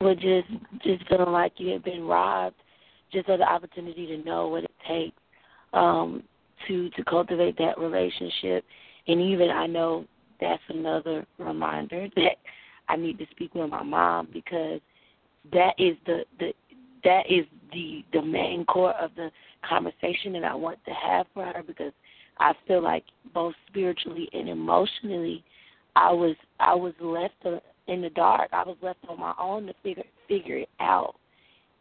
[0.01, 0.49] with just
[0.83, 2.57] just feeling like you had been robbed,
[3.13, 5.17] just of the opportunity to know what it takes
[5.73, 6.25] um,
[6.67, 8.65] to to cultivate that relationship,
[9.07, 10.05] and even I know
[10.41, 12.39] that's another reminder that
[12.89, 14.81] I need to speak with my mom because
[15.53, 16.53] that is the the
[17.05, 19.31] that is the the main core of the
[19.69, 21.93] conversation that I want to have for her because
[22.39, 23.05] I feel like
[23.35, 25.45] both spiritually and emotionally
[25.97, 27.35] I was I was left
[27.89, 28.51] in the dark.
[28.53, 31.15] I was left on my own to figure figure it out.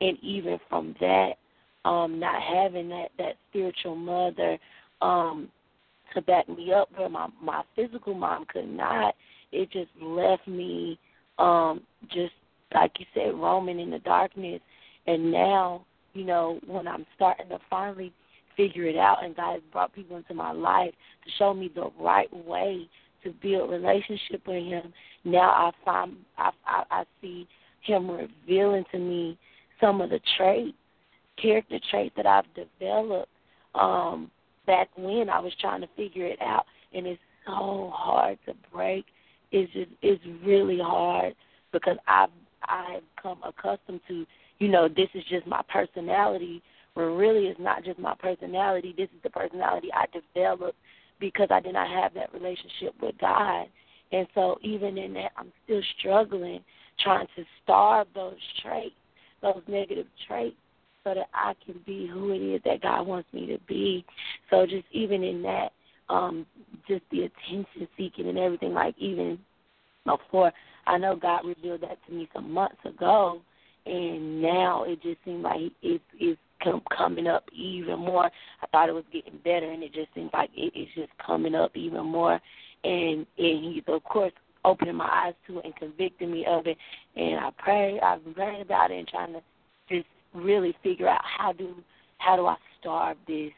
[0.02, 1.34] And even from that,
[1.86, 4.58] um, not having that that spiritual mother
[5.02, 5.50] um,
[6.14, 9.16] to back me up where my my physical mom could not,
[9.52, 11.00] it just left me
[11.38, 12.34] um, just
[12.74, 14.62] like you said, roaming in the darkness.
[15.10, 18.14] And now, you know, when I'm starting to finally
[18.56, 20.94] figure it out, and God has brought people into my life
[21.26, 22.88] to show me the right way
[23.24, 24.94] to build relationship with Him.
[25.24, 27.48] Now I find I I, I see
[27.82, 29.36] Him revealing to me
[29.82, 30.78] some of the traits,
[31.42, 33.32] character traits that I've developed
[33.74, 34.30] um,
[34.68, 39.06] back when I was trying to figure it out, and it's so hard to break.
[39.52, 41.34] It's just it's really hard
[41.74, 42.30] because I've
[42.64, 44.26] I've come accustomed to,
[44.60, 46.62] you know, this is just my personality,
[46.94, 48.94] when really it's not just my personality.
[48.98, 50.78] This is the personality I developed
[51.20, 53.68] because I did not have that relationship with God.
[54.12, 56.62] And so even in that, I'm still struggling
[57.00, 58.96] trying to starve those traits,
[59.42, 60.56] those negative traits,
[61.04, 64.06] so that I can be who it is that God wants me to be.
[64.50, 65.70] So just even in that,
[66.10, 66.46] um,
[66.88, 69.40] just the attention seeking and everything, like even
[70.06, 70.52] before
[70.88, 73.42] I know God revealed that to me some months ago,
[73.90, 76.40] and now it just seems like it's it's
[76.96, 78.26] coming up even more.
[78.26, 81.56] I thought it was getting better, and it just seems like it, it's just coming
[81.56, 82.40] up even more.
[82.84, 84.34] And and He's of course
[84.66, 86.78] opening my eyes to it and convicting me of it.
[87.16, 89.42] And I pray, I've been praying about it and trying to
[89.90, 91.76] just really figure out how do
[92.18, 93.52] how do I starve this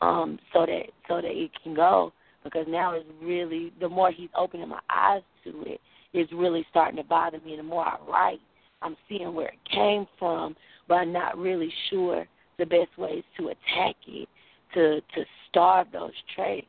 [0.00, 2.12] um so that so that it can go
[2.42, 5.80] because now it's really the more he's opening my eyes to it,
[6.12, 7.52] it is really starting to bother me.
[7.52, 8.40] And the more I write,
[8.84, 10.54] I'm seeing where it came from,
[10.88, 12.26] but I'm not really sure
[12.58, 14.28] the best ways to attack it,
[14.74, 16.66] to to starve those traits.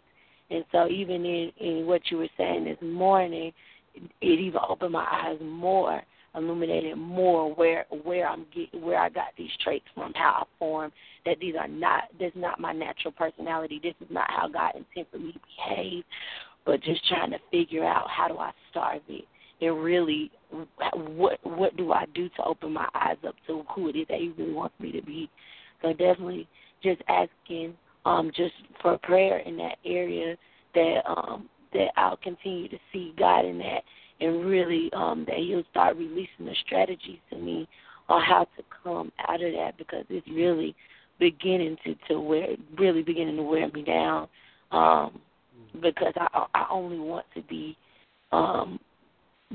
[0.49, 3.51] And so even in, in what you were saying this morning,
[3.95, 6.01] it, even opened my eyes more,
[6.35, 10.93] illuminated more where where I'm get, where I got these traits from, how I formed.
[11.25, 13.79] That these are not this is not my natural personality.
[13.81, 16.03] This is not how God intended me to behave.
[16.65, 19.25] But just trying to figure out how do I starve it
[19.61, 20.32] and really
[21.07, 24.19] what what do I do to open my eyes up to who it is that
[24.19, 25.30] he really wants me to be.
[25.82, 26.48] So definitely
[26.84, 27.76] just asking
[28.06, 30.36] um just for prayer in that area
[30.73, 33.84] that um that I'll continue to see God in that
[34.22, 37.68] and really um that he'll start releasing the strategies to me
[38.10, 40.76] on how to come out of that because it's really
[41.19, 44.27] beginning to to wear really beginning to wear me down
[44.72, 45.19] um
[45.82, 47.77] because I I only want to be
[48.32, 48.80] um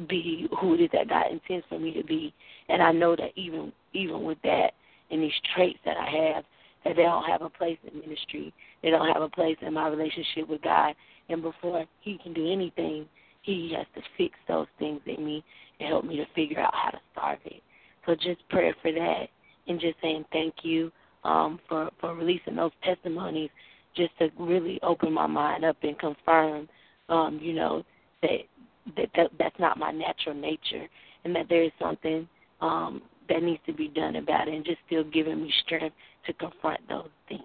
[0.09, 2.32] be who it is that God intends for me to be.
[2.68, 4.72] And I know that even even with that
[5.10, 6.44] and these traits that I have,
[6.85, 8.52] that they don't have a place in ministry.
[8.82, 10.94] They don't have a place in my relationship with God.
[11.28, 13.06] And before He can do anything,
[13.43, 15.44] He has to fix those things in me
[15.78, 17.62] and help me to figure out how to starve it.
[18.06, 19.28] So just prayer for that
[19.68, 20.90] and just saying thank you
[21.24, 23.51] um, for for releasing those testimonies,
[23.94, 26.68] just to really open my mind up and confirm,
[27.09, 27.85] um, you know,
[28.22, 28.40] that
[28.97, 30.86] that, that that's not my natural nature,
[31.24, 32.28] and that there is something
[32.61, 35.94] um, that needs to be done about it, and just still giving me strength
[36.27, 37.43] to confront those things.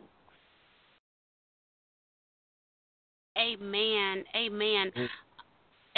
[3.38, 4.24] Amen.
[4.36, 4.92] Amen.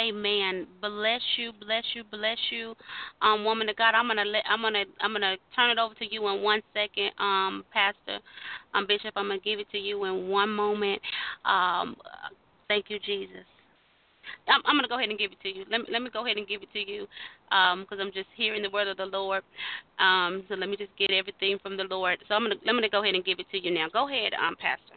[0.00, 0.66] Amen.
[0.80, 2.74] Bless you, bless you, bless you,
[3.20, 3.94] um, woman of God.
[3.94, 7.10] I'm gonna let I'm gonna I'm gonna turn it over to you in one second,
[7.18, 8.18] um, Pastor,
[8.74, 9.14] um, Bishop.
[9.16, 11.00] I'm gonna give it to you in one moment.
[11.44, 11.96] Um,
[12.68, 13.46] Thank you, Jesus.
[14.48, 15.64] I'm, I'm going to go ahead and give it to you.
[15.70, 17.06] Let me, let me go ahead and give it to you
[17.50, 19.42] because I'm just hearing the word of the Lord.
[19.98, 22.18] Um, so let me just get everything from the Lord.
[22.28, 23.88] So I'm going to, I'm going to go ahead and give it to you now.
[23.92, 24.96] Go ahead, um, Pastor.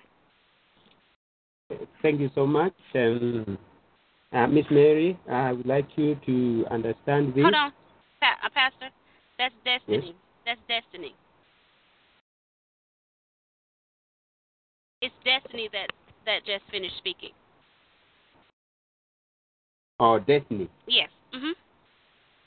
[2.01, 2.73] Thank you so much.
[2.95, 3.57] Um,
[4.33, 7.43] uh, Miss Mary, I would like you to understand this.
[7.43, 7.71] Hold on,
[8.19, 8.89] pa- uh, Pastor.
[9.37, 10.15] That's destiny.
[10.45, 11.15] That's destiny.
[15.01, 15.87] It's destiny that
[16.25, 17.31] that just finished speaking.
[20.01, 20.67] Or destiny.
[20.87, 21.09] Yes.
[21.31, 21.53] Mhm.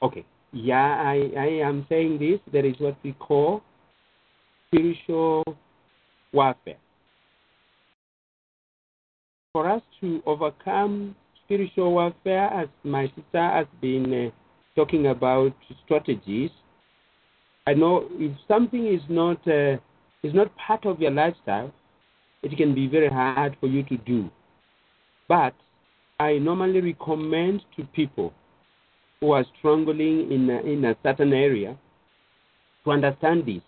[0.03, 0.25] Okay.
[0.53, 2.41] Yeah, I, I am saying this.
[2.53, 3.63] There is what we call
[4.67, 5.45] spiritual
[6.33, 6.79] warfare.
[9.53, 11.15] For us to overcome
[11.45, 14.31] spiritual warfare, as my sister has been uh,
[14.75, 15.55] talking about
[15.85, 16.51] strategies,
[17.69, 19.77] I know if something is not uh,
[20.25, 21.73] is not part of your lifestyle,
[22.43, 24.29] it can be very hard for you to do.
[25.29, 25.55] But
[26.19, 28.33] I normally recommend to people
[29.21, 31.77] who are struggling in a, in a certain area
[32.85, 33.63] to understand this.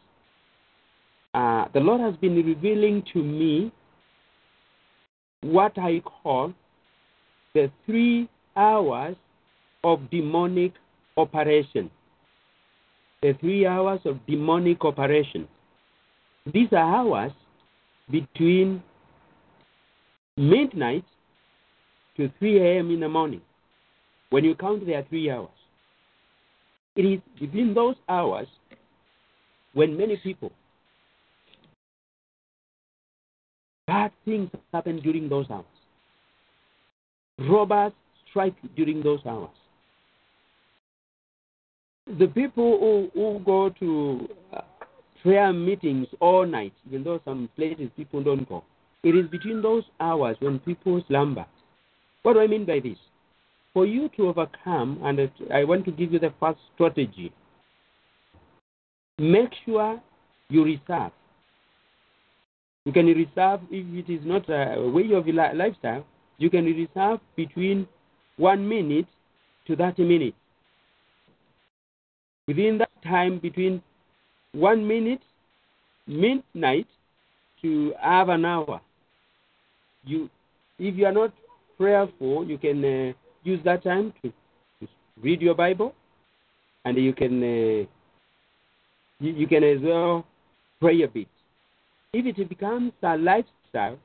[1.34, 3.72] Uh, the Lord has been revealing to me
[5.42, 6.52] what I call
[7.54, 9.16] the three hours
[9.82, 10.72] of demonic
[11.16, 11.90] operation.
[13.22, 15.48] The three hours of demonic operation.
[16.52, 17.32] These are hours
[18.10, 18.82] between
[20.36, 21.04] midnight
[22.16, 22.90] to 3 a.m.
[22.90, 23.40] in the morning.
[24.30, 25.48] When you count, there three hours.
[26.96, 28.46] It is within those hours
[29.74, 30.50] when many people,
[33.86, 35.64] bad things happen during those hours.
[37.38, 37.92] Robbers
[38.30, 39.50] strike during those hours.
[42.18, 44.60] The people who, who go to uh,
[45.22, 48.64] prayer meetings all night, even though some places people don't go,
[49.02, 51.44] it is between those hours when people slumber.
[52.26, 52.98] What do I mean by this?
[53.72, 57.32] For you to overcome, and I want to give you the first strategy.
[59.16, 60.02] Make sure
[60.48, 61.12] you reserve.
[62.84, 66.04] You can reserve if it is not a way of li- lifestyle.
[66.38, 67.86] You can reserve between
[68.38, 69.06] one minute
[69.68, 70.36] to 30 minutes.
[72.48, 73.80] Within that time, between
[74.50, 75.22] one minute,
[76.08, 76.88] midnight,
[77.62, 78.80] to half an hour,
[80.04, 80.28] you,
[80.80, 81.32] if you are not
[81.76, 83.12] prayerful, you can uh,
[83.44, 84.32] use that time to,
[85.22, 85.94] read your Bible,
[86.84, 87.86] and you can uh,
[89.18, 90.26] you, you can as well
[90.80, 91.28] pray a bit.
[92.12, 93.98] If it becomes a lifestyle,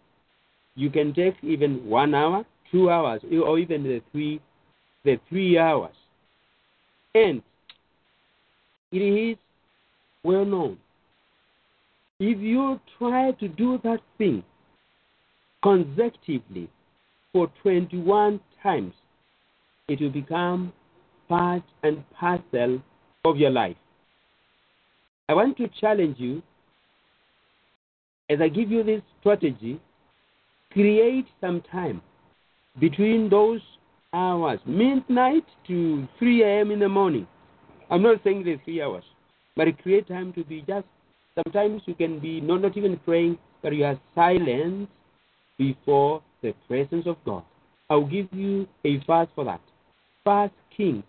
[0.76, 4.42] you can take even one hour, two hours, or even the three
[5.04, 5.96] the three hours.
[7.14, 7.42] And
[8.92, 9.38] it is
[10.24, 10.78] well known.
[12.20, 14.44] If you try to do that thing
[15.64, 16.70] consecutively
[17.34, 18.94] for 21 times,
[19.88, 20.74] it will become
[21.28, 22.82] part and parcel
[23.26, 23.78] of your life.
[25.30, 26.42] I want to challenge you
[28.30, 29.80] as I give you this strategy,
[30.72, 32.02] create some time
[32.80, 33.62] between those
[34.14, 36.72] hours, midnight to 3 a.m.
[36.72, 37.28] in the morning.
[37.90, 39.04] I'm not saying the three hours,
[39.56, 40.86] but create time to be just.
[41.36, 44.90] Sometimes you can be not, not even praying, but you are silent
[45.58, 47.44] before the presence of God.
[47.90, 49.62] I'll give you a verse for that.
[50.24, 51.04] First Kings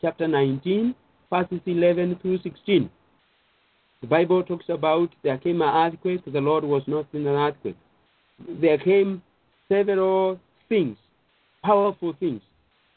[0.00, 0.94] chapter 19,
[1.30, 2.90] verses 11 through 16.
[4.00, 7.76] The Bible talks about there came an earthquake, the Lord was not in an earthquake.
[8.60, 9.22] There came
[9.68, 10.38] several
[10.68, 10.98] things,
[11.62, 12.42] powerful things,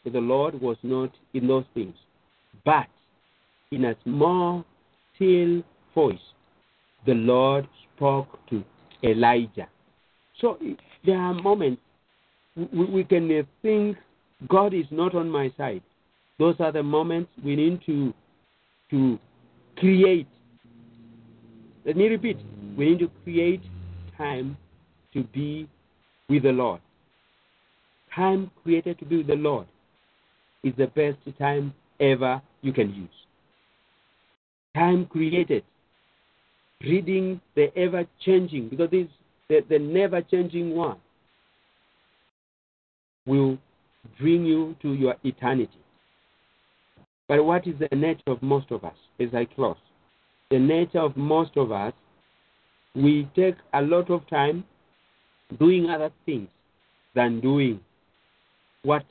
[0.04, 1.96] but the Lord was not in those things.
[2.66, 2.88] But
[3.72, 4.66] in a small,
[5.16, 5.64] still
[5.96, 6.20] voice,
[7.06, 8.64] the Lord spoke to
[9.04, 9.70] Elijah.
[10.40, 10.58] So
[11.06, 11.82] there are moments
[12.56, 13.98] we, we can uh, think
[14.48, 15.82] God is not on my side.
[16.40, 18.14] Those are the moments we need to
[18.92, 19.20] to
[19.78, 20.28] create.
[21.86, 22.38] Let me repeat.
[22.78, 23.62] We need to create
[24.18, 24.58] time
[25.14, 25.68] to be
[26.30, 26.82] with the Lord.
[28.14, 29.68] Time created to be with the Lord
[30.64, 33.10] is the best time ever you can use.
[34.76, 35.64] Time created
[36.82, 39.08] reading the ever changing because this
[39.50, 40.98] the, the never changing one
[43.26, 43.58] will
[44.20, 45.80] bring you to your eternity.
[47.28, 49.76] But what is the nature of most of us as I close?
[50.50, 51.94] The nature of most of us,
[52.96, 54.64] we take a lot of time
[55.60, 56.48] doing other things
[57.16, 57.80] than doing
[58.84, 59.04] what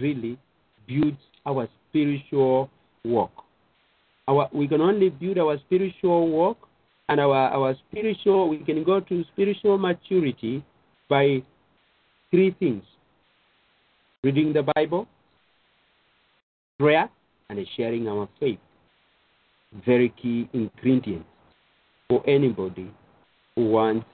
[0.00, 0.38] really
[0.86, 2.70] builds our spiritual
[3.04, 3.32] walk.
[4.28, 6.68] Our, we can only build our spiritual walk
[7.08, 10.64] and our, our spiritual, we can go to spiritual maturity
[11.08, 11.42] by
[12.30, 12.82] three things
[14.22, 15.06] reading the Bible,
[16.78, 17.08] prayer,
[17.50, 18.58] and sharing our faith.
[19.84, 21.28] Very key ingredients
[22.08, 22.90] for anybody
[23.54, 24.06] who wants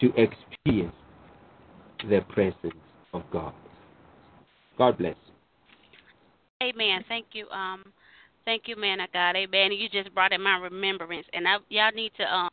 [0.00, 0.94] to experience
[2.08, 2.74] the presence
[3.12, 3.52] of God.
[4.76, 5.16] God bless.
[6.62, 7.04] Amen.
[7.08, 7.48] Thank you.
[7.50, 7.84] Um,
[8.48, 9.36] thank you, man of God.
[9.36, 9.72] Amen.
[9.72, 12.48] You just brought in my remembrance, and I, y'all need to um,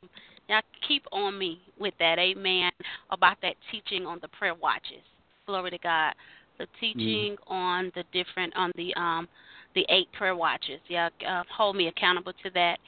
[0.49, 2.19] y'all keep on me with that.
[2.19, 2.71] Amen.
[3.11, 5.05] About that teaching on the prayer watches.
[5.47, 6.13] Glory to God.
[6.59, 7.51] The teaching mm.
[7.51, 9.27] on the different on the um
[9.75, 10.79] the eight prayer watches.
[10.87, 12.79] Yeah, uh, hold me accountable to that.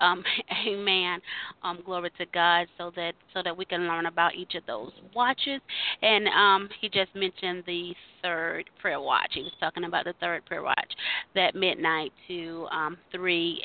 [0.00, 0.24] Um,
[0.66, 1.20] amen.
[1.62, 4.92] Um, glory to God, so that so that we can learn about each of those
[5.14, 5.60] watches.
[6.02, 9.30] And um, he just mentioned the third prayer watch.
[9.32, 10.92] He was talking about the third prayer watch,
[11.34, 13.62] that midnight to um, 3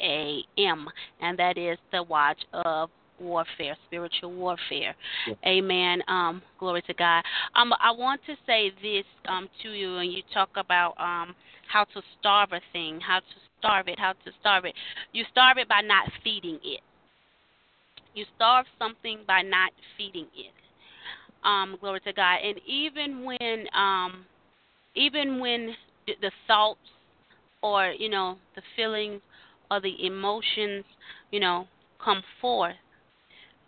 [0.57, 0.87] a.m.
[1.21, 2.89] And that is the watch of
[3.19, 4.95] warfare, spiritual warfare.
[5.27, 5.33] Yeah.
[5.45, 6.01] Amen.
[6.07, 7.23] Um, glory to God.
[7.55, 11.35] Um, I want to say this um, to you, and you talk about um,
[11.71, 13.25] how to starve a thing, how to
[13.59, 14.73] starve it, how to starve it.
[15.13, 16.81] You starve it by not feeding it.
[18.13, 20.53] You starve something by not feeding it.
[21.43, 22.39] Um, glory to God.
[22.43, 24.25] And even when, um,
[24.95, 25.73] even when
[26.07, 26.79] the thoughts
[27.63, 29.21] or you know the feelings
[29.69, 30.83] or the emotions,
[31.31, 31.67] you know,
[32.03, 32.75] come forth,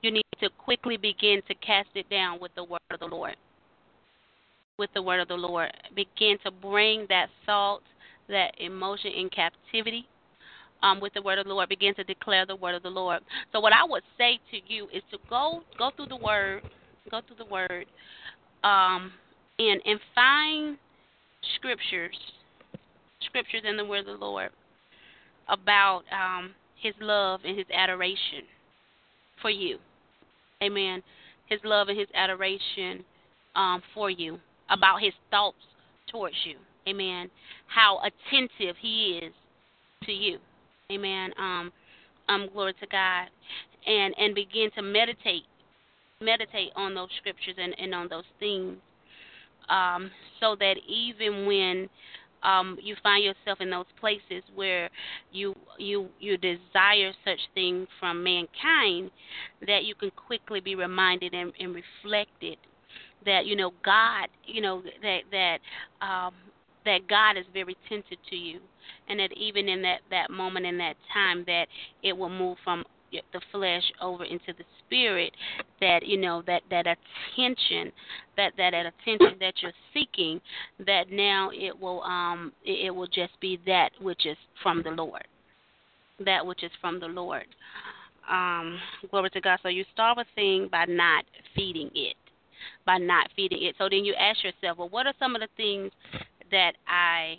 [0.01, 3.35] you need to quickly begin to cast it down with the word of the Lord.
[4.77, 5.71] With the word of the Lord.
[5.95, 7.81] Begin to bring that thought,
[8.29, 10.07] that emotion in captivity.
[10.81, 13.21] Um, with the word of the Lord, begin to declare the word of the Lord.
[13.53, 16.61] So, what I would say to you is to go go through the word,
[17.09, 17.85] go through the word,
[18.65, 19.13] um,
[19.59, 20.77] and and find
[21.55, 22.17] scriptures,
[23.21, 24.49] scriptures in the word of the Lord
[25.47, 28.43] about um, His love and His adoration
[29.41, 29.77] for you.
[30.63, 31.03] Amen.
[31.47, 33.03] His love and his adoration
[33.55, 34.39] um, for you,
[34.69, 35.57] about his thoughts
[36.09, 36.55] towards you.
[36.87, 37.29] Amen.
[37.67, 39.33] How attentive he is
[40.05, 40.37] to you.
[40.91, 41.31] Amen.
[41.39, 41.71] Um,
[42.29, 43.27] um, glory to God.
[43.85, 45.43] And and begin to meditate,
[46.21, 48.77] meditate on those scriptures and, and on those things,
[49.69, 51.89] um, so that even when
[52.43, 54.89] um, you find yourself in those places where
[55.33, 59.11] you you you desire such things from mankind,
[59.67, 62.57] that you can quickly be reminded and, and reflected
[63.25, 65.57] that you know God, you know that that
[66.05, 66.33] um,
[66.85, 68.59] that God is very tender to you,
[69.07, 71.67] and that even in that that moment in that time, that
[72.01, 72.83] it will move from
[73.31, 75.33] the flesh over into the spirit
[75.79, 77.91] that you know that that attention
[78.37, 80.39] that that, attention that you're seeking
[80.85, 85.25] that now it will um it, will just be that which is from the lord.
[86.23, 87.45] That which is from the lord.
[88.29, 88.79] Um
[89.11, 89.59] glory to god.
[89.61, 92.15] So you starve a thing by not feeding it
[92.85, 93.75] by not feeding it.
[93.77, 95.91] So then you ask yourself well what are some of the things
[96.53, 97.35] that i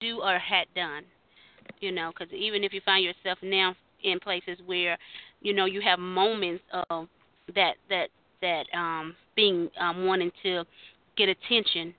[0.00, 1.02] do or had done
[1.80, 4.96] you know because even if you find yourself now in places where
[5.40, 7.08] you know you have moments of
[7.54, 8.08] that that
[8.40, 10.64] that um being um wanting to
[11.16, 11.94] get attention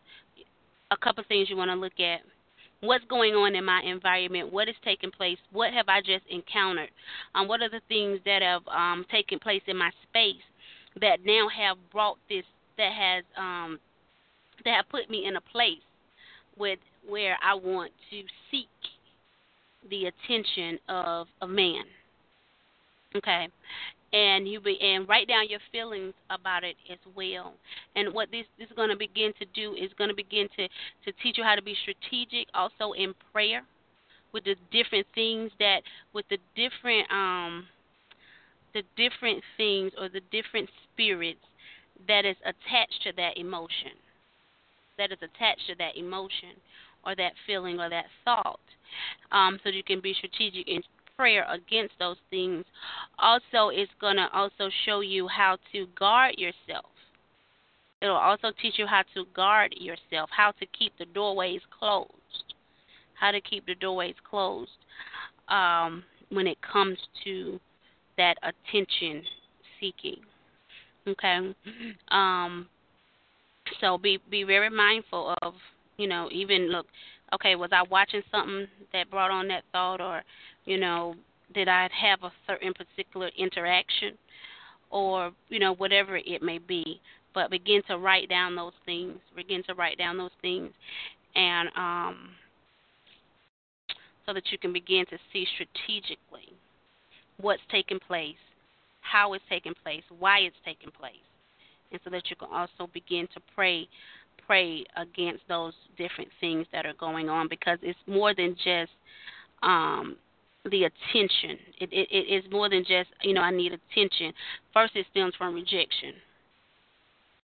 [0.91, 2.21] a couple of things you want to look at.
[2.81, 4.51] What's going on in my environment?
[4.53, 5.37] What is taking place?
[5.51, 6.89] What have i just encountered?
[7.33, 10.43] Um what are the things that have um taken place in my space
[11.01, 12.45] that now have brought this
[12.77, 13.79] that has um
[14.65, 15.79] that have put me in a place
[16.57, 18.67] with where i want to seek
[19.89, 21.83] the attention of a man.
[23.15, 23.47] Okay,
[24.11, 27.53] and you be and write down your feelings about it as well.
[27.95, 31.17] And what this, this is to begin to do is going to begin to to
[31.23, 33.61] teach you how to be strategic, also in prayer,
[34.33, 35.81] with the different things that
[36.13, 37.65] with the different um
[38.73, 41.39] the different things or the different spirits
[42.09, 43.95] that is attached to that emotion
[44.97, 46.55] that is attached to that emotion
[47.05, 48.59] or that feeling or that thought
[49.31, 50.81] um, so you can be strategic in
[51.15, 52.65] prayer against those things.
[53.19, 56.85] Also, it's going to also show you how to guard yourself.
[58.01, 62.53] It'll also teach you how to guard yourself, how to keep the doorways closed,
[63.13, 64.69] how to keep the doorways closed
[65.47, 67.59] um, when it comes to
[68.17, 69.23] that attention
[69.79, 70.17] seeking.
[71.07, 71.55] Okay,
[72.09, 72.67] um,
[73.81, 75.53] so be be very mindful of
[75.97, 76.85] you know even look
[77.33, 80.23] okay, was I watching something that brought on that thought, or,
[80.65, 81.15] you know,
[81.53, 84.13] did I have a certain particular interaction,
[84.91, 87.01] or, you know, whatever it may be.
[87.33, 89.17] But begin to write down those things.
[89.35, 90.71] Begin to write down those things,
[91.35, 92.29] and um,
[94.25, 96.53] so that you can begin to see strategically
[97.41, 98.37] what's taking place,
[99.01, 101.15] how it's taking place, why it's taking place,
[101.91, 103.87] and so that you can also begin to pray
[104.45, 108.91] pray against those different things that are going on because it's more than just
[109.63, 110.15] um
[110.71, 111.57] the attention.
[111.79, 114.33] It, it it is more than just you know I need attention.
[114.73, 116.13] First, it stems from rejection.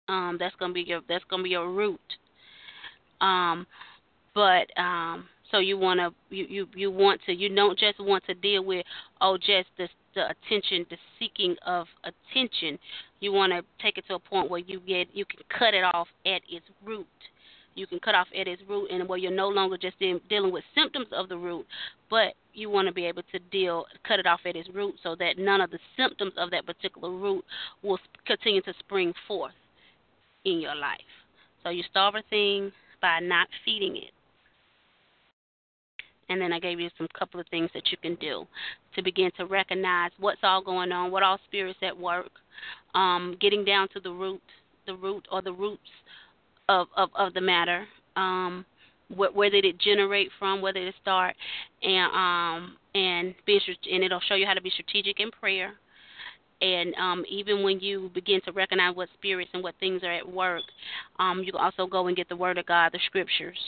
[0.09, 2.01] Um, that's gonna be your that's gonna be your root.
[3.21, 3.67] Um,
[4.35, 8.35] but um, so you wanna you, you you want to you don't just want to
[8.35, 8.85] deal with
[9.21, 12.79] oh just the the attention the seeking of attention.
[13.21, 15.85] You want to take it to a point where you get you can cut it
[15.85, 17.07] off at its root
[17.77, 20.51] you can cut off at its root and where you're no longer just in, dealing
[20.51, 21.67] with symptoms of the root,
[22.11, 25.15] but you want to be able to deal cut it off at its root so
[25.15, 27.45] that none of the symptoms of that particular root
[27.83, 29.53] will continue to spring forth
[30.45, 30.99] in your life.
[31.63, 32.73] So you starve a thing
[33.03, 34.16] by not feeding it.
[36.29, 38.47] And then I gave you some couple of things that you can do
[38.95, 42.31] to begin to recognize what's all going on, what all spirits at work,
[42.95, 44.43] um, getting down to the root,
[44.87, 45.81] the root or the roots
[46.69, 47.87] of, of, of the matter.
[48.17, 48.65] Um,
[49.15, 50.61] where, where did it generate from?
[50.61, 51.37] Where did it start?
[51.83, 53.61] And um, and be
[53.93, 55.75] and it'll show you how to be strategic in prayer.
[56.61, 60.27] And um, even when you begin to recognize what spirits and what things are at
[60.27, 60.63] work,
[61.19, 63.59] um, you can also go and get the Word of God, the Scriptures,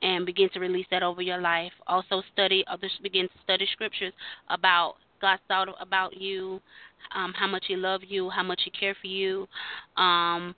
[0.00, 1.72] and begin to release that over your life.
[1.86, 4.12] Also study, uh, begin to study Scriptures
[4.48, 6.60] about God's thought about you,
[7.14, 9.46] um, how much He loves you, how much He cares for you,
[9.96, 10.54] um,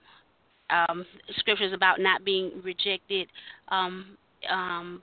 [0.70, 1.05] um,
[1.38, 3.28] scriptures about not being rejected.
[3.68, 4.16] Um,
[4.51, 5.02] um,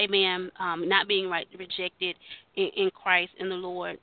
[0.00, 0.50] amen.
[0.58, 2.16] Um, not being right, rejected
[2.56, 3.98] in, in Christ in the Lord.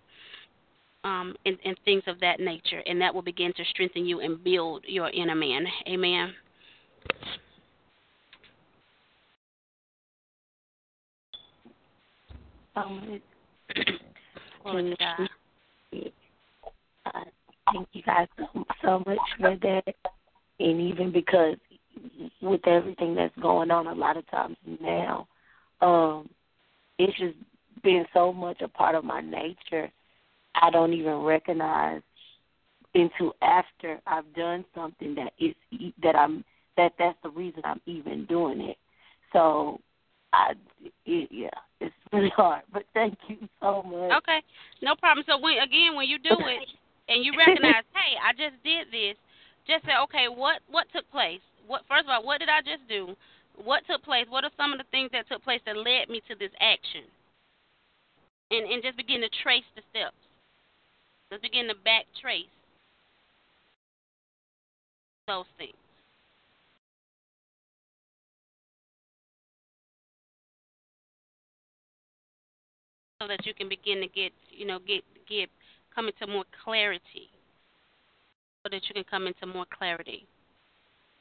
[1.10, 4.44] Um, and, and things of that nature, and that will begin to strengthen you and
[4.44, 5.66] build your inner man.
[5.88, 6.34] Amen.
[12.76, 13.20] Um,
[17.74, 19.96] thank you guys so, so much for that.
[20.60, 21.56] And even because
[22.40, 25.28] with everything that's going on, a lot of times now,
[25.82, 26.30] um,
[27.00, 27.36] it's just
[27.84, 29.92] been so much a part of my nature.
[30.60, 32.02] I don't even recognize
[32.94, 35.56] until after I've done something that is
[36.02, 36.44] that I'm
[36.78, 38.78] that that's the reason I'm even doing it.
[39.34, 39.80] So,
[40.34, 40.54] I
[41.06, 41.50] it, yeah,
[41.80, 42.64] it's really hard.
[42.74, 44.12] But thank you so much.
[44.24, 44.42] Okay,
[44.82, 45.26] no problem.
[45.28, 46.68] So when again, when you do it,
[47.08, 49.18] and you recognize, hey, I just did this,
[49.68, 51.42] just say, okay, what what took place?
[51.68, 53.16] What first of all, what did I just do?
[53.64, 54.26] What took place?
[54.30, 57.06] What are some of the things that took place that led me to this action?
[58.50, 60.18] And and just begin to trace the steps.
[61.32, 62.46] Just begin to back trace
[65.28, 65.74] those things.
[73.22, 75.50] So that you can begin to get, you know, get get
[75.94, 77.30] come into more clarity.
[78.64, 80.26] So that you can come into more clarity.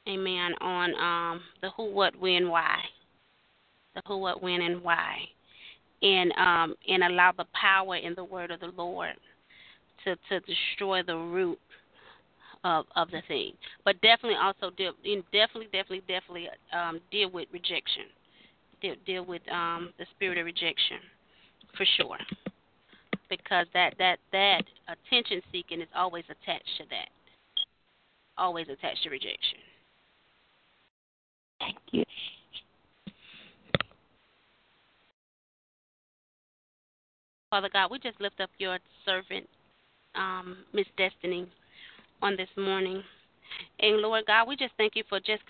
[0.07, 0.53] Amen.
[0.61, 2.79] On um, the who, what, when, why.
[3.95, 5.17] The who, what, when, and why.
[6.01, 9.15] And um, and allow the power in the word of the Lord
[10.05, 11.59] to, to destroy the root
[12.63, 13.53] of of the thing.
[13.85, 14.93] But definitely also deal
[15.31, 18.05] definitely, definitely, definitely um, deal with rejection.
[18.81, 20.99] Deal, deal with um, the spirit of rejection
[21.77, 22.17] for sure
[23.29, 27.09] because that that that attention seeking is always attached to that.
[28.37, 29.59] Always attached to rejection.
[31.59, 32.03] Thank you.
[37.49, 39.47] Father God, we just lift up your servant,
[40.15, 41.47] um, Miss Destiny,
[42.21, 43.03] on this morning.
[43.79, 45.41] And Lord God, we just thank you for just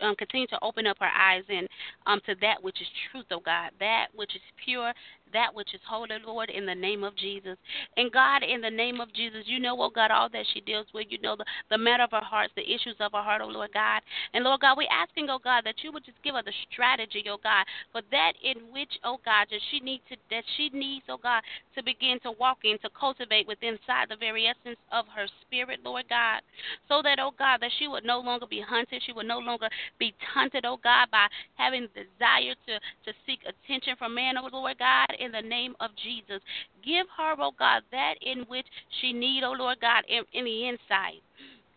[0.00, 1.68] um, continue to open up our eyes and
[2.06, 4.92] um, to that which is truth, oh God, that which is pure,
[5.32, 7.56] that which is holy, Lord, in the name of Jesus.
[7.96, 10.86] And God, in the name of Jesus, you know, oh God, all that she deals
[10.94, 11.06] with.
[11.10, 13.70] You know the, the matter of her heart, the issues of her heart, oh Lord
[13.72, 14.02] God.
[14.34, 17.24] And Lord God, we're asking, oh God, that you would just give her the strategy,
[17.28, 21.04] oh God, for that in which, oh God, that she needs to that she needs,
[21.08, 21.42] oh God,
[21.76, 25.80] to begin to walk in, to cultivate within inside the very essence of her spirit,
[25.84, 26.40] Lord God.
[26.88, 29.68] So that, oh God, that she would no longer be hunted, she would no longer
[29.98, 34.78] be taunted, oh God, by having desire to, to seek attention from man, oh Lord
[34.78, 36.42] God in the name of Jesus.
[36.84, 38.66] Give her, oh God, that in which
[39.00, 40.04] she need, oh Lord God,
[40.44, 41.22] the insight.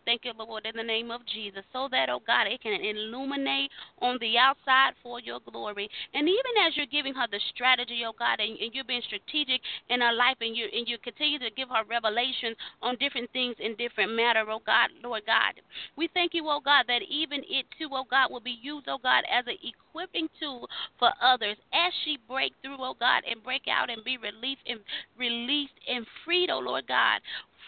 [0.06, 3.72] Thank you, Lord, in the name of Jesus, so that, oh God, it can illuminate
[4.00, 5.90] on the outside for your glory.
[6.14, 9.60] And even as you're giving her the strategy, oh God, and, and you're being strategic
[9.90, 13.56] in her life, and you and you continue to give her revelations on different things
[13.58, 15.58] in different matter, oh God, Lord God,
[15.96, 19.02] we thank you, oh God, that even it too, oh God, will be used, oh
[19.02, 20.68] God, as an equipping tool
[21.00, 24.78] for others as she break through, oh God, and break out and be released and
[25.18, 27.18] released and freed, oh Lord God,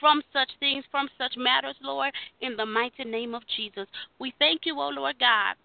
[0.01, 3.87] from such things, from such matters, Lord, in the mighty name of Jesus.
[4.19, 5.57] We thank you, O Lord God,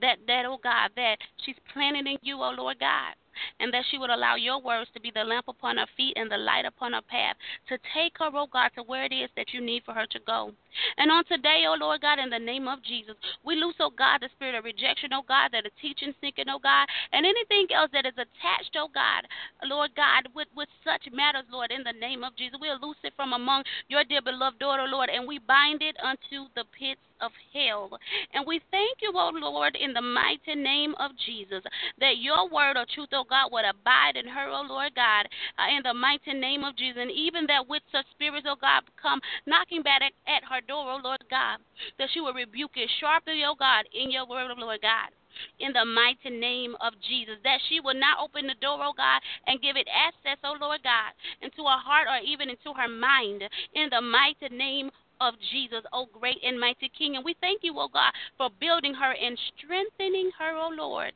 [0.00, 3.14] that that, oh God, that she's planted in you, O Lord God
[3.60, 6.30] and that she would allow your words to be the lamp upon her feet and
[6.30, 7.36] the light upon her path,
[7.68, 10.18] to take her, oh God, to where it is that you need for her to
[10.26, 10.52] go.
[10.98, 14.20] And on today, oh Lord God, in the name of Jesus, we loose, oh God,
[14.20, 17.90] the spirit of rejection, oh God, that are teaching, seeking, oh God, and anything else
[17.92, 19.26] that is attached, oh God,
[19.64, 22.58] Lord God, with, with such matters, Lord, in the name of Jesus.
[22.60, 26.48] We'll loose it from among your dear beloved daughter, Lord, and we bind it unto
[26.54, 27.90] the pits of hell.
[28.32, 31.62] And we thank you, oh Lord, in the mighty name of Jesus,
[32.00, 35.26] that your word of truth, oh God, would abide in her, oh Lord God,
[35.58, 37.00] uh, in the mighty name of Jesus.
[37.00, 40.84] And even that with such spirits, oh God, come knocking back at, at her door,
[40.92, 41.58] oh Lord God,
[41.98, 45.10] that she will rebuke it sharply, oh God, in your word, oh Lord God
[45.58, 47.36] in the mighty name of Jesus.
[47.42, 50.82] That she will not open the door, oh God, and give it access, oh Lord
[50.82, 53.42] God, into her heart or even into her mind.
[53.74, 54.90] In the mighty name
[55.20, 57.16] of Jesus, oh great and mighty King.
[57.16, 61.12] And we thank you, oh God, for building her and strengthening her, oh Lord.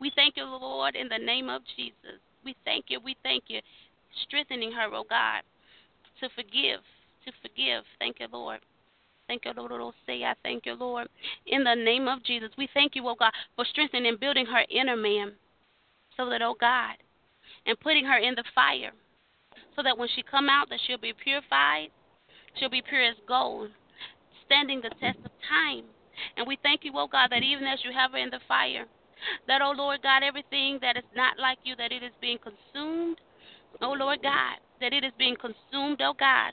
[0.00, 2.20] We thank you, Lord, in the name of Jesus.
[2.44, 3.60] We thank you, we thank you,
[4.26, 5.42] strengthening her, oh God,
[6.20, 6.80] to forgive,
[7.24, 7.84] to forgive.
[7.98, 8.60] Thank you, Lord.
[9.26, 9.94] Thank you, Lord.
[10.06, 11.08] Say, I thank you, Lord.
[11.46, 14.64] In the name of Jesus, we thank you, oh God, for strengthening and building her
[14.68, 15.32] inner man,
[16.16, 16.96] so that, oh God,
[17.66, 18.92] and putting her in the fire,
[19.74, 21.88] so that when she come out, that she'll be purified,
[22.58, 23.70] She'll be pure as gold,
[24.46, 25.84] standing the test of time.
[26.36, 28.86] And we thank you, oh God, that even as you have her in the fire,
[29.48, 33.16] that, oh Lord God, everything that is not like you, that it is being consumed,
[33.82, 36.52] oh Lord God, that it is being consumed, oh God.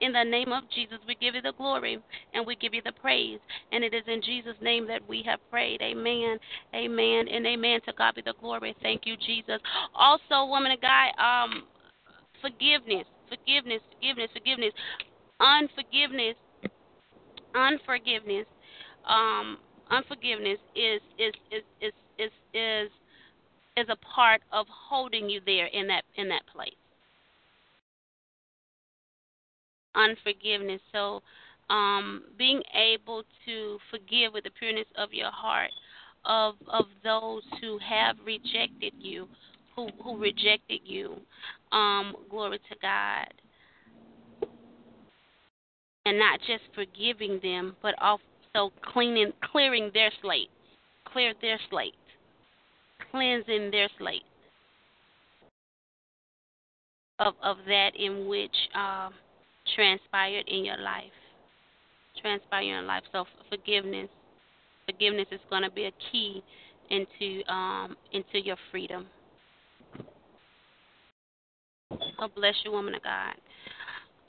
[0.00, 1.98] In the name of Jesus, we give you the glory
[2.34, 3.38] and we give you the praise.
[3.72, 5.80] And it is in Jesus' name that we have prayed.
[5.82, 6.38] Amen,
[6.74, 7.80] amen, and amen.
[7.86, 8.74] To God be the glory.
[8.82, 9.60] Thank you, Jesus.
[9.94, 11.64] Also, woman of God, um,
[12.40, 14.72] forgiveness, forgiveness, forgiveness, forgiveness
[15.42, 16.36] unforgiveness
[17.54, 18.46] unforgiveness
[19.08, 19.58] um
[19.90, 21.92] unforgiveness is is is is
[22.24, 22.90] is is
[23.76, 26.74] is a part of holding you there in that in that place.
[29.94, 30.80] Unforgiveness.
[30.92, 31.22] So
[31.70, 35.70] um being able to forgive with the pureness of your heart
[36.24, 39.28] of of those who have rejected you
[39.74, 41.16] who who rejected you
[41.72, 43.32] um glory to god.
[46.04, 50.50] And not just forgiving them, but also cleaning, clearing their slate,
[51.04, 51.94] clear their slate,
[53.12, 54.24] cleansing their slate
[57.20, 59.10] of of that in which uh,
[59.76, 61.04] transpired in your life,
[62.20, 63.04] transpired in life.
[63.12, 64.08] So forgiveness,
[64.86, 66.42] forgiveness is going to be a key
[66.90, 69.06] into um, into your freedom.
[72.18, 73.34] God bless you, woman of God.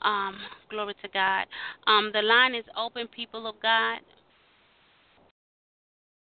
[0.02, 0.36] Um,
[0.68, 1.46] glory to God.
[1.86, 3.98] Um, the line is open, people of God.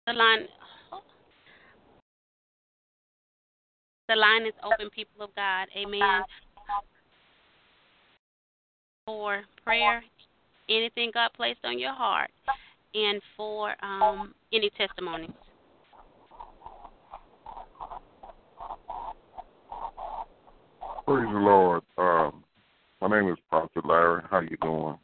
[0.07, 0.47] The line.
[4.13, 5.67] The line is open, people of God.
[5.75, 6.21] Amen.
[9.07, 10.03] For prayer,
[10.69, 12.29] anything God placed on your heart,
[12.93, 15.31] and for um, any testimonies.
[21.07, 21.81] Praise the Lord.
[21.97, 22.43] Um,
[23.01, 24.21] my name is Prophet Larry.
[24.29, 24.95] How you doing?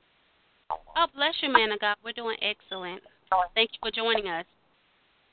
[0.70, 1.96] Oh, bless you, man of God.
[2.06, 3.02] We're doing excellent.
[3.56, 4.46] Thank you for joining us.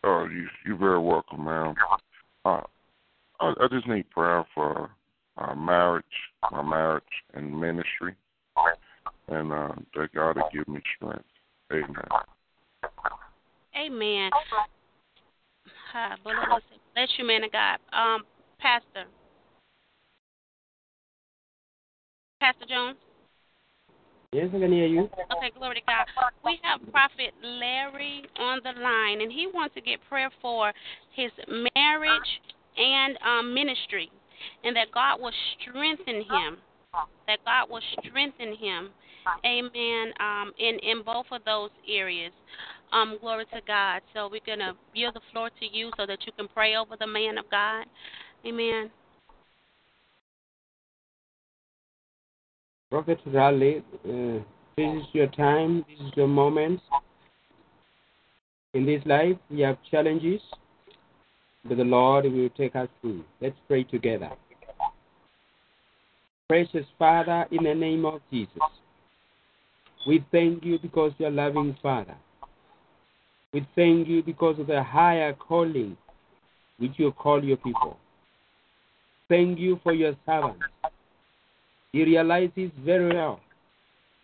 [0.03, 1.75] Oh, you you're very welcome, ma'am.
[2.47, 2.63] Uh,
[3.41, 4.91] I, I just need prayer for
[5.39, 6.05] uh, marriage,
[6.51, 7.05] my marriage
[7.35, 8.15] and ministry,
[9.29, 11.25] and uh, that God will give me strength.
[11.73, 11.95] Amen.
[13.77, 14.31] Amen.
[16.95, 17.79] Bless you, man of God.
[17.93, 18.23] Um,
[18.61, 19.09] Pastor.
[22.41, 22.97] Pastor Jones?
[24.33, 25.09] Yes, I can hear you.
[25.37, 26.07] Okay, glory to God.
[26.45, 30.73] We have Prophet Larry on the line, and he wants to get prayer for
[31.15, 31.31] his
[31.75, 32.41] marriage
[32.77, 34.11] and um, ministry,
[34.65, 36.59] and that God will strengthen him.
[37.27, 38.91] That God will strengthen him.
[39.45, 40.13] Amen.
[40.21, 42.33] Um, in in both of those areas.
[42.93, 44.01] Um, glory to God.
[44.15, 47.07] So we're gonna yield the floor to you so that you can pray over the
[47.07, 47.87] man of God.
[48.47, 48.91] Amen.
[52.91, 54.39] Prophet Raleigh, uh,
[54.77, 56.81] this is your time, this is your moment.
[58.75, 60.41] In this life, we have challenges,
[61.75, 63.25] the Lord will take us through.
[63.41, 64.31] Let's pray together.
[66.49, 68.63] Precious Father, in the name of Jesus,
[70.07, 72.15] we thank you because you're loving Father.
[73.53, 75.97] We thank you because of the higher calling
[76.79, 77.97] which you call your people.
[79.29, 80.63] Thank you for your servants
[81.93, 83.41] He realizes very well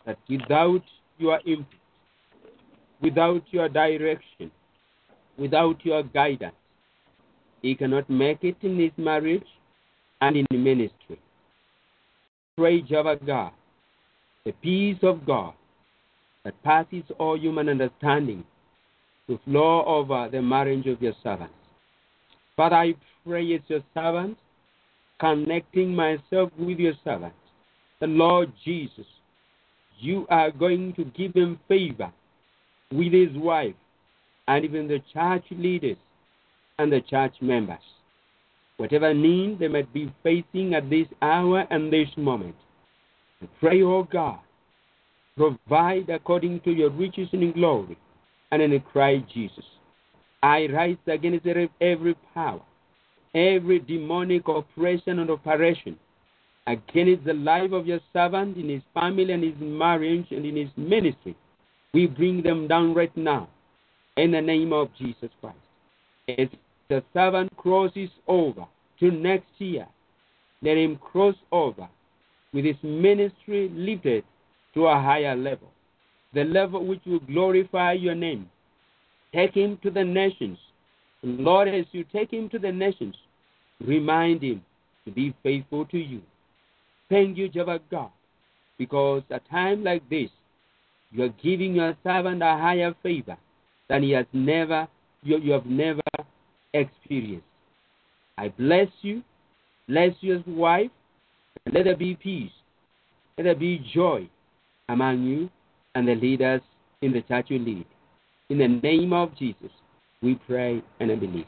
[0.07, 0.83] that without
[1.19, 1.67] your input,
[3.01, 4.51] without your direction,
[5.37, 6.55] without your guidance,
[7.63, 9.47] he cannot make it in his marriage
[10.21, 11.19] and in the ministry.
[12.57, 13.53] Pray, Jehovah God,
[14.45, 15.55] the peace of God
[16.45, 18.45] that passes all human understanding
[19.29, 21.55] to flow over the marriage of your servants.
[22.57, 22.95] Father, I
[23.25, 24.37] pray as your servant,
[25.21, 27.33] connecting myself with your servant,
[28.01, 29.07] the Lord Jesus,
[30.01, 32.13] you are going to give him favor
[32.91, 33.77] with his wife
[34.49, 35.97] and even the church leaders
[36.83, 37.79] and the church members.
[38.77, 42.57] Whatever need they might be facing at this hour and this moment,
[43.43, 44.39] I pray, O God,
[45.37, 47.97] provide according to your riches in glory
[48.51, 49.65] and in the Christ Jesus.
[50.43, 51.47] I rise against
[51.81, 52.63] every power,
[53.35, 55.97] every demonic oppression and operation
[56.67, 60.69] against the life of your servant in his family and his marriage and in his
[60.77, 61.37] ministry.
[61.95, 63.49] We bring them down right now
[64.17, 65.57] in the name of Jesus Christ.
[66.29, 66.49] As
[66.93, 68.67] the servant crosses over
[69.01, 69.87] to next year,
[70.61, 71.89] let him cross over
[72.53, 74.25] with his ministry lifted
[74.75, 75.71] to a higher level,
[76.35, 78.51] the level which will glorify your name.
[79.35, 80.59] Take him to the nations.
[81.23, 83.15] Lord, as you take him to the nations,
[83.81, 84.63] remind him
[85.07, 86.21] to be faithful to you.
[87.09, 88.11] Thank you, Jehovah God,
[88.77, 90.29] because at a time like this,
[91.11, 93.39] you are giving your servant a higher favor
[93.89, 94.87] than he has never,
[95.23, 96.03] you, you have never
[96.75, 97.47] experienced.
[98.39, 99.23] I bless you,
[99.89, 100.91] bless your wife,
[101.65, 102.51] and let there be peace,
[103.37, 104.29] let there be joy
[104.89, 105.51] among you
[105.95, 106.61] and the leaders
[107.03, 107.87] in the church you lead.
[108.49, 109.71] In the name of Jesus,
[110.23, 111.47] we pray and believe.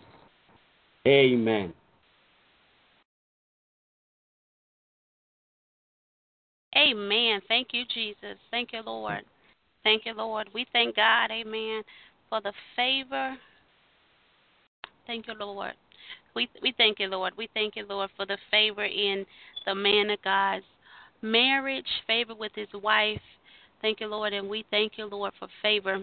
[1.06, 1.72] Amen.
[6.76, 7.40] Amen.
[7.46, 8.36] Thank you, Jesus.
[8.50, 9.22] Thank you, Lord.
[9.84, 10.48] Thank you, Lord.
[10.54, 11.82] We thank God, amen,
[12.28, 13.36] for the favor.
[15.06, 15.72] Thank you, Lord.
[16.34, 17.34] We we thank you, Lord.
[17.36, 19.24] We thank you, Lord, for the favor in
[19.66, 20.64] the man of God's
[21.22, 23.20] marriage, favor with his wife.
[23.80, 26.02] Thank you, Lord, and we thank you, Lord, for favor.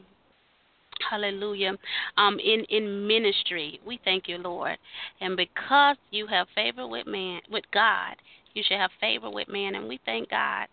[1.10, 1.74] Hallelujah.
[2.18, 4.78] Um, in in ministry, we thank you, Lord,
[5.20, 8.16] and because you have favor with man, with God,
[8.54, 10.68] you should have favor with man, and we thank God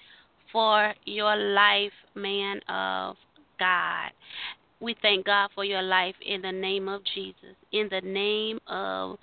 [0.52, 3.16] for your life, man of
[3.58, 4.10] God.
[4.80, 7.56] We thank God for your life in the name of Jesus.
[7.72, 9.18] In the name of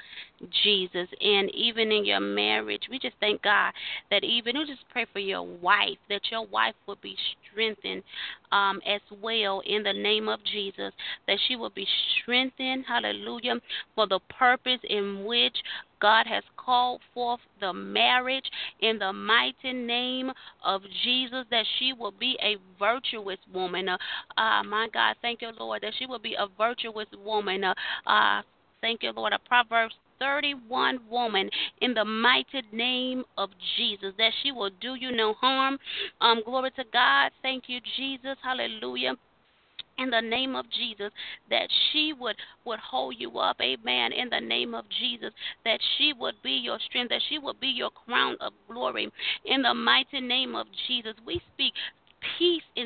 [0.64, 1.08] Jesus.
[1.22, 3.72] And even in your marriage, we just thank God
[4.12, 7.16] that even we just pray for your wife, that your wife will be
[7.52, 8.04] strengthened
[8.52, 10.92] um, as well in the name of Jesus,
[11.28, 11.88] that she will be
[12.22, 13.56] strengthened, hallelujah,
[13.96, 15.56] for the purpose in which
[16.06, 18.46] God has called forth the marriage
[18.80, 20.32] in the mighty name
[20.64, 23.90] of Jesus, that she will be a virtuous woman.
[23.90, 23.98] Uh,
[24.38, 27.64] uh, my God, thank you, Lord, that she will be a virtuous woman.
[27.64, 27.74] Uh,
[28.06, 28.44] uh,
[28.82, 29.34] thank you, Lord.
[29.34, 31.50] A Proverbs 31 woman
[31.82, 35.80] in the mighty name of Jesus, that she will do you no harm.
[36.22, 37.32] Um, glory to God.
[37.42, 38.38] Thank you, Jesus.
[38.44, 39.16] Hallelujah
[39.98, 41.12] in the name of Jesus
[41.50, 45.32] that she would would hold you up amen in the name of Jesus
[45.64, 49.10] that she would be your strength that she would be your crown of glory.
[49.46, 51.74] In the mighty name of Jesus we speak
[52.38, 52.86] peace in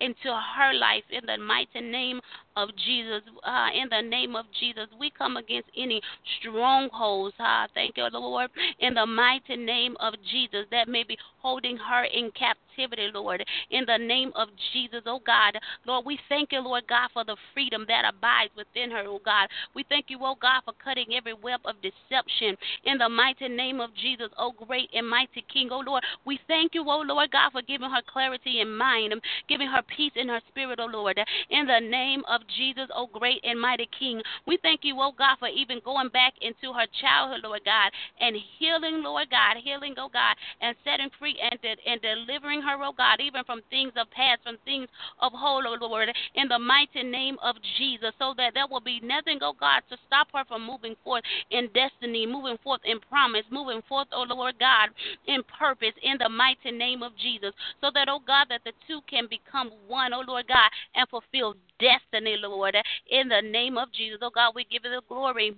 [0.00, 2.20] into her life in the mighty name
[2.56, 3.22] of Jesus.
[3.44, 6.00] Uh, in the name of Jesus, we come against any
[6.40, 7.34] strongholds.
[7.38, 8.50] Uh, thank you, Lord.
[8.80, 13.44] In the mighty name of Jesus, that may be holding her in captivity, Lord.
[13.70, 15.58] In the name of Jesus, oh God.
[15.86, 19.48] Lord, we thank you, Lord God, for the freedom that abides within her, oh God.
[19.74, 22.56] We thank you, oh God, for cutting every web of deception.
[22.84, 26.02] In the mighty name of Jesus, oh great and mighty King, oh Lord.
[26.24, 29.14] We thank you, oh Lord God, for giving her clarity in mind,
[29.48, 31.20] giving her peace in her spirit, oh Lord.
[31.50, 34.22] In the name of Jesus, oh great and mighty King.
[34.46, 38.34] We thank you, oh God, for even going back into her childhood, Lord God, and
[38.58, 42.94] healing, Lord God, healing, oh God, and setting free and, de- and delivering her, oh
[42.96, 44.88] God, even from things of past, from things
[45.20, 49.00] of whole, oh Lord, in the mighty name of Jesus, so that there will be
[49.04, 53.44] nothing, oh God, to stop her from moving forth in destiny, moving forth in promise,
[53.50, 54.88] moving forth, oh Lord God,
[55.26, 59.00] in purpose, in the mighty name of Jesus, so that, oh God, that the two
[59.08, 62.76] can become one, oh Lord God, and fulfill destiny, Lord.
[63.10, 65.56] In the name of Jesus, oh God, we give you the glory.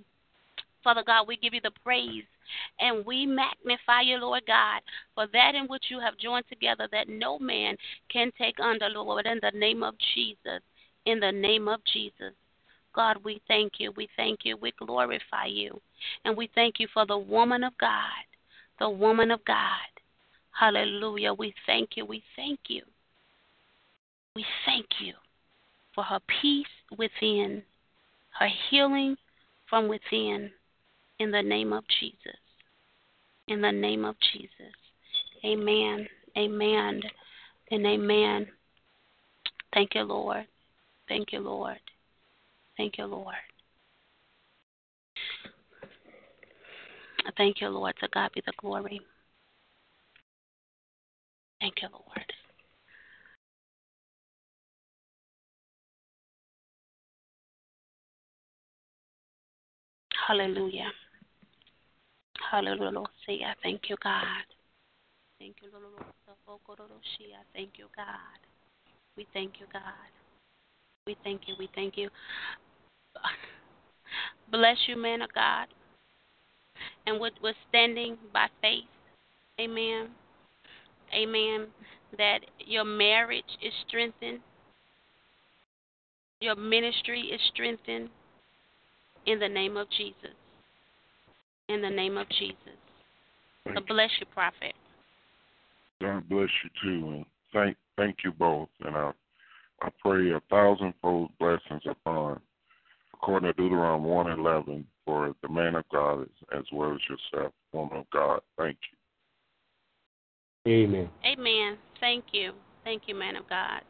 [0.83, 2.25] Father God, we give you the praise
[2.81, 4.81] and we magnify you, Lord God,
[5.15, 7.77] for that in which you have joined together that no man
[8.11, 10.62] can take under, Lord, in the name of Jesus.
[11.07, 12.35] In the name of Jesus.
[12.95, 13.93] God, we thank you.
[13.97, 14.57] We thank you.
[14.57, 15.81] We glorify you.
[16.25, 18.25] And we thank you for the woman of God,
[18.79, 20.00] the woman of God
[20.59, 21.33] Hallelujah.
[21.33, 22.05] We thank you.
[22.05, 22.83] We thank you.
[24.37, 25.15] We thank you
[25.95, 27.62] for her peace within,
[28.39, 29.17] her healing
[29.69, 30.51] from within,
[31.19, 32.39] in the name of Jesus.
[33.49, 34.75] In the name of Jesus.
[35.45, 36.07] Amen.
[36.37, 37.03] Amen.
[37.70, 38.47] And amen.
[39.73, 40.47] Thank you, Lord.
[41.09, 41.79] Thank you, Lord.
[42.77, 43.35] Thank you, Lord.
[47.37, 47.95] Thank you, Lord.
[48.01, 49.01] To God be the glory.
[51.61, 52.33] Thank you, Lord.
[60.27, 60.91] Hallelujah.
[62.51, 63.05] Hallelujah.
[63.29, 64.25] I thank you, God.
[65.39, 65.85] Thank you, Lord.
[66.29, 66.33] I
[67.55, 68.39] thank you, God.
[69.17, 69.83] We thank you, God.
[71.07, 71.55] We thank you.
[71.59, 72.09] We thank you.
[74.51, 75.67] Bless you, man of God.
[77.07, 78.85] And we're standing by faith.
[79.61, 80.09] Amen.
[81.15, 81.67] Amen.
[82.19, 84.41] That your marriage is strengthened,
[86.41, 88.09] your ministry is strengthened
[89.27, 90.35] in the name of Jesus.
[91.69, 92.57] In the name of Jesus.
[93.65, 94.75] Thank so bless you, prophet.
[96.01, 98.69] God bless you too, and thank thank you both.
[98.81, 99.13] And I
[99.83, 102.41] I pray a thousandfold blessings upon,
[103.15, 107.53] according to Deuteronomy one eleven, for the man of God as, as well as yourself,
[107.73, 108.41] woman of God.
[108.59, 108.97] Thank you.
[110.69, 111.09] Amen.
[111.25, 111.79] Amen.
[112.01, 112.53] Thank you.
[112.85, 113.81] Thank you, man of God.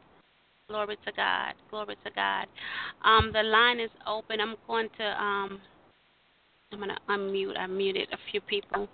[0.69, 1.53] Glory to God.
[1.69, 2.47] Glory to God.
[3.03, 4.39] Um, the line is open.
[4.39, 5.59] I'm going to um,
[6.71, 7.57] I'm gonna unmute.
[7.57, 8.87] I muted a few people.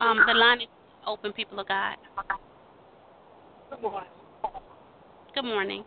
[0.00, 0.68] Um, the line is
[1.06, 1.96] open, people of God.
[3.70, 4.10] Good morning.
[5.34, 5.84] Good morning.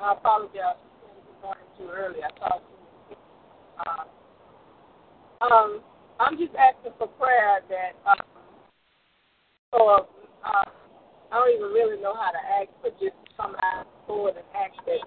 [0.00, 2.18] I apologize for saying good morning too early.
[2.22, 2.62] I thought
[3.08, 3.16] you
[5.40, 5.80] uh, um,
[6.20, 8.22] I'm just asking for prayer that um,
[9.70, 10.06] for
[10.46, 10.68] uh,
[11.30, 14.78] I don't even really know how to ask, but just come out forward and ask
[14.86, 15.02] that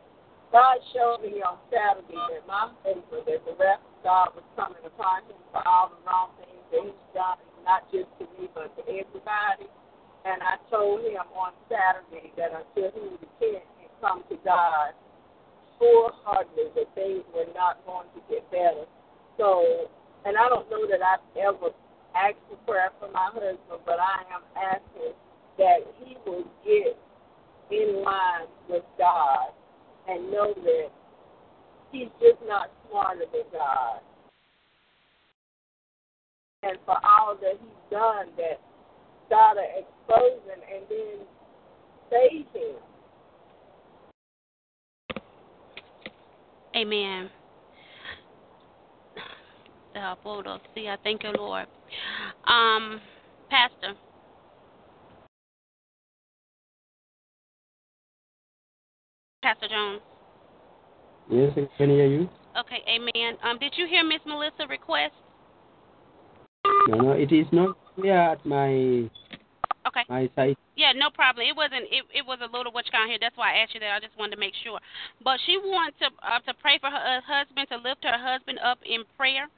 [0.51, 4.83] God showed me on Saturday that my favor, that the wrath of God was coming
[4.83, 8.71] upon him for all the wrong things that he's done, not just to me, but
[8.75, 9.67] to everybody.
[10.27, 14.91] And I told him on Saturday that until he repent and come to God
[15.79, 18.83] full heartedly, that things were not going to get better.
[19.39, 19.87] So,
[20.27, 21.71] and I don't know that I've ever
[22.13, 25.15] asked for prayer for my husband, but I am asking
[25.57, 26.99] that he will get
[27.71, 29.55] in line with God
[30.09, 30.89] and know that
[31.93, 33.99] he's just not smarter than God.
[36.63, 38.59] And for all that he's done, that
[39.29, 41.27] God expose him and then
[42.11, 42.45] save
[49.97, 50.15] him.
[50.25, 50.47] Amen.
[50.47, 51.67] Uh, see, I thank you, Lord.
[52.47, 53.01] Um,
[53.49, 53.93] Pastor.
[59.43, 60.01] Pastor Jones.
[61.29, 62.29] Yes, I can hear you.
[62.57, 63.37] Okay, amen.
[63.43, 65.13] Um, did you hear Miss Melissa request?
[66.87, 69.09] No, no, it is not clear at my
[69.87, 70.03] okay.
[70.09, 70.57] my site.
[70.75, 71.47] Yeah, no problem.
[71.47, 71.89] It wasn't.
[71.89, 73.17] It, it was a little you can here.
[73.19, 73.97] That's why I asked you that.
[73.97, 74.77] I just wanted to make sure.
[75.23, 78.59] But she wants to uh, to pray for her uh, husband to lift her husband
[78.61, 79.49] up in prayer.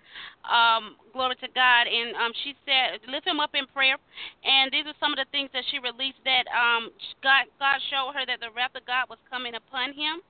[0.48, 1.92] Um, glory to God.
[1.92, 4.00] And um, she said lift him up in prayer.
[4.48, 8.16] And these are some of the things that she released that um God God showed
[8.16, 10.24] her that the wrath of God was coming upon him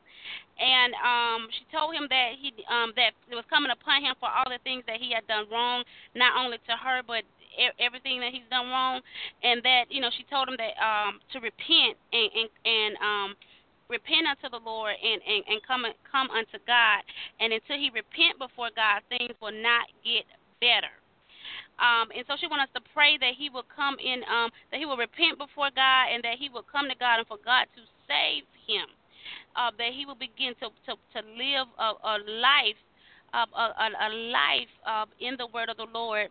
[0.59, 4.27] and um she told him that he um that it was coming upon him for
[4.27, 5.83] all the things that he had done wrong
[6.15, 7.23] not only to her but
[7.79, 9.01] everything that he's done wrong
[9.43, 13.29] and that you know she told him that um to repent and and, and um
[13.89, 17.01] repent unto the Lord and, and, and come come unto God
[17.41, 20.29] and until he repent before God things will not get
[20.61, 20.93] better.
[21.79, 24.83] Um, and so she wants us to pray that he will come in, um, that
[24.83, 27.71] he will repent before God, and that he will come to God, and for God
[27.71, 28.83] to save him
[29.55, 32.79] uh, that he will begin to to, to live a, a life,
[33.33, 36.29] uh, a, a life uh, in the word of the Lord.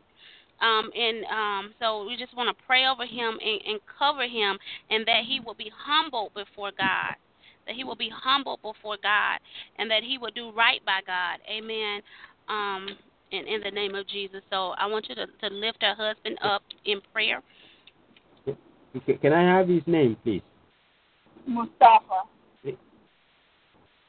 [0.61, 4.59] Um, and um, so we just want to pray over him and, and cover him,
[4.91, 7.15] and that he will be humble before God
[7.67, 9.39] that he will be humble before God
[9.78, 11.39] and that he will do right by God.
[11.47, 12.01] Amen.
[12.49, 12.97] Um,
[13.31, 14.41] in, in the name of Jesus.
[14.51, 17.43] So I want you to, to lift her husband up in prayer.
[19.20, 20.43] Can I have his name, please?
[21.47, 22.23] Mustafa.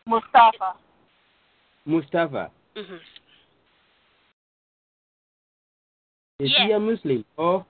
[0.05, 0.73] Mustafa.
[1.85, 2.51] Mustafa.
[2.77, 2.95] Mm-hmm.
[6.39, 6.67] Is yes.
[6.67, 7.65] he a Muslim or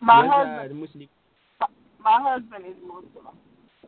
[0.00, 0.80] my husband?
[0.80, 1.08] Muslim?
[2.02, 3.36] My husband is Muslim,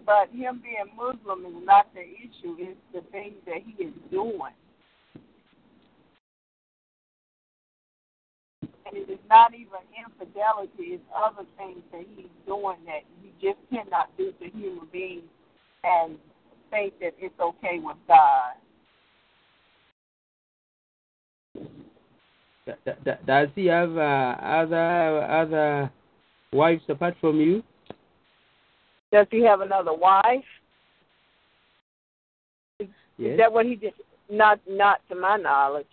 [0.06, 2.56] but him being Muslim is not the issue.
[2.58, 4.54] It's the things that he is doing.
[8.88, 13.58] and it is not even infidelity; it's other things that he's doing that you just
[13.70, 15.24] cannot do to human beings
[15.84, 16.16] and
[16.70, 18.54] think that it's okay with God.
[23.26, 25.90] Does he have uh, other other
[26.52, 27.62] wives apart from you?
[29.12, 30.44] Does he have another wife?
[32.80, 33.38] Is Yes.
[33.38, 33.94] that what he did?
[34.30, 35.86] Not, not to my knowledge.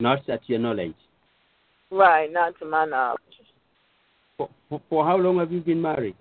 [0.00, 0.96] Not at your knowledge.
[1.90, 3.20] Right, not to my knowledge.
[4.36, 6.16] For, for, for how long have you been married?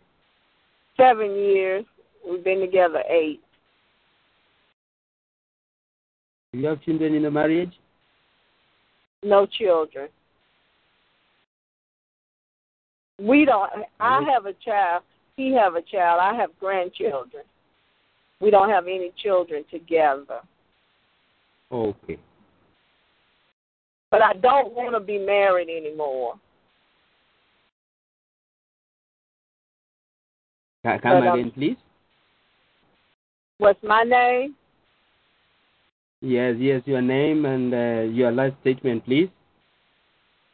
[0.96, 1.86] Seven years.
[2.30, 3.42] We've been together eight.
[6.54, 7.72] Do you have children in the marriage?
[9.24, 10.10] No children.
[13.20, 13.70] We don't.
[14.00, 15.04] I have a child.
[15.38, 16.20] He have a child.
[16.22, 17.44] I have grandchildren.
[18.42, 20.40] We don't have any children together.
[21.72, 22.18] Okay.
[24.10, 26.34] But I don't want to be married anymore.
[30.84, 31.78] Come But, um, again, please.
[33.60, 34.56] What's my name?
[36.22, 39.30] Yes, yes, your name and uh, your last statement, please.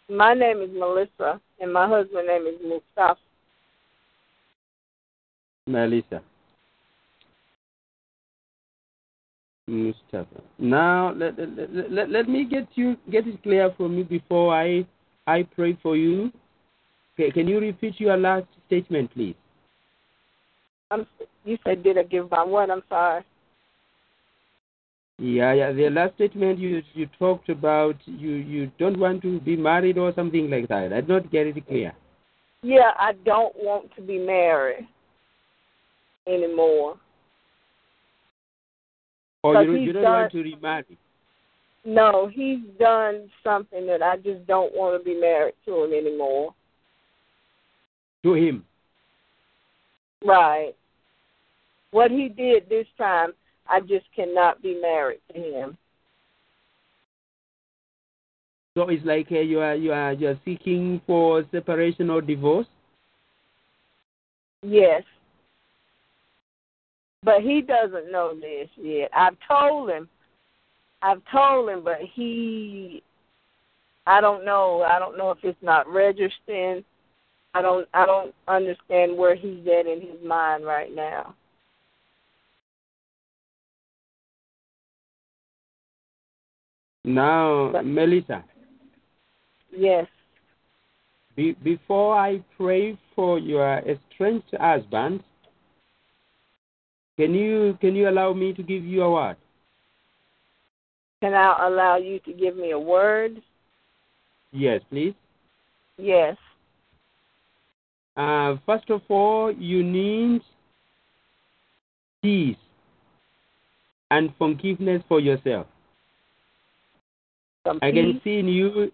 [0.10, 3.20] My name is Melissa, and my husband's name is Mustafa.
[5.68, 6.22] Melissa.
[9.68, 10.42] Mustafa.
[10.58, 14.88] Now let, let, let, let me get you get it clear from you before I
[15.28, 16.32] I pray for you.
[17.18, 19.36] Ca- Can you repeat your last statement, please?
[20.90, 21.06] I'm,
[21.44, 22.72] you said did I give my what?
[22.72, 23.26] I'm sorry.
[25.20, 25.72] Yeah, yeah.
[25.72, 30.14] The last statement you you talked about you you don't want to be married or
[30.14, 30.94] something like that.
[30.94, 31.94] I did not get it clear.
[32.62, 34.88] Yeah, I don't want to be married
[36.28, 36.98] anymore.
[39.44, 40.98] Or you, don't- you don't done- want to remarry.
[41.86, 46.54] No, he's done something that I just don't want to be married to him anymore.
[48.24, 48.66] To him.
[50.26, 50.74] Right.
[51.92, 53.32] What he did this time,
[53.70, 55.78] I just cannot be married to him.
[58.76, 62.68] So it's like uh, you are you are you are seeking for separation or divorce.
[64.62, 65.04] Yes.
[67.24, 69.10] But he doesn't know this yet.
[69.16, 70.08] I've told him.
[71.02, 73.02] I've told him, but he
[74.06, 74.84] I don't know.
[74.84, 76.84] I don't know if it's not registering.
[77.54, 81.36] I don't I don't understand where he's at in his mind right now.
[87.08, 88.44] Now, Melissa,
[89.72, 90.08] Yes.
[91.38, 95.24] be, before I pray for your estranged husband,
[97.16, 99.38] can you can you allow me to give you a word?
[101.22, 103.42] Can I allow you to give me a word?
[104.52, 105.16] Yes, please.
[105.98, 106.36] Yes.
[108.18, 110.42] Uh, first of all, you need
[112.22, 112.58] peace
[114.12, 115.68] and forgiveness for yourself.
[117.82, 118.92] I can see in you,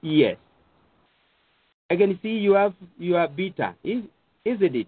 [0.00, 0.36] yes.
[1.90, 4.02] I can see you have you are bitter, is
[4.44, 4.86] isn't it?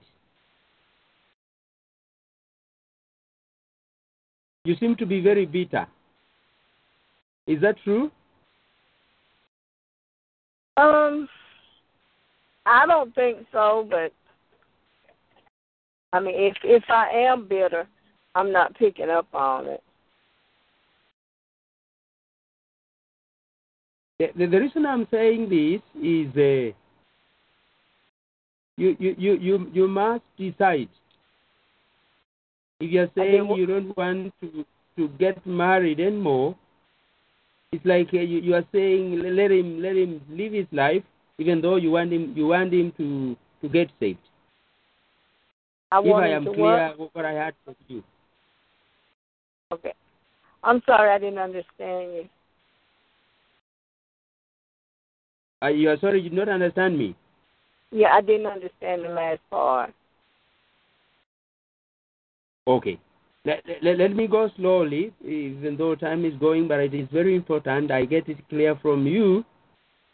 [4.64, 5.86] You seem to be very bitter.
[7.46, 8.10] Is that true?
[10.78, 11.28] Um,
[12.64, 14.12] I don't think so, but
[16.14, 17.86] I mean, if if I am bitter,
[18.34, 19.83] I'm not picking up on it.
[24.18, 26.74] The, the, the reason I'm saying this is uh,
[28.76, 30.88] you, you, you, you, you must decide.
[32.80, 34.64] If you're saying you don't want to,
[34.96, 36.56] to get married anymore,
[37.72, 41.02] it's like uh, you, you are saying let him let him live his life,
[41.38, 44.18] even though you want him you want him to, to get saved.
[45.90, 47.14] I if I am clear work.
[47.14, 48.02] what I had for you.
[49.72, 49.92] Okay.
[50.62, 52.28] I'm sorry, I didn't understand you.
[55.64, 57.16] Uh, you are sorry you did not understand me.
[57.90, 59.94] Yeah, I didn't understand the last part.
[62.66, 62.98] Okay.
[63.46, 67.34] Let, let, let me go slowly, even though time is going, but it is very
[67.34, 69.44] important I get it clear from you,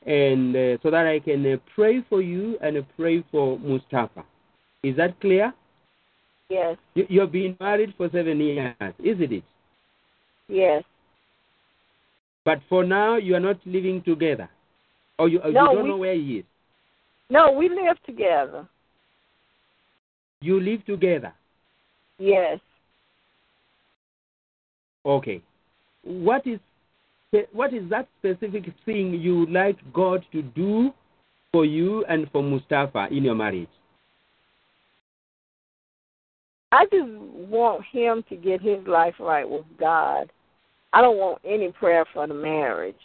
[0.07, 4.25] and uh, so that I can uh, pray for you and uh, pray for Mustafa.
[4.83, 5.53] Is that clear?
[6.49, 6.77] Yes.
[6.95, 9.45] You, you have been married for seven years, isn't it?
[10.49, 10.83] Yes.
[12.45, 14.49] But for now, you are not living together,
[15.21, 16.45] or you, uh, or No, you don't we- know where he is.
[17.29, 18.67] No, we live together.
[20.41, 21.33] You live together.
[22.19, 22.59] Yes.
[25.05, 25.41] Okay.
[26.03, 26.59] What is
[27.53, 30.93] what is that specific thing you would like God to do
[31.53, 33.69] for you and for Mustafa in your marriage?
[36.73, 40.31] I just want him to get his life right with God.
[40.93, 42.99] I don't want any prayer for the marriage.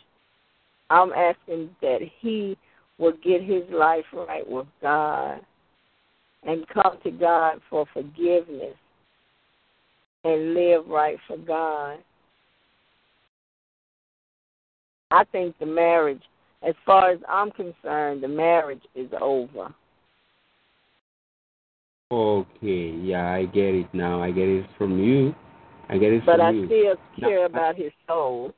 [0.89, 2.57] I'm asking that he
[2.97, 5.41] will get his life right with God
[6.43, 8.75] and come to God for forgiveness
[10.23, 11.97] and live right for God.
[15.11, 16.21] I think the marriage,
[16.67, 19.73] as far as I'm concerned, the marriage is over.
[22.11, 24.21] Okay, yeah, I get it now.
[24.21, 25.33] I get it from you.
[25.89, 26.65] I get it But from I you.
[26.65, 28.53] still Now, care about his soul.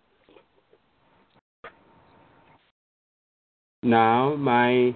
[3.84, 4.96] Now, my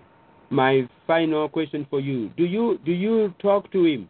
[0.50, 4.10] my final question for you: Do you do you talk to him?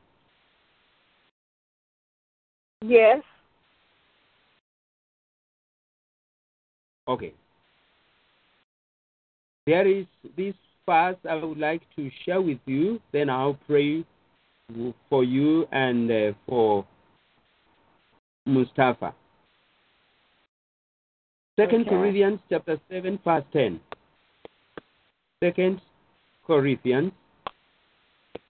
[2.81, 3.21] Yes.
[7.07, 7.33] Okay.
[9.67, 12.99] There is this fast I would like to share with you.
[13.11, 14.03] Then I'll pray
[15.09, 16.85] for you and uh, for
[18.45, 19.13] Mustafa.
[21.59, 21.89] Second Okay.
[21.89, 23.79] Corinthians chapter seven, verse ten.
[25.43, 25.81] Second
[26.45, 27.11] Corinthians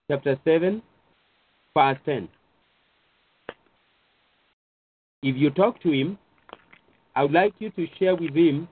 [0.10, 0.82] chapter seven,
[1.74, 2.28] verse ten.
[5.24, 6.18] If you talk to him,
[7.16, 8.68] I would like you to share with him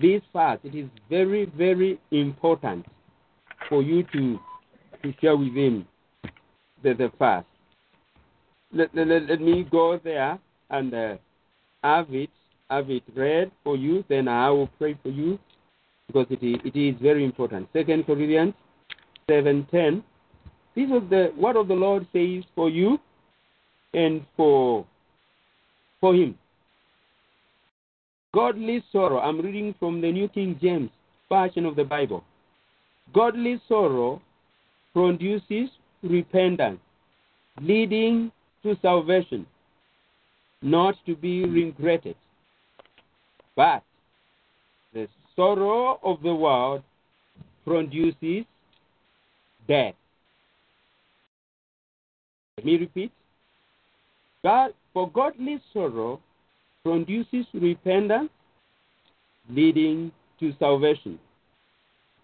[0.00, 0.66] this fast.
[0.66, 2.84] It is very, very important
[3.70, 4.38] for you to
[5.02, 5.88] to share with him
[6.82, 7.10] the, the.
[8.74, 10.38] Let, let, let- let me go there
[10.68, 11.16] and uh,
[11.82, 12.28] have it
[12.68, 14.04] have it read for you.
[14.10, 15.38] Then I will pray for you
[16.06, 17.68] because it is, it is very important.
[17.72, 18.54] Second Corinthians
[19.28, 20.02] seven ten.
[20.74, 22.98] This is the word of the Lord says for you
[23.94, 24.86] and for
[26.00, 26.38] for him.
[28.34, 29.18] Godly sorrow.
[29.18, 30.90] I'm reading from the New King James
[31.28, 32.22] Version of the Bible.
[33.14, 34.20] Godly sorrow
[34.92, 35.70] produces
[36.02, 36.78] repentance,
[37.60, 38.30] leading
[38.62, 39.46] to salvation,
[40.60, 42.16] not to be regretted.
[43.54, 43.82] But
[45.36, 46.82] sorrow of the world
[47.64, 48.44] produces
[49.68, 49.94] death.
[52.56, 53.12] Let me repeat.
[54.42, 56.20] God, for godly sorrow
[56.82, 58.30] produces repentance,
[59.50, 61.18] leading to salvation,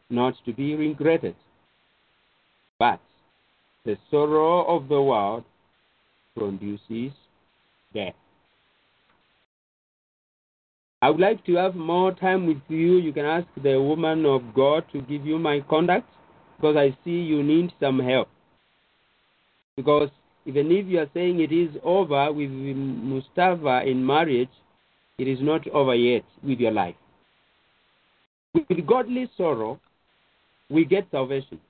[0.09, 1.35] not to be regretted.
[2.79, 3.01] But
[3.85, 5.45] the sorrow of the world
[6.37, 7.13] produces
[7.93, 8.15] death.
[11.03, 12.99] I would like to have more time with you.
[12.99, 16.09] You can ask the woman of God to give you my contact
[16.57, 18.29] because I see you need some help.
[19.75, 20.11] Because
[20.47, 24.49] even if you are saying it is over with Mustafa in marriage,
[25.19, 26.95] it is not over yet with your life.
[28.55, 29.81] With godly sorrow,
[30.71, 31.61] we get salvation.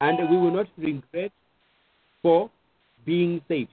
[0.00, 1.30] And we will not regret
[2.22, 2.50] for
[3.06, 3.70] being saved.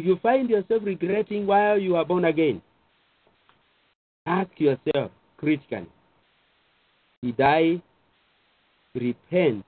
[0.00, 2.62] If you find yourself regretting while you are born again,
[4.24, 5.86] ask yourself critically
[7.22, 7.82] Did I
[8.94, 9.62] repent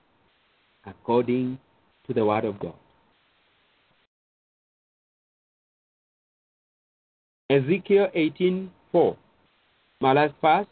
[0.87, 1.59] according
[2.07, 2.73] to the Word of God?
[7.47, 9.15] Ezekiel 18:4,
[10.01, 10.65] my last verse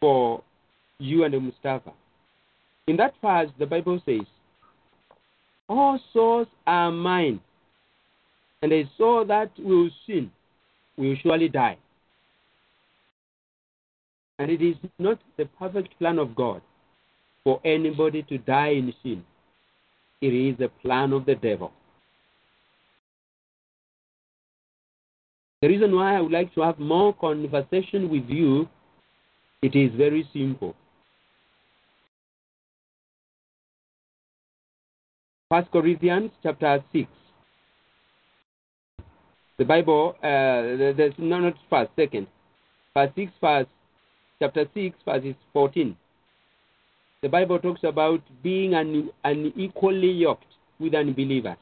[0.00, 0.42] for
[0.98, 1.92] you and Mustafa.
[2.86, 4.26] In that verse, the Bible says,
[5.68, 7.40] All souls are mine,
[8.62, 10.30] and they saw that we will sin
[11.00, 11.78] we will surely die.
[14.38, 16.60] And it is not the perfect plan of God
[17.42, 19.24] for anybody to die in sin.
[20.20, 21.72] It is the plan of the devil.
[25.62, 28.68] The reason why I would like to have more conversation with you,
[29.62, 30.74] it is very simple.
[35.50, 37.08] First Corinthians chapter six.
[39.60, 42.26] The Bible, uh, there's no, not first, second.
[42.94, 43.66] Verse six, verse
[44.38, 45.98] chapter six, verse fourteen.
[47.20, 50.46] The Bible talks about being un, unequally yoked
[50.78, 51.58] with unbelievers.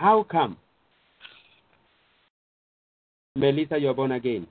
[0.00, 0.56] How come?
[3.36, 4.48] Melissa, you're born again.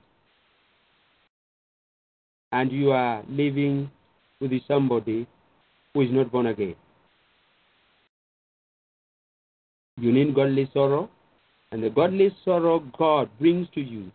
[2.52, 3.90] And you are living
[4.40, 5.26] with somebody
[5.92, 6.74] who is not born again.
[10.02, 11.08] You need godly sorrow,
[11.70, 14.10] and the godly sorrow God brings to you,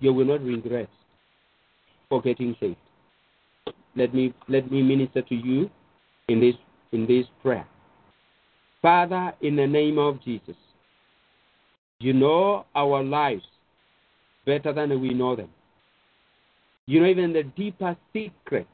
[0.00, 0.90] you will not regret
[2.10, 2.76] for getting saved.
[3.96, 5.70] Let me let me minister to you
[6.28, 6.56] in this
[6.92, 7.66] in this prayer.
[8.82, 10.56] Father, in the name of Jesus,
[12.00, 13.44] you know our lives
[14.44, 15.48] better than we know them.
[16.84, 18.68] You know even the deeper secrets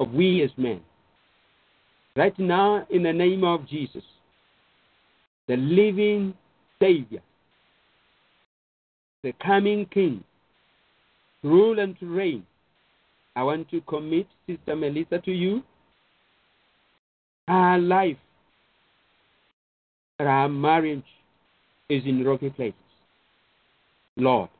[0.00, 0.80] of we as men.
[2.16, 4.02] Right now, in the name of Jesus,
[5.50, 6.32] the living
[6.80, 7.20] Savior,
[9.24, 10.22] the coming King,
[11.42, 12.46] rule and reign,
[13.34, 15.64] I want to commit Sister Melissa to you.
[17.48, 18.16] Our life,
[20.20, 21.02] our marriage
[21.88, 22.78] is in rocky places.
[24.16, 24.50] Lord,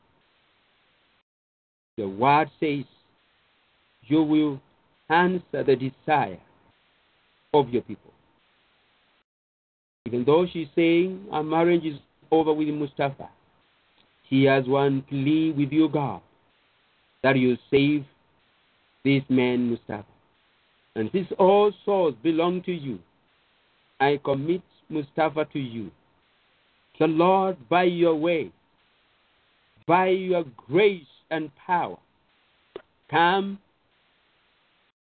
[1.97, 2.85] the word says
[4.09, 4.60] you will
[5.09, 6.41] answer the desire
[7.55, 8.10] of your people.
[10.07, 11.99] Even though she's saying our marriage is
[12.31, 13.29] over with Mustafa,
[14.29, 16.20] she has one plea with you, God,
[17.23, 18.05] that you save
[19.05, 20.07] this man, Mustafa.
[20.97, 22.99] And since all souls belong to you,
[24.01, 25.91] I commit Mustafa to you.
[26.99, 28.51] So, Lord, by your way,
[29.87, 31.97] by your grace and power,
[33.11, 33.59] come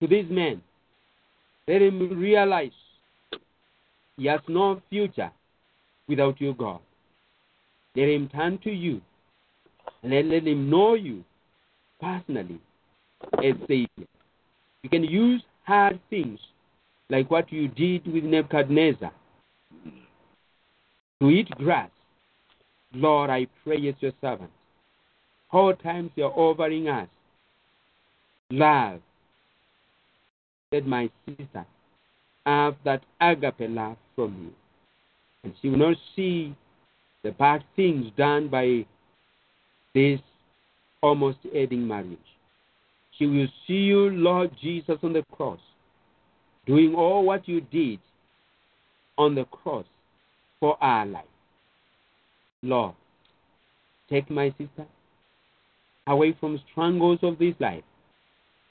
[0.01, 0.61] to this man.
[1.67, 2.71] Let him realize
[4.21, 5.31] he has no future
[6.07, 6.79] without you, God.
[7.95, 9.01] Let him turn to you
[10.03, 11.23] and let, let him know you
[11.99, 12.61] personally
[13.43, 14.07] as Savior.
[14.83, 16.39] You can use hard things
[17.09, 19.11] like what you did with Nebuchadnezzar
[21.19, 21.89] to eat grass.
[22.93, 24.51] Lord, I pray as your servant.
[25.51, 27.09] All times you're offering us
[28.51, 28.99] love.
[30.71, 31.65] Let my sister
[32.45, 34.53] have that agape love from you.
[35.43, 36.55] And she will not see
[37.23, 38.85] the bad things done by
[39.93, 40.19] this
[41.01, 42.17] almost ending marriage.
[43.17, 45.59] She will see you, Lord Jesus, on the cross,
[46.65, 47.99] doing all what you did
[49.17, 49.85] on the cross
[50.59, 51.25] for our life.
[52.63, 52.95] Lord,
[54.09, 54.85] take my sister
[56.07, 57.83] away from strangles of this life.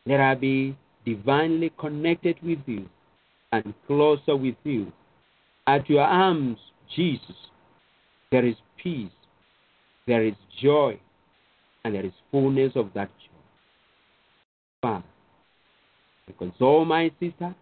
[0.07, 2.89] Let her be divinely connected with you
[3.53, 4.93] and closer with you.
[5.67, 6.59] At your arms,
[6.95, 7.37] Jesus,
[8.31, 9.11] there is peace,
[10.07, 10.99] there is joy,
[11.85, 13.41] and there is fullness of that joy.
[14.83, 15.05] Father,
[16.39, 17.55] console oh, my sister,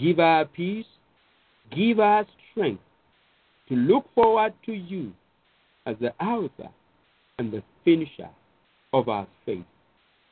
[0.00, 0.86] give her peace,
[1.74, 2.82] give her strength
[3.68, 5.12] to look forward to you
[5.86, 6.68] as the author
[7.38, 8.30] and the finisher
[8.92, 9.64] of our faith.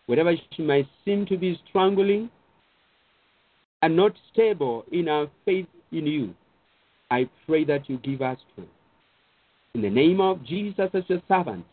[0.06, 2.30] Whatever she might seem to be struggling
[3.82, 6.34] and not stable in our faith in you,
[7.10, 8.72] I pray that you give us strength.
[9.74, 11.64] In the name of Jesus as your servant,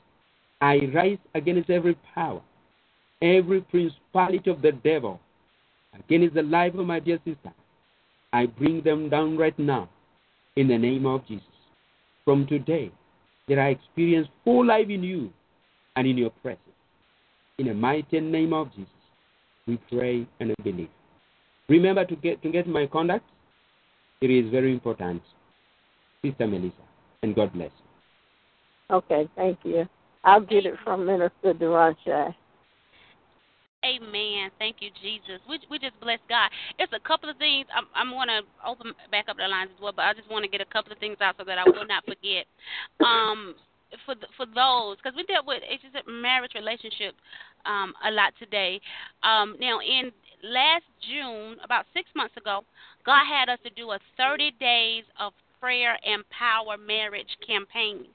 [0.62, 2.42] I rise against every power,
[3.22, 5.20] every principality of the devil,
[5.98, 7.54] against the life of my dear sister.
[8.34, 9.90] I bring them down right now
[10.56, 11.46] in the name of Jesus.
[12.26, 12.92] From today,
[13.48, 15.32] that I experience full life in you
[15.96, 16.62] and in your presence.
[17.58, 18.92] In the mighty name of Jesus,
[19.66, 20.90] we pray and believe.
[21.70, 23.26] Remember to get to get my contact.
[24.22, 25.22] It is very important.
[26.24, 26.76] Sister Melissa,
[27.24, 27.72] and God bless
[28.90, 28.96] you.
[28.96, 29.88] Okay, thank you.
[30.24, 32.34] I'll get it from Minister Derashay.
[33.86, 34.50] Amen.
[34.58, 35.40] Thank you, Jesus.
[35.48, 36.50] We we just bless God.
[36.80, 37.68] It's a couple of things.
[37.76, 40.44] I'm I'm going to open back up the lines as well, but I just want
[40.44, 42.46] to get a couple of things out so that I will not forget.
[43.06, 43.56] Um,
[44.06, 47.16] for the, for those because we dealt with it's just a marriage relationship
[47.66, 48.82] um, a lot today.
[49.24, 50.12] Um, now in
[50.44, 52.62] last June, about six months ago,
[53.06, 58.06] God had us to do a 30 days of prayer and power marriage campaign.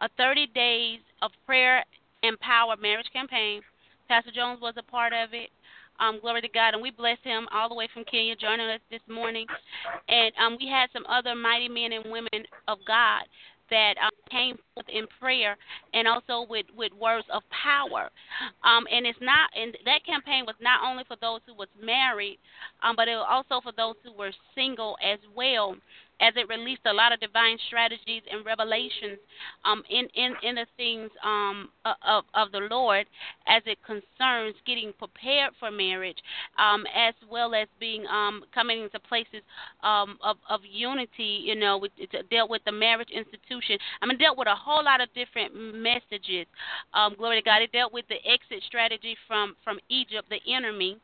[0.00, 1.84] A 30 days of prayer
[2.22, 3.62] and power marriage campaign
[4.10, 5.50] Pastor Jones was a part of it.
[6.00, 8.80] Um, glory to God, and we bless him all the way from Kenya joining us
[8.90, 9.46] this morning.
[10.08, 13.22] And um, we had some other mighty men and women of God
[13.70, 15.56] that um, came forth in prayer
[15.94, 18.10] and also with, with words of power.
[18.64, 22.38] Um, and it's not, and that campaign was not only for those who was married,
[22.82, 25.76] um, but it was also for those who were single as well
[26.20, 29.18] as it released a lot of divine strategies and revelations
[29.64, 31.70] um, in, in, in the things um,
[32.06, 33.06] of, of the Lord
[33.46, 36.18] as it concerns getting prepared for marriage,
[36.58, 39.42] um, as well as being um, coming into places
[39.82, 43.78] um, of, of unity, you know, with, it dealt with the marriage institution.
[44.02, 46.46] I mean, dealt with a whole lot of different messages.
[46.94, 47.62] Um, glory to God.
[47.62, 50.98] It dealt with the exit strategy from, from Egypt, the enemy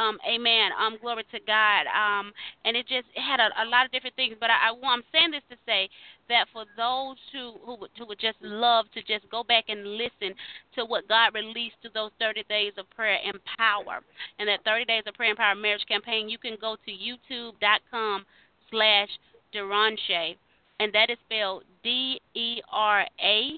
[0.00, 0.72] um, amen.
[0.80, 1.84] Um, glory to God.
[1.92, 2.32] Um,
[2.64, 4.34] and it just had a, a lot of different things.
[4.40, 5.90] But I, I, I'm saying this to say
[6.28, 10.00] that for those who who would, who would just love to just go back and
[10.00, 10.32] listen
[10.74, 14.00] to what God released to those 30 days of prayer and power,
[14.38, 18.24] and that 30 days of prayer and power marriage campaign, you can go to YouTube.com
[18.70, 19.08] slash
[19.54, 20.36] Derashay,
[20.80, 23.50] and that is spelled D E R A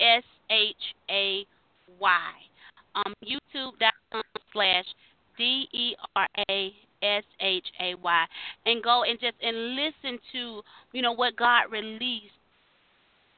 [0.00, 1.46] S H A
[1.98, 2.30] Y.
[2.94, 4.84] Um, YouTube.com slash
[5.38, 8.26] D E R A S H A Y,
[8.66, 12.34] and go and just and listen to you know what God released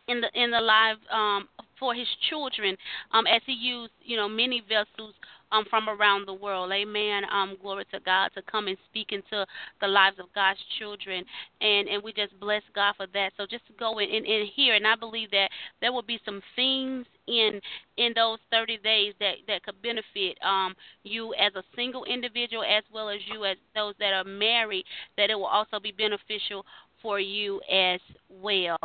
[0.09, 1.49] in the in the live um,
[1.79, 2.77] for His children
[3.13, 5.15] um, as He used you know many vessels
[5.53, 6.71] um, from around the world.
[6.73, 7.23] Amen.
[7.33, 9.47] Um, glory to God to come and speak into
[9.81, 11.25] the lives of God's children.
[11.61, 13.33] And, and we just bless God for that.
[13.37, 15.49] So just go in and, and hear, and I believe that
[15.81, 17.61] there will be some things in
[17.97, 22.83] in those 30 days that that could benefit um you as a single individual as
[22.93, 24.85] well as you as those that are married
[25.17, 26.65] that it will also be beneficial
[27.03, 28.79] for you as well.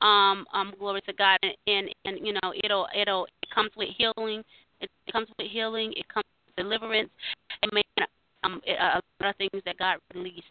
[0.00, 3.88] Um, um, glory to God, and, and and you know it'll it'll it comes with
[3.96, 4.42] healing,
[4.82, 5.92] it, it comes with healing.
[5.96, 7.10] It comes with deliverance.
[7.64, 7.82] Amen.
[8.44, 10.42] Um, it, a lot of things that God released.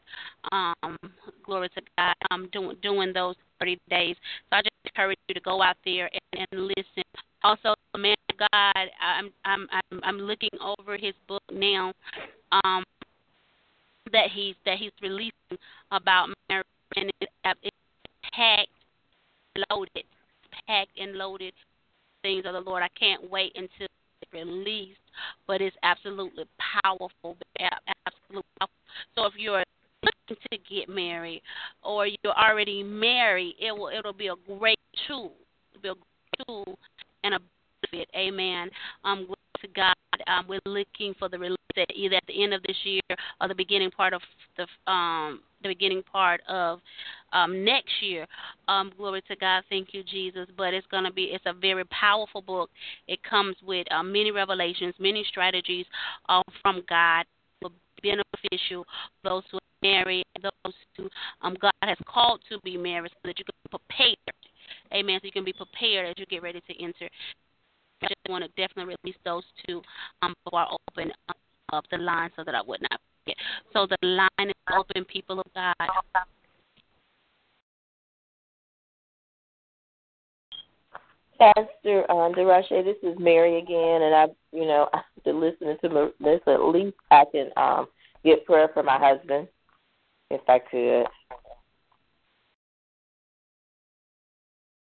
[0.52, 0.98] Um,
[1.46, 2.16] glory to God.
[2.32, 4.16] Um, doing doing those 30 days.
[4.50, 7.04] So I just encourage you to go out there and, and listen.
[7.44, 11.94] Also, man of God, I'm I'm I'm I'm looking over his book now.
[12.64, 12.84] Um,
[14.12, 15.32] that he's that he's releasing
[15.92, 17.30] about marriage and it,
[17.64, 17.78] it's
[18.34, 18.70] packed,
[19.70, 20.04] loaded,
[20.68, 21.54] packed and loaded
[22.22, 22.84] things of the Lord.
[22.84, 23.88] I can't wait until
[24.34, 25.00] released,
[25.48, 26.46] but it's absolutely
[26.84, 27.38] powerful.
[27.60, 28.76] Absolutely powerful.
[29.16, 29.64] So if you're
[30.04, 31.42] looking to get married
[31.84, 35.34] or you're already married, it will it'll be a great tool.
[35.72, 36.80] It'll be a great tool
[37.24, 37.40] and a
[37.92, 38.10] benefit.
[38.16, 38.70] Amen.
[39.04, 39.28] Um,
[39.62, 39.94] to God.
[40.28, 41.58] Um, we're looking for the release
[41.96, 43.02] either at the end of this year
[43.40, 44.22] or the beginning part of
[44.58, 46.80] the um, the beginning part of
[47.34, 48.28] um, next year.
[48.68, 49.64] Um, glory to God.
[49.70, 50.48] Thank you, Jesus.
[50.58, 52.70] But it's going to be, it's a very powerful book.
[53.08, 55.86] It comes with uh, many revelations, many strategies
[56.30, 57.26] uh, from God
[58.02, 58.86] be beneficial
[59.24, 61.10] those who are married, those who
[61.42, 64.18] um, God has called to be married so that you can be prepared.
[64.94, 65.20] Amen.
[65.22, 67.10] So you can be prepared as you get ready to enter.
[68.02, 69.82] I just want to definitely release those two
[70.22, 71.12] um, before I open
[71.72, 73.00] up the line so that I would not
[73.74, 75.76] So the line is open, people of God.
[81.40, 86.40] Pastor um, Derashay, this is Mary again, and I, you know, after listening to this,
[86.46, 87.88] at least I can um,
[88.24, 89.48] get prayer for my husband,
[90.30, 91.06] if I could.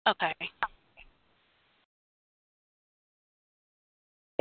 [0.09, 0.33] Okay.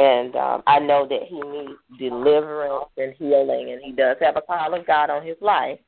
[0.01, 4.41] And um, I know that he needs deliverance and healing, and he does have a
[4.41, 5.79] call of God on his life.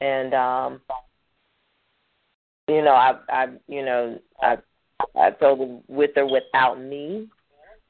[0.00, 0.80] And um,
[2.68, 4.58] you know, I, I, you know, I
[5.16, 7.28] I told him with or without me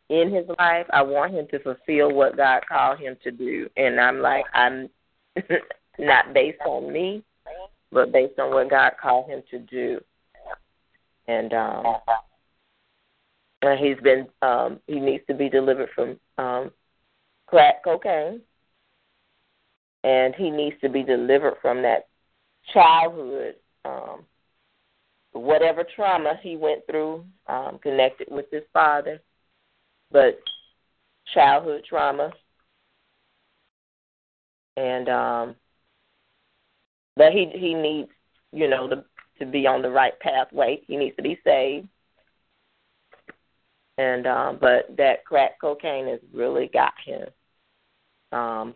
[0.09, 3.69] in his life, I want him to fulfill what God called him to do.
[3.77, 4.89] And I'm like, I'm
[5.99, 7.23] not based on me,
[7.91, 10.01] but based on what God called him to do.
[11.29, 11.85] And um
[13.63, 16.71] and he's been um he needs to be delivered from um
[17.47, 18.41] crack cocaine.
[20.05, 22.09] And he needs to be delivered from that
[22.73, 24.25] childhood um
[25.33, 29.21] whatever trauma he went through um, connected with his father,
[30.11, 30.39] but
[31.35, 32.31] childhood trauma,
[34.77, 35.57] and um,
[37.17, 38.11] that he he needs
[38.53, 39.05] you know to
[39.39, 40.81] to be on the right pathway.
[40.87, 41.89] He needs to be saved,
[44.03, 47.29] and um, but that crack cocaine has really got him,
[48.33, 48.75] um,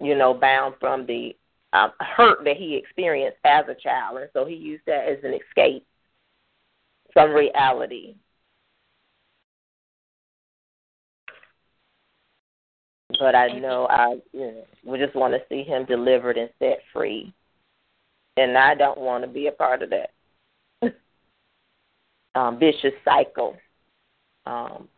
[0.00, 1.36] you know, bound from the
[1.72, 5.34] um, hurt that he experienced as a child, and so he used that as an
[5.34, 5.86] escape
[7.12, 8.14] from reality.
[13.18, 16.78] But I know I you know, we just want to see him delivered and set
[16.94, 17.32] free,
[18.38, 20.12] and I don't want to be a part of that
[22.34, 23.56] um, vicious cycle.
[24.46, 24.88] Um,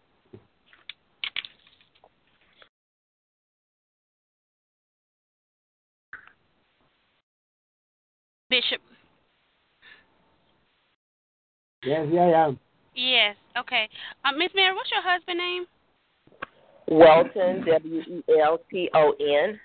[8.50, 8.80] Bishop.
[11.84, 12.58] Yes, yeah, I am.
[12.94, 13.36] Yes.
[13.58, 13.88] Okay.
[14.24, 15.66] Uh, Miss Mary, what's your husband's name?
[16.90, 19.60] Welton, W E L T O N.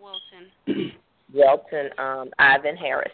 [0.00, 0.92] Wilton.
[1.34, 3.12] Welton um, Ivan Harris.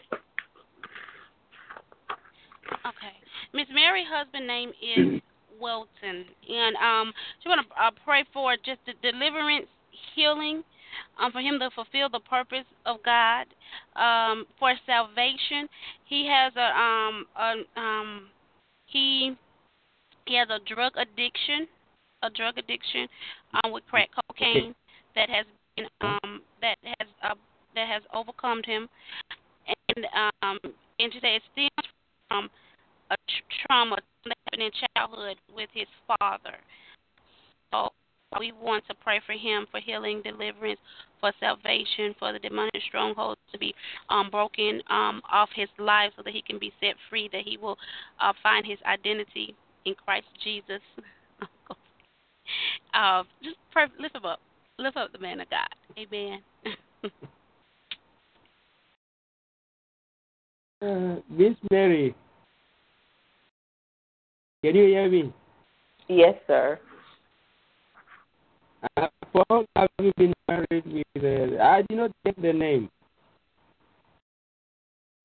[2.71, 3.15] Okay.
[3.53, 5.21] Miss Mary's husband name is
[5.59, 9.67] Welton, and um, she want to uh, pray for just the deliverance,
[10.15, 10.63] healing,
[11.19, 13.45] um, for him to fulfill the purpose of God,
[13.95, 15.67] um, for salvation.
[16.05, 18.27] He has a um, a um,
[18.87, 19.35] he
[20.25, 21.67] he has a drug addiction,
[22.23, 23.07] a drug addiction
[23.63, 24.75] um, with crack cocaine
[25.15, 27.35] that has been um, that has uh,
[27.75, 28.87] that has overcome him,
[29.67, 30.05] and
[30.41, 30.59] um,
[30.99, 31.89] and today it stems
[32.27, 32.49] from
[33.11, 33.97] a tr- trauma
[34.29, 36.57] that happened in childhood with his father.
[37.71, 37.89] So
[38.39, 40.79] we want to pray for him for healing, deliverance,
[41.19, 43.73] for salvation, for the demonic strongholds to be
[44.09, 47.57] um, broken um, off his life so that he can be set free, that he
[47.57, 47.77] will
[48.21, 50.81] uh, find his identity in Christ Jesus.
[52.93, 54.39] uh, just pray, lift him up.
[54.77, 55.67] Lift up the man of God.
[55.97, 56.41] Amen.
[60.81, 62.15] Uh, Miss Mary,
[64.63, 65.33] can you hear me?
[66.07, 66.79] Yes, sir.
[68.97, 71.23] Uh, how long have you been married with?
[71.23, 72.89] Uh, I did not get the name.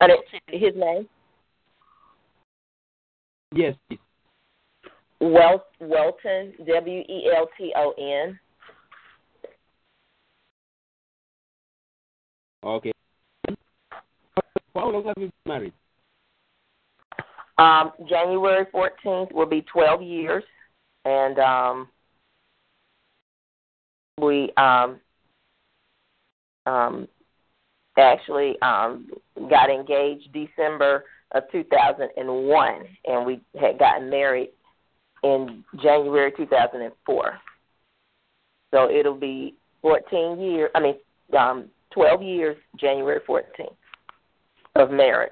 [0.00, 1.08] And it, his name?
[3.54, 3.74] Yes.
[5.20, 8.38] Wel- Welton, W E L T O N.
[12.62, 12.92] Okay.
[14.74, 15.72] How long have you been married?
[17.58, 20.42] Um, January 14th will be 12 years,
[21.04, 21.88] and um,
[24.20, 24.98] we um,
[26.66, 27.08] um,
[27.96, 29.08] actually um,
[29.48, 32.74] got engaged December of 2001,
[33.04, 34.50] and we had gotten married
[35.22, 37.38] in January 2004.
[38.72, 40.70] So it'll be 14 years.
[40.74, 40.94] I mean,
[41.38, 43.76] um, 12 years, January 14th
[44.74, 45.30] of marriage.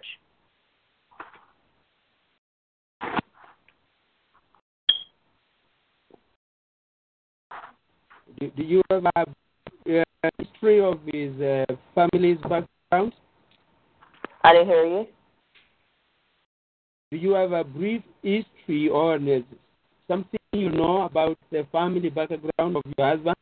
[8.50, 11.64] Do, you have a uh, history of his uh,
[11.94, 13.12] family's background?
[14.42, 15.06] I didn't hear you.
[17.12, 19.18] Do you have a brief history or
[20.08, 23.36] something you know about the family background of your husband?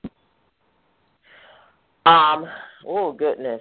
[2.04, 2.46] Um,
[2.86, 3.60] oh goodness.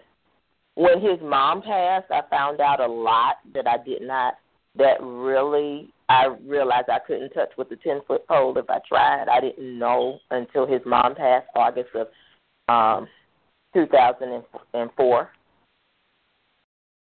[0.75, 4.35] When his mom passed, I found out a lot that I did not
[4.75, 9.27] that really I realized I couldn't touch with a ten foot pole if I tried.
[9.29, 12.07] I didn't know until his mom passed August of
[12.67, 13.07] um
[13.73, 15.29] two thousand and four.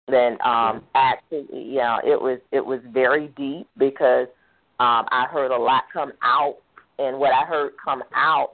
[0.08, 4.26] Then um actually know, it was it was very deep because
[4.80, 6.56] um I heard a lot come out
[6.98, 8.52] and what I heard come out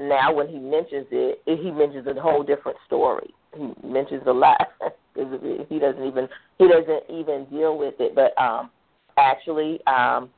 [0.00, 3.34] now when he mentions it, he mentions a whole different story.
[3.54, 4.68] He mentions a lot.
[5.14, 8.14] he doesn't even he doesn't even deal with it.
[8.14, 8.70] But um,
[9.18, 10.30] actually, um,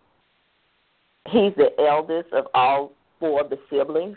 [1.28, 4.16] he's the eldest of all four of the siblings,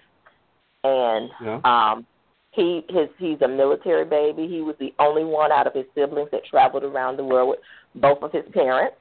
[0.83, 1.59] and Yeah.
[1.65, 2.05] um,
[2.51, 4.47] he his he's a military baby.
[4.47, 7.59] He was the only one out of his siblings that traveled around the world with
[7.95, 8.95] both of his parents,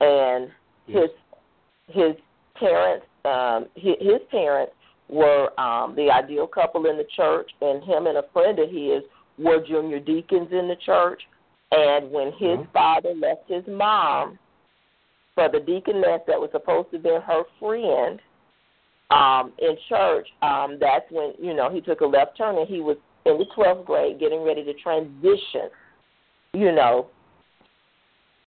[0.00, 0.50] and
[0.86, 1.10] his
[1.88, 2.16] his
[2.54, 4.72] parents um his, his parents
[5.08, 7.50] were um the ideal couple in the church.
[7.60, 9.02] And him and a friend of his
[9.38, 11.22] were junior deacons in the church.
[11.72, 14.38] And when his father left his mom
[15.36, 18.20] for the deaconess that was supposed to be her friend
[19.12, 22.80] um in church um that's when you know he took a left turn and he
[22.80, 25.70] was in the 12th grade getting ready to transition
[26.52, 27.06] you know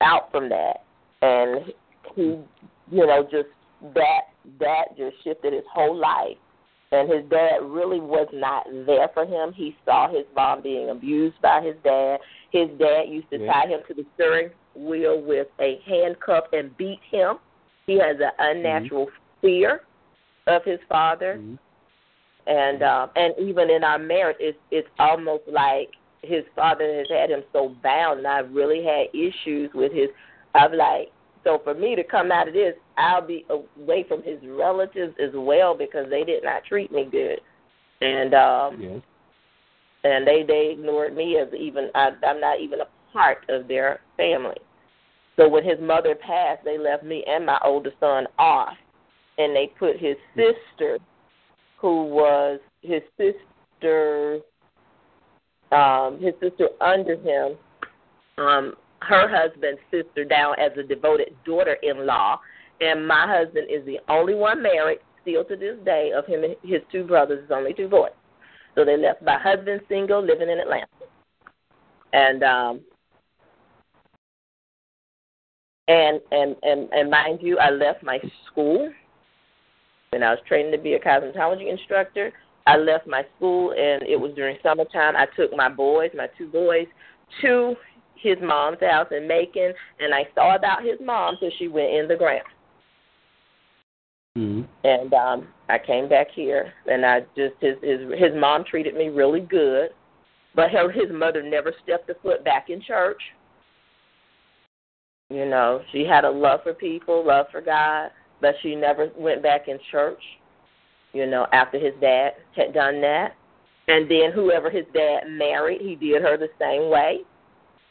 [0.01, 0.85] out from that.
[1.23, 1.73] And
[2.15, 2.23] he
[2.91, 3.49] you know just
[3.95, 4.21] that
[4.61, 6.37] that just shifted his whole life
[6.91, 9.53] and his dad really was not there for him.
[9.53, 12.19] He saw his mom being abused by his dad.
[12.51, 13.53] His dad used to Yeah.
[13.53, 17.39] tie him to the steering wheel with a handcuff and beat him.
[17.87, 18.57] He has an mm-hmm.
[18.57, 19.11] unnatural
[19.41, 19.83] fear
[20.47, 21.35] of his father.
[21.35, 21.57] Mm-hmm.
[22.47, 23.03] And mm-hmm.
[23.03, 25.91] um and even in our marriage it's it's almost like
[26.23, 30.09] his father has had him so bound and I've really had issues with his
[30.55, 31.13] I've like
[31.45, 35.31] so for me to come out of this I'll be away from his relatives as
[35.35, 37.41] well because they did not treat me good.
[38.01, 39.03] And um Yes.
[40.05, 44.01] and they they ignored me as even I, I'm not even a part of their
[44.17, 44.57] family.
[45.37, 48.75] So when his mother passed, they left me and my older son off,
[49.39, 50.99] and they put his sister,
[51.81, 54.41] who was his sister,
[55.71, 57.57] um, his sister under him,
[58.37, 62.41] um, her husband's sister down as a devoted daughter-in-law,
[62.81, 66.57] and my husband is the only one married still to this day of him and
[66.63, 67.45] his two brothers.
[67.49, 68.13] There's only two boys.
[68.75, 70.87] So they left my husband single, living in Atlanta.
[72.13, 72.81] And um
[75.89, 78.93] and and and and mind you, I left my school
[80.11, 82.33] when I was training to be a cosmetology instructor.
[82.67, 85.17] I left my school and it was during summertime.
[85.17, 86.87] I took my boys, my two boys,
[87.41, 87.75] to
[88.15, 92.09] his mom's house in Macon and I saw about his mom till she went in
[92.09, 92.45] the ground.
[94.39, 94.63] Mm-hmm.
[94.85, 99.09] And um I came back here and I just his his his mom treated me
[99.09, 99.91] really good
[100.59, 103.23] but her, his mother never stepped a foot back in church.
[105.31, 108.11] You know, she had a love for people, love for God,
[108.41, 110.21] but she never went back in church.
[111.13, 113.37] You know, after his dad had done that,
[113.87, 117.21] and then whoever his dad married, he did her the same way,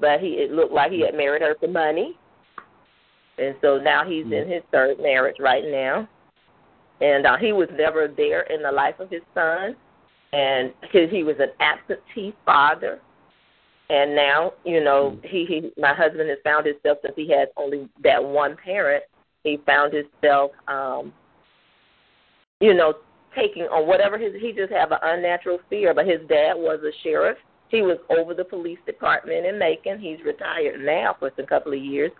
[0.02, 2.18] but he it looked like he had married her for money,
[3.38, 6.08] and so now he's in his third marriage right now,
[7.02, 9.76] and uh, he was never there in the life of his son,
[10.34, 13.00] and because he was an absentee father,
[13.90, 17.88] and now you know he, he my husband has found himself since he had only
[18.04, 19.04] that one parent,
[19.44, 21.14] he found himself um,
[22.60, 22.94] you know
[23.36, 25.94] taking on whatever his he just have an unnatural fear.
[25.94, 27.38] But his dad was a sheriff.
[27.70, 30.00] He was over the police department in Macon.
[30.00, 32.12] He's retired now for a couple of years,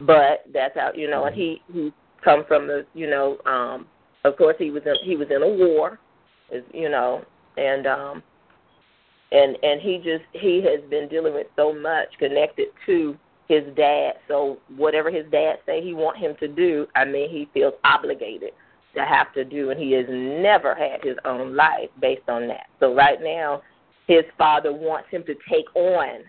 [0.00, 1.24] but that's how you know.
[1.24, 1.92] And he he
[2.22, 3.86] come from the you know um,
[4.24, 5.98] of course he was in, he was in a war,
[6.72, 7.22] you know,
[7.56, 8.22] and um,
[9.32, 13.16] and and he just he has been dealing with so much connected to
[13.48, 14.12] his dad.
[14.28, 18.50] So whatever his dad say he want him to do, I mean he feels obligated
[18.94, 22.66] to have to do, and he has never had his own life based on that.
[22.80, 23.62] So right now,
[24.06, 26.20] his father wants him to take on,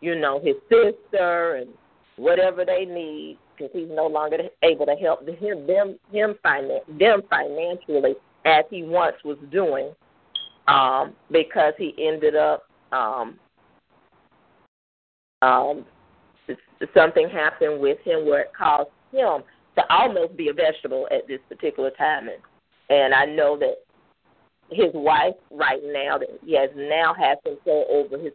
[0.00, 1.68] you know, his sister and
[2.16, 7.22] whatever they need because he's no longer able to help him them him finan- them
[7.30, 9.90] financially as he once was doing,
[10.68, 13.38] um, because he ended up um,
[15.42, 15.84] um,
[16.94, 19.42] something happened with him where it caused him
[19.76, 22.28] to almost be a vegetable at this particular time.
[22.28, 22.40] And,
[22.88, 23.76] and I know that
[24.70, 28.32] his wife right now that he has now has control over his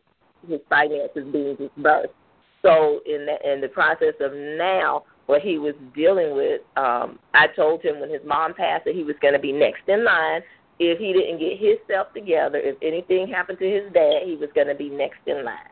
[0.48, 2.14] his finances being disbursed.
[2.62, 7.48] So in the in the process of now what he was dealing with, um, I
[7.56, 10.42] told him when his mom passed that he was going to be next in line.
[10.78, 14.68] If he didn't get himself together, if anything happened to his dad, he was going
[14.68, 15.72] to be next in line.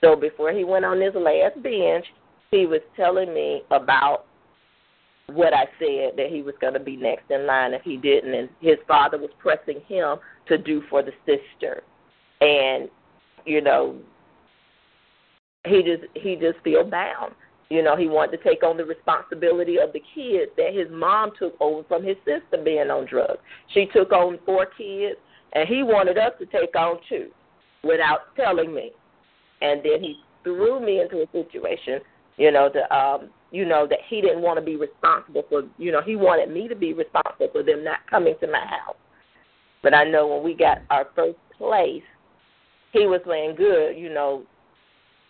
[0.00, 2.06] So before he went on his last bench,
[2.52, 4.26] he was telling me about
[5.26, 8.32] what I said that he was going to be next in line if he didn't,
[8.32, 11.82] and his father was pressing him to do for the sister,
[12.40, 12.88] and
[13.44, 13.96] you know,
[15.66, 17.34] he just he just feel bound.
[17.70, 21.30] You know, he wanted to take on the responsibility of the kids that his mom
[21.38, 23.38] took over from his sister being on drugs.
[23.72, 25.16] She took on four kids,
[25.52, 27.30] and he wanted us to take on two
[27.84, 28.90] without telling me.
[29.62, 32.00] And then he threw me into a situation,
[32.36, 35.90] you know, to um, you know, that he didn't want to be responsible for, you
[35.90, 38.96] know, he wanted me to be responsible for them not coming to my house.
[39.82, 42.02] But I know when we got our first place,
[42.92, 44.44] he was laying good, you know,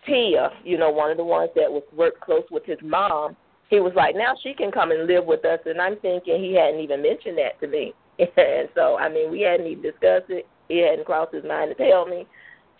[0.07, 3.37] Tia, you know, one of the ones that was worked close with his mom,
[3.69, 5.61] he was like, now she can come and live with us.
[5.67, 7.93] And I'm thinking he hadn't even mentioned that to me.
[8.19, 10.47] and so, I mean, we hadn't even discussed it.
[10.69, 12.27] He hadn't crossed his mind to tell me.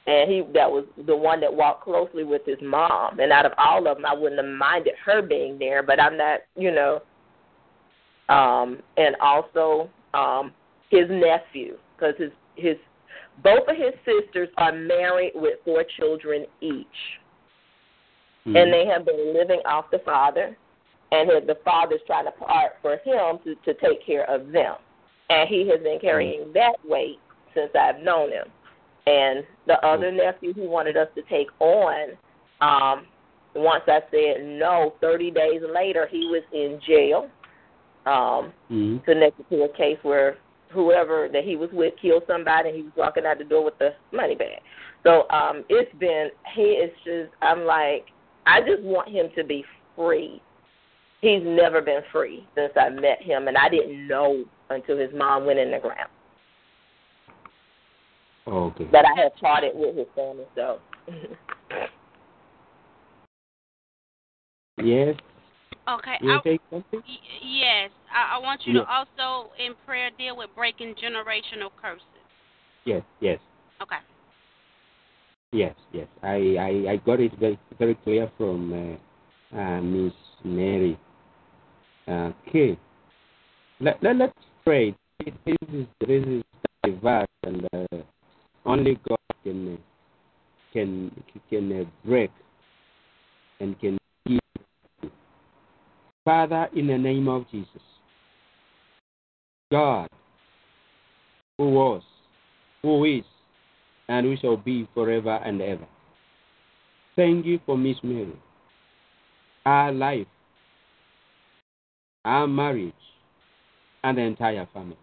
[0.07, 3.21] And he that was the one that walked closely with his mom.
[3.21, 6.17] And out of all of them, I wouldn't have minded her being there, but I'm
[6.17, 7.03] not, you know.
[8.29, 10.53] Um, and also um,
[10.91, 12.77] his nephew, because his his
[13.43, 16.87] both of his sisters are married with four children each.
[18.47, 18.57] Mm-hmm.
[18.57, 20.57] And they have been living off the father,
[21.13, 24.77] and the father's trying to part for him to, to take care of them.
[25.29, 26.53] And he has been carrying mm-hmm.
[26.55, 27.19] that weight
[27.55, 28.47] since I've known him.
[29.07, 32.11] And the other nephew who wanted us to take on,
[32.61, 33.07] um,
[33.55, 37.29] once I said no, 30 days later, he was in jail
[38.07, 38.99] um, mm-hmm.
[38.99, 40.37] connected to a case where
[40.73, 43.79] whoever that he was with killed somebody and he was walking out the door with
[43.79, 44.61] the money bag.
[45.05, 48.07] So um it's been he is just I'm like
[48.47, 49.65] I just want him to be
[49.97, 50.41] free.
[51.21, 55.45] He's never been free since I met him and I didn't know until his mom
[55.45, 56.11] went in the ground.
[58.47, 58.89] Okay.
[58.91, 60.79] That I had charted with his family, so
[64.83, 65.15] Yes.
[65.89, 66.17] Okay.
[66.23, 66.39] I,
[67.43, 67.91] yes.
[68.13, 68.85] I, I want you Yes.
[68.85, 72.05] to also in prayer deal with breaking generational curses.
[72.85, 73.39] Yes, yes,
[73.83, 73.97] Okay.
[75.53, 76.07] yes, yes.
[76.23, 78.99] I, I, I got it very, very clear from
[79.53, 80.13] uh, uh, Miss
[80.45, 80.99] Mary.
[82.09, 82.79] Okay.
[83.81, 84.33] Let, let, let's
[84.65, 84.95] pray.
[85.25, 86.43] This is, this is
[86.85, 87.97] a verse, and uh,
[88.65, 89.79] only God can,
[90.73, 92.31] can, can uh, break
[93.61, 94.41] and can give.
[96.25, 97.83] Father, in the name of Jesus,
[99.71, 100.09] God,
[101.59, 102.03] who was,
[102.83, 103.25] who is,
[104.09, 105.87] and who shall be forever and ever.
[107.17, 108.37] Thank you for Miss Mary,
[109.67, 110.27] our life,
[112.25, 112.93] our marriage,
[114.03, 114.97] and the entire family.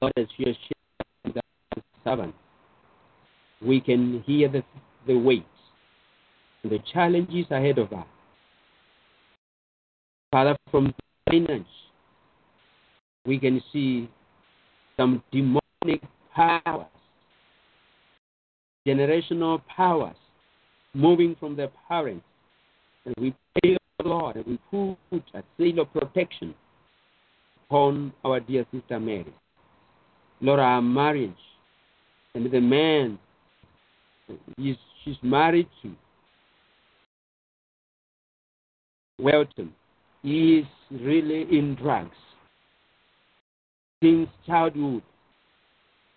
[0.00, 1.42] Lord, as you share
[2.04, 2.34] servant,
[3.60, 4.62] we can hear the,
[5.06, 5.46] the weight
[6.64, 8.06] the challenges ahead of us.
[10.30, 10.94] Father, from
[11.28, 11.66] finance,
[13.24, 14.08] we can see
[14.96, 16.02] some demonic
[16.34, 16.86] powers,
[18.86, 20.16] generational powers
[20.94, 22.24] moving from their parents.
[23.04, 24.58] And we pray, to the Lord, and we
[25.10, 26.54] put a seal of protection
[27.68, 29.32] upon our dear sister Mary.
[30.40, 31.30] Lord, our marriage
[32.34, 33.18] and the man
[34.58, 35.90] is she's married to
[39.18, 39.72] Welton
[40.24, 42.16] is really in drugs
[44.02, 45.02] since childhood.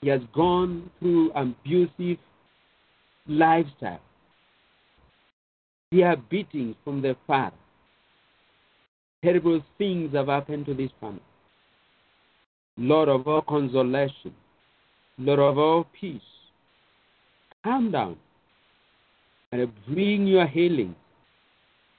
[0.02, 2.18] He has gone through abusive
[3.28, 4.02] lifestyle.
[5.92, 7.56] There are beatings from the father.
[9.24, 11.22] Terrible things have happened to this family.
[12.78, 14.34] Lord of all consolation,
[15.18, 16.22] Lord of all peace,
[17.64, 18.18] calm down
[19.52, 20.96] and bring your healing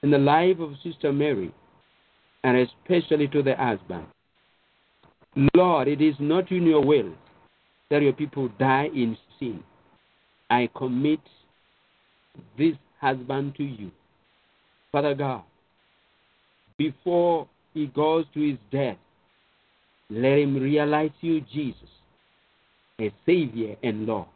[0.03, 1.51] in the life of Sister Mary
[2.43, 4.05] and especially to the husband.
[5.53, 7.13] Lord, it is not in your will
[7.89, 9.63] that your people die in sin.
[10.49, 11.19] I commit
[12.57, 13.91] this husband to you.
[14.91, 15.43] Father God,
[16.77, 18.97] before he goes to his death,
[20.09, 21.89] let him realize you, Jesus,
[22.99, 24.27] a Savior and Lord.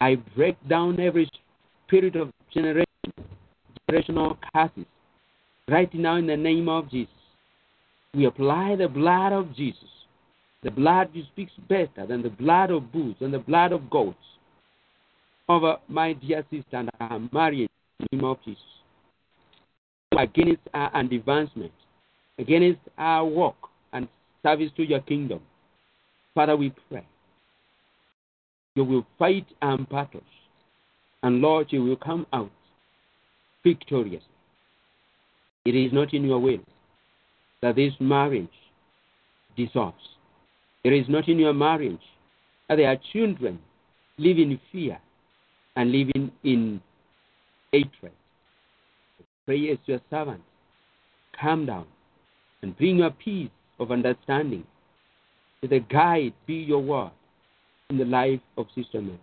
[0.00, 1.28] I break down every
[1.86, 2.86] spirit of generation,
[3.90, 4.86] generational curses
[5.68, 7.19] right now in the name of Jesus.
[8.14, 9.88] We apply the blood of Jesus.
[10.62, 14.18] The blood which speaks better than the blood of bulls and the blood of goats
[15.48, 18.62] over my dear sister and her marriage in the name of Jesus.
[20.18, 21.72] Against our advancement,
[22.38, 23.54] against our work
[23.92, 24.08] and
[24.42, 25.40] service to your kingdom.
[26.34, 27.06] Father, we pray.
[28.74, 30.22] You will fight our battles.
[31.22, 32.50] And Lord, you will come out
[33.62, 34.22] victorious.
[35.64, 36.60] It is not in your will
[37.62, 38.48] that this marriage
[39.56, 39.96] dissolves.
[40.84, 42.00] It is not in your marriage
[42.68, 43.58] that there are children
[44.18, 44.98] living in fear
[45.76, 46.80] and living in
[47.72, 48.12] hatred.
[49.46, 50.40] Pray as your servant.
[51.38, 51.86] Calm down
[52.62, 54.64] and bring your peace of understanding.
[55.62, 57.10] Let the guide be your word
[57.90, 59.20] in the life of Sister Mary.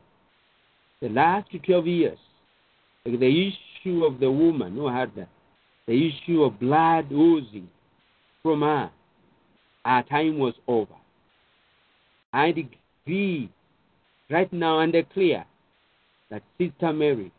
[1.01, 2.17] The last 12 years,
[3.05, 3.51] like the
[3.85, 5.27] issue of the woman who had the,
[5.87, 7.69] the issue of blood oozing
[8.43, 8.89] from her,
[9.85, 10.93] our time was over.
[12.33, 13.49] I decree
[14.29, 15.45] right now and declare
[16.29, 17.31] that Sister Mary,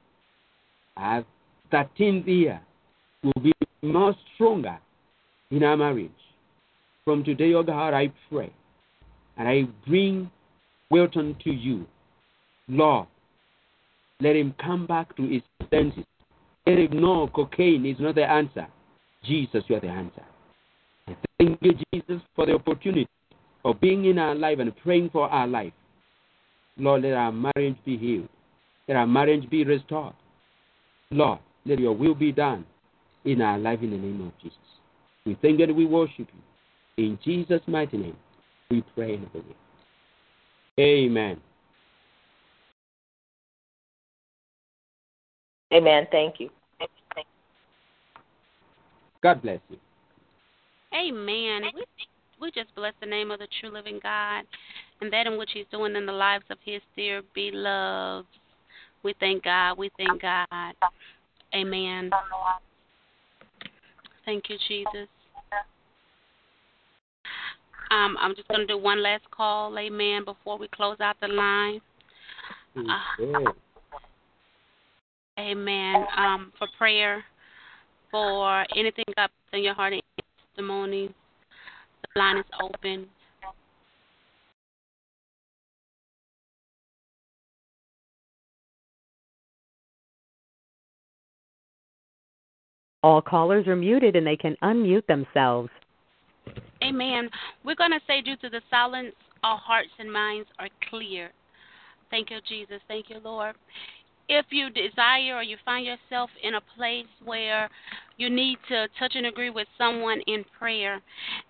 [0.96, 1.24] our
[1.72, 2.60] 13th year,
[3.22, 3.52] will be
[3.82, 4.78] more stronger
[5.50, 6.10] in our marriage.
[7.04, 8.52] From today, O God, I pray
[9.36, 10.30] and I bring
[10.90, 11.86] Wilton to you.
[12.68, 13.06] Lord,
[14.20, 16.04] let him come back to his senses.
[16.66, 18.66] Let him know cocaine is not the answer.
[19.24, 20.24] Jesus, you are the answer.
[21.38, 23.08] Thank you, Jesus, for the opportunity
[23.64, 25.72] of being in our life and praying for our life.
[26.76, 28.28] Lord, let our marriage be healed.
[28.88, 30.14] Let our marriage be restored.
[31.10, 32.64] Lord, let your will be done
[33.24, 34.58] in our life in the name of Jesus.
[35.24, 36.28] We thank you and we worship
[36.96, 37.04] you.
[37.04, 38.16] In Jesus' mighty name,
[38.70, 39.54] we pray and believe.
[40.78, 41.40] Amen.
[45.72, 46.06] Amen.
[46.10, 46.50] Thank you.
[49.22, 49.78] God bless you.
[50.98, 51.62] Amen.
[51.74, 51.84] We,
[52.40, 54.44] we just bless the name of the true living God
[55.00, 58.26] and that in which He's doing in the lives of His dear beloved.
[59.02, 59.78] We thank God.
[59.78, 60.74] We thank God.
[61.54, 62.10] Amen.
[64.24, 65.08] Thank you, Jesus.
[67.90, 71.28] Um, I'm just going to do one last call, amen, before we close out the
[71.28, 71.80] line.
[72.76, 73.50] Uh,
[75.38, 76.04] amen.
[76.16, 77.24] Um, for prayer,
[78.10, 79.94] for anything up in your heart
[80.58, 81.10] testimonies,
[82.14, 83.06] the line is open.
[93.02, 95.70] All callers are muted and they can unmute themselves.
[96.82, 97.30] Amen.
[97.64, 99.14] We're going to say, due to the silence,
[99.44, 101.30] our hearts and minds are clear.
[102.10, 102.80] Thank you, Jesus.
[102.88, 103.54] Thank you, Lord.
[104.28, 107.70] If you desire or you find yourself in a place where
[108.18, 111.00] you need to touch and agree with someone in prayer.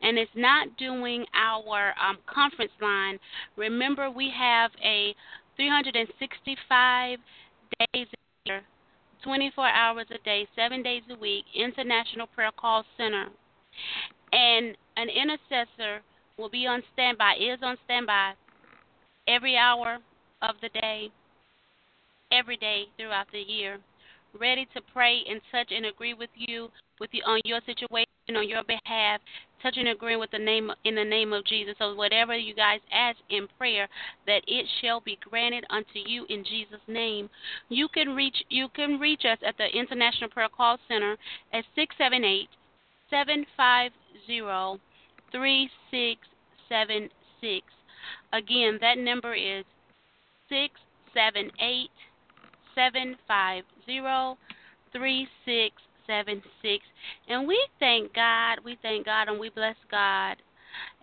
[0.03, 3.19] And it's not doing our um, conference line,
[3.57, 5.15] remember we have a
[5.57, 7.19] 365
[7.93, 8.63] days a year,
[9.25, 13.27] 24 hours a day, seven days a week, International Prayer Call Center.
[14.33, 16.03] And an intercessor
[16.37, 18.35] will be on standby, is on standby
[19.27, 19.99] every hour
[20.43, 21.11] of the day
[22.31, 23.79] every day throughout the year,
[24.39, 26.69] ready to pray and touch and agree with you
[27.01, 29.21] with you on your situation on your behalf,
[29.63, 31.75] touch and agree with the name in the name of Jesus.
[31.79, 33.89] So whatever you guys ask in prayer,
[34.27, 37.31] that it shall be granted unto you in Jesus' name.
[37.69, 41.17] You can reach you can reach us at the International Prayer Call Center
[41.53, 42.49] at 678
[43.11, 44.81] 750
[45.33, 47.67] 3676
[48.33, 49.65] Again, that number is
[50.49, 50.75] six
[51.15, 51.91] seven eight
[52.75, 53.78] seven five zero
[54.93, 55.75] three six
[56.07, 56.85] seven six.
[57.29, 60.37] And we thank God, we thank God, and we bless God.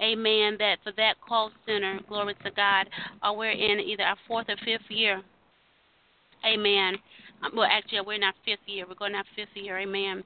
[0.01, 0.55] Amen.
[0.59, 2.87] That for that call center, glory to God,
[3.21, 5.21] uh, we're in either our fourth or fifth year.
[6.45, 6.95] Amen.
[7.43, 8.85] Um, well, actually, we're in our fifth year.
[8.87, 9.79] We're going our fifth year.
[9.79, 10.23] Amen.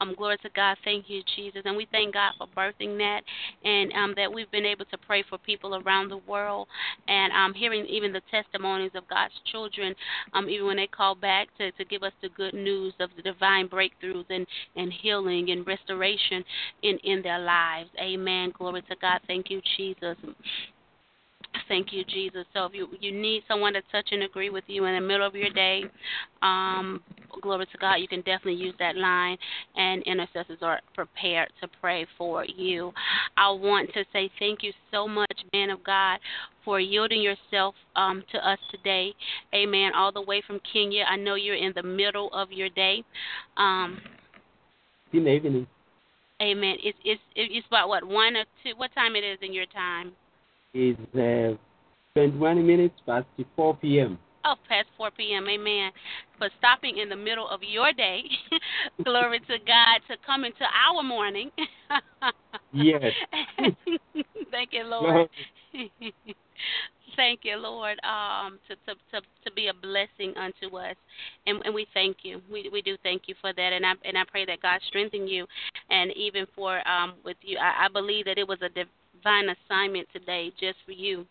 [0.00, 0.76] Um, glory to God.
[0.84, 1.62] Thank you, Jesus.
[1.64, 3.20] And we thank God for birthing that
[3.64, 6.68] and um, that we've been able to pray for people around the world
[7.08, 9.94] and um, hearing even the testimonies of God's children,
[10.32, 13.22] um, even when they call back to, to give us the good news of the
[13.22, 16.44] divine breakthroughs and, and healing and restoration
[16.82, 17.90] in, in their lives.
[18.00, 18.52] Amen.
[18.56, 19.20] Glory to God.
[19.26, 20.16] Thank you, Jesus.
[21.68, 22.46] Thank you, Jesus.
[22.54, 25.26] So if you you need someone to touch and agree with you in the middle
[25.26, 25.84] of your day,
[26.42, 27.00] um,
[27.42, 29.36] glory to God, you can definitely use that line,
[29.76, 32.92] and intercessors are prepared to pray for you.
[33.36, 36.18] I want to say thank you so much, man of God,
[36.64, 39.12] for yielding yourself um, to us today.
[39.54, 39.92] Amen.
[39.94, 41.04] All the way from Kenya.
[41.08, 43.04] I know you're in the middle of your day.
[43.56, 44.00] Um,
[45.12, 45.66] in the evening.
[46.42, 46.76] Amen.
[46.82, 48.72] It's it's it's about what one or two.
[48.76, 50.12] What time it is in your time?
[50.74, 51.56] Is uh,
[52.14, 53.26] 21 minutes past
[53.56, 54.18] 4 p.m.
[54.44, 55.46] Oh, past 4 p.m.
[55.48, 55.90] Amen.
[56.38, 58.22] For stopping in the middle of your day,
[59.04, 61.50] glory to God, to come into our morning.
[62.72, 63.12] yes.
[64.50, 65.28] Thank you, Lord.
[67.16, 70.96] thank you, Lord, um, to, to to to be a blessing unto us,
[71.46, 72.40] and, and we thank you.
[72.50, 75.28] We we do thank you for that, and I and I pray that God strengthen
[75.28, 75.46] you,
[75.90, 78.68] and even for um with you, I, I believe that it was a
[79.22, 81.26] divine assignment today just for you.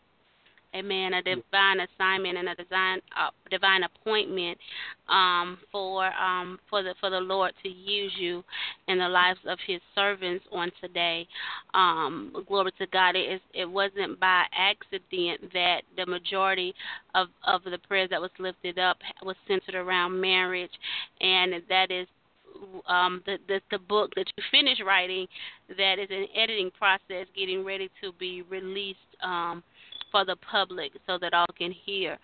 [0.76, 1.14] Amen.
[1.16, 4.56] A divine assignment and a design, uh, divine appointment
[5.08, 8.44] um, for um, for the for the Lord to use you
[8.88, 11.28] in the lives of His servants on today.
[11.74, 13.16] Um, glory to God.
[13.16, 16.76] It, is, it wasn't by accident that the majority
[17.16, 20.72] of of the prayers that was lifted up was centered around marriage,
[21.20, 22.08] and that is
[22.88, 25.28] um, the, the the book that you finish writing
[25.78, 29.64] that is an editing process getting ready to be released um,
[30.12, 32.18] for the public so that all can hear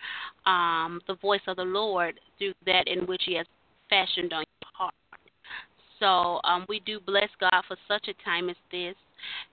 [0.45, 3.45] um, the voice of the Lord through that in which He has
[3.89, 4.93] fashioned on your heart.
[5.99, 8.95] So um, we do bless God for such a time as this,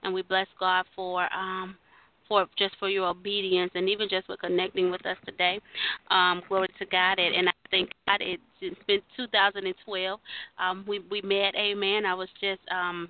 [0.03, 1.75] and we bless God for um,
[2.27, 5.59] for just for your obedience and even just for connecting with us today.
[6.09, 7.19] Um, glory to God.
[7.19, 10.19] And, and I thank God it, it's been 2012.
[10.57, 11.55] Um, we we met.
[11.55, 12.05] Amen.
[12.05, 13.09] I was just um,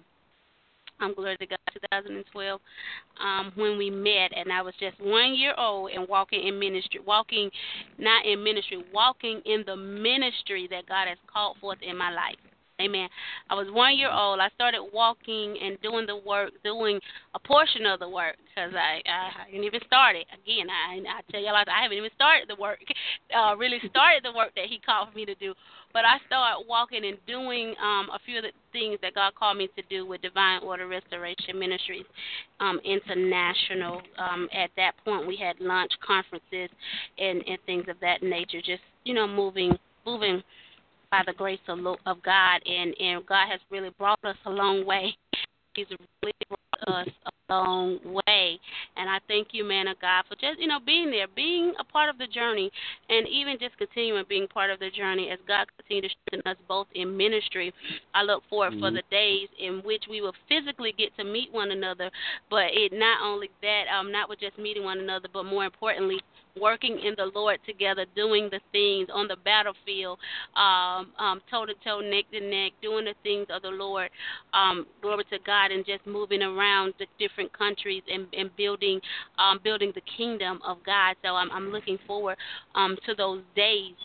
[0.99, 2.61] I'm glory to God 2012
[3.21, 6.99] um, when we met, and I was just one year old and walking in ministry,
[7.05, 7.49] walking
[7.97, 12.37] not in ministry, walking in the ministry that God has called forth in my life.
[12.81, 13.07] Amen.
[13.51, 14.39] I was one year old.
[14.39, 16.99] I started walking and doing the work, doing
[17.35, 20.25] a portion of the work because I, I didn't even start it.
[20.33, 22.79] Again, I, I tell y'all, I haven't even started the work,
[23.37, 25.53] uh, really started the work that He called for me to do.
[25.93, 29.57] But I started walking and doing um, a few of the things that God called
[29.57, 32.05] me to do with Divine Order Restoration Ministries
[32.59, 34.01] um, International.
[34.17, 36.73] Um, at that point, we had lunch conferences
[37.19, 38.61] and, and things of that nature.
[38.65, 40.41] Just you know, moving, moving
[41.13, 41.77] by the grace of,
[42.07, 45.15] of God, and and God has really brought us a long way.
[45.75, 45.85] He's
[46.23, 48.59] really brought us a long way,
[48.97, 51.83] and I thank you, man of God, for just you know being there, being a
[51.83, 52.71] part of the journey,
[53.09, 56.57] and even just continuing being part of the journey as God continues to strengthen us
[56.67, 57.73] both in ministry.
[58.13, 58.81] I look forward mm-hmm.
[58.81, 62.09] for the days in which we will physically get to meet one another,
[62.49, 66.19] but it not only that, um, not with just meeting one another, but more importantly,
[66.59, 70.19] working in the Lord together, doing the things on the battlefield,
[70.55, 74.09] um, um, toe to toe, neck to neck, doing the things of the Lord.
[74.53, 78.99] Um, glory to God, and just moving around the different countries and, and building,
[79.39, 81.15] um, building the kingdom of God.
[81.23, 82.37] So I'm, I'm looking forward
[82.75, 83.95] um, to those days.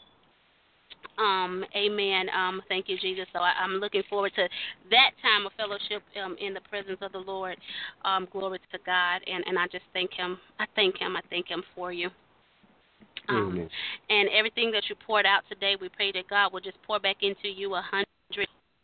[1.19, 2.27] Um, amen.
[2.31, 3.27] Um, thank you, Jesus.
[3.33, 4.49] So I, am looking forward to
[4.91, 7.57] that time of fellowship um, in the presence of the Lord.
[8.05, 10.39] Um, glory to God, and and I just thank Him.
[10.61, 11.17] I thank Him.
[11.17, 12.11] I thank Him for you.
[13.29, 13.69] Um,
[14.09, 17.17] and everything that you poured out today, we pray that God will just pour back
[17.21, 18.07] into you a hundred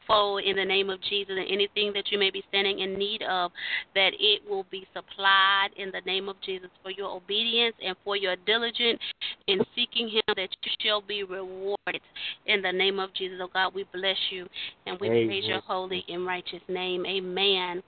[0.07, 3.23] fold in the name of Jesus and anything that you may be standing in need
[3.23, 3.51] of,
[3.95, 8.17] that it will be supplied in the name of Jesus for your obedience and for
[8.17, 9.01] your diligence
[9.47, 12.01] in seeking Him, that you shall be rewarded
[12.47, 13.39] in the name of Jesus.
[13.41, 14.47] Oh God, we bless you
[14.87, 15.27] and we Amen.
[15.27, 17.05] praise your holy and righteous name.
[17.07, 17.83] Amen.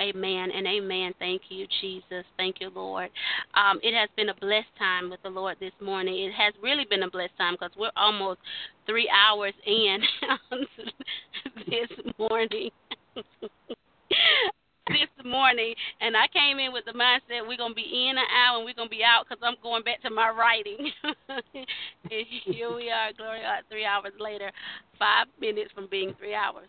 [0.00, 1.12] Amen and amen.
[1.18, 2.24] Thank you, Jesus.
[2.36, 3.10] Thank you, Lord.
[3.54, 6.14] Um, it has been a blessed time with the Lord this morning.
[6.24, 8.40] It has really been a blessed time because we're almost
[8.86, 9.98] three hours in
[11.68, 12.70] this morning.
[14.88, 18.56] this morning, and I came in with the mindset we're gonna be in an hour
[18.56, 20.90] and we're gonna be out because I'm going back to my writing.
[22.08, 24.50] here we are, glory God, three hours later,
[24.98, 26.68] five minutes from being three hours.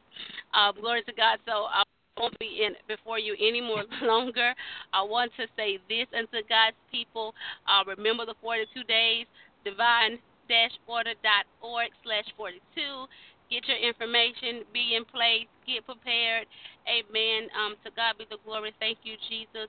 [0.53, 1.39] Uh, glory to God.
[1.45, 1.83] So I
[2.19, 4.53] won't be in before you any more longer.
[4.93, 7.33] I want to say this unto God's people.
[7.65, 9.25] Uh, remember the 42 days,
[9.63, 13.07] divine-order.org slash 42
[13.49, 16.45] get your information, be in place, get prepared.
[16.85, 17.49] Amen.
[17.57, 18.71] Um, to God be the glory.
[18.79, 19.67] Thank you, Jesus.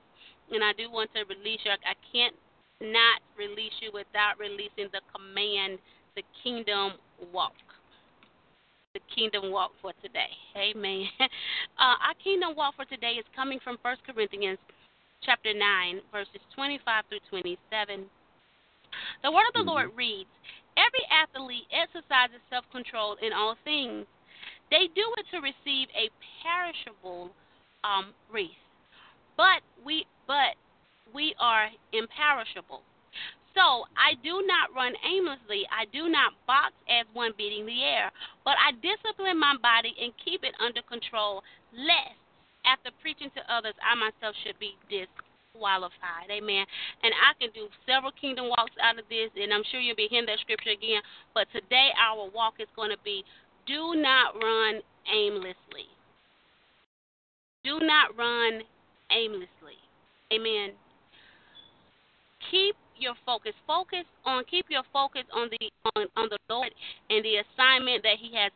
[0.53, 1.73] And I do want to release you.
[1.73, 2.35] I can't
[2.81, 5.77] not release you without releasing the command,
[6.15, 6.97] the kingdom
[7.33, 7.57] walk.
[8.93, 10.31] The kingdom walk for today.
[10.57, 11.07] Amen.
[11.79, 14.59] Uh, our kingdom walk for today is coming from 1 Corinthians
[15.23, 18.05] chapter 9, verses 25 through 27.
[19.23, 20.29] The word of the Lord reads,
[20.77, 24.05] Every athlete exercises self control in all things.
[24.69, 26.13] They do it to receive a
[26.43, 27.31] perishable
[27.83, 28.61] um, wreath,
[29.37, 30.53] but we but
[31.15, 32.83] we are imperishable.
[33.53, 35.67] So I do not run aimlessly.
[35.67, 38.11] I do not box as one beating the air,
[38.45, 41.43] but I discipline my body and keep it under control,
[41.75, 42.15] lest
[42.63, 46.29] after preaching to others, I myself should be disqualified.
[46.29, 46.65] Amen.
[47.03, 50.07] And I can do several kingdom walks out of this, and I'm sure you'll be
[50.09, 51.01] hearing that scripture again.
[51.33, 53.23] But today, our walk is going to be
[53.67, 54.81] do not run
[55.11, 55.89] aimlessly.
[57.63, 58.61] Do not run
[59.11, 59.77] aimlessly.
[60.33, 60.73] Amen.
[62.49, 63.53] Keep your focus.
[63.67, 66.69] Focus on keep your focus on the on, on the Lord
[67.09, 68.51] and the assignment that He has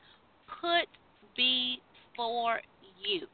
[0.61, 0.87] put
[1.35, 2.61] before
[3.03, 3.27] you.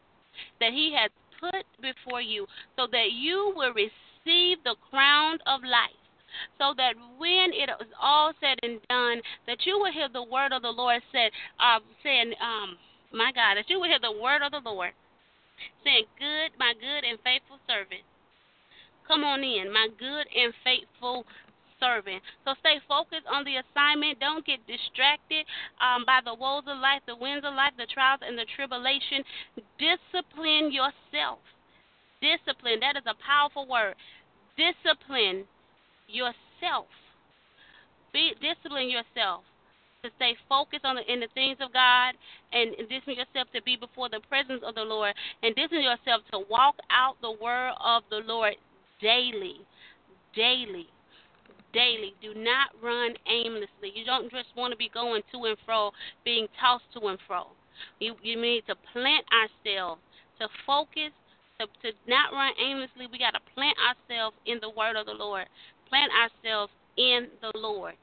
[0.60, 5.98] That He has put before you so that you will receive the crown of life.
[6.58, 10.54] So that when it is all said and done, that you will hear the word
[10.54, 12.78] of the Lord said, uh, saying, um,
[13.12, 14.94] my God, that you will hear the word of the Lord
[15.84, 18.06] saying, Good, my good and faithful servant.
[19.08, 21.26] Come on in, my good and faithful
[21.82, 22.22] servant.
[22.46, 24.22] So stay focused on the assignment.
[24.22, 25.50] Don't get distracted
[25.82, 29.26] um, by the woes of life, the winds of life, the trials, and the tribulation.
[29.82, 31.42] Discipline yourself.
[32.22, 32.80] Discipline.
[32.80, 33.98] That is a powerful word.
[34.54, 35.50] Discipline
[36.08, 36.86] yourself.
[38.14, 39.42] Be discipline yourself
[40.04, 42.14] to stay focused on the in the things of God
[42.52, 46.44] and discipline yourself to be before the presence of the Lord and discipline yourself to
[46.50, 48.56] walk out the word of the Lord
[49.02, 49.62] daily.
[50.36, 50.88] Daily.
[51.74, 52.14] Daily.
[52.22, 53.92] Do not run aimlessly.
[53.94, 55.92] You don't just want to be going to and fro,
[56.24, 57.48] being tossed to and fro.
[58.00, 60.02] You you need to plant ourselves,
[60.40, 61.12] to focus,
[61.60, 63.08] to, to not run aimlessly.
[63.12, 65.46] We got to plant ourselves in the word of the Lord.
[65.90, 67.96] Plant ourselves in the Lord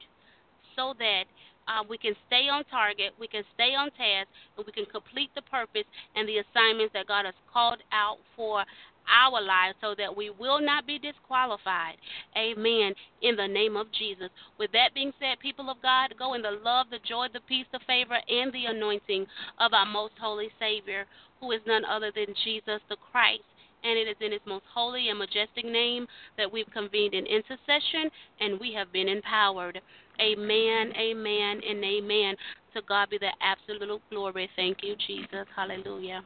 [0.75, 1.23] so that
[1.69, 5.29] uh, we can stay on target, we can stay on task, and we can complete
[5.35, 8.65] the purpose and the assignments that God has called out for
[9.09, 11.97] our lives so that we will not be disqualified.
[12.37, 12.93] Amen.
[13.21, 14.29] In the name of Jesus.
[14.57, 17.65] With that being said, people of God, go in the love, the joy, the peace,
[17.71, 19.25] the favor, and the anointing
[19.59, 21.05] of our most holy Savior,
[21.39, 23.43] who is none other than Jesus the Christ.
[23.83, 26.05] And it is in his most holy and majestic name
[26.37, 29.79] that we've convened in intercession and we have been empowered.
[30.19, 32.35] Amen, amen, and amen.
[32.75, 34.49] To God be the absolute glory.
[34.57, 35.47] Thank you, Jesus.
[35.55, 36.23] Hallelujah.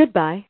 [0.00, 0.49] Goodbye.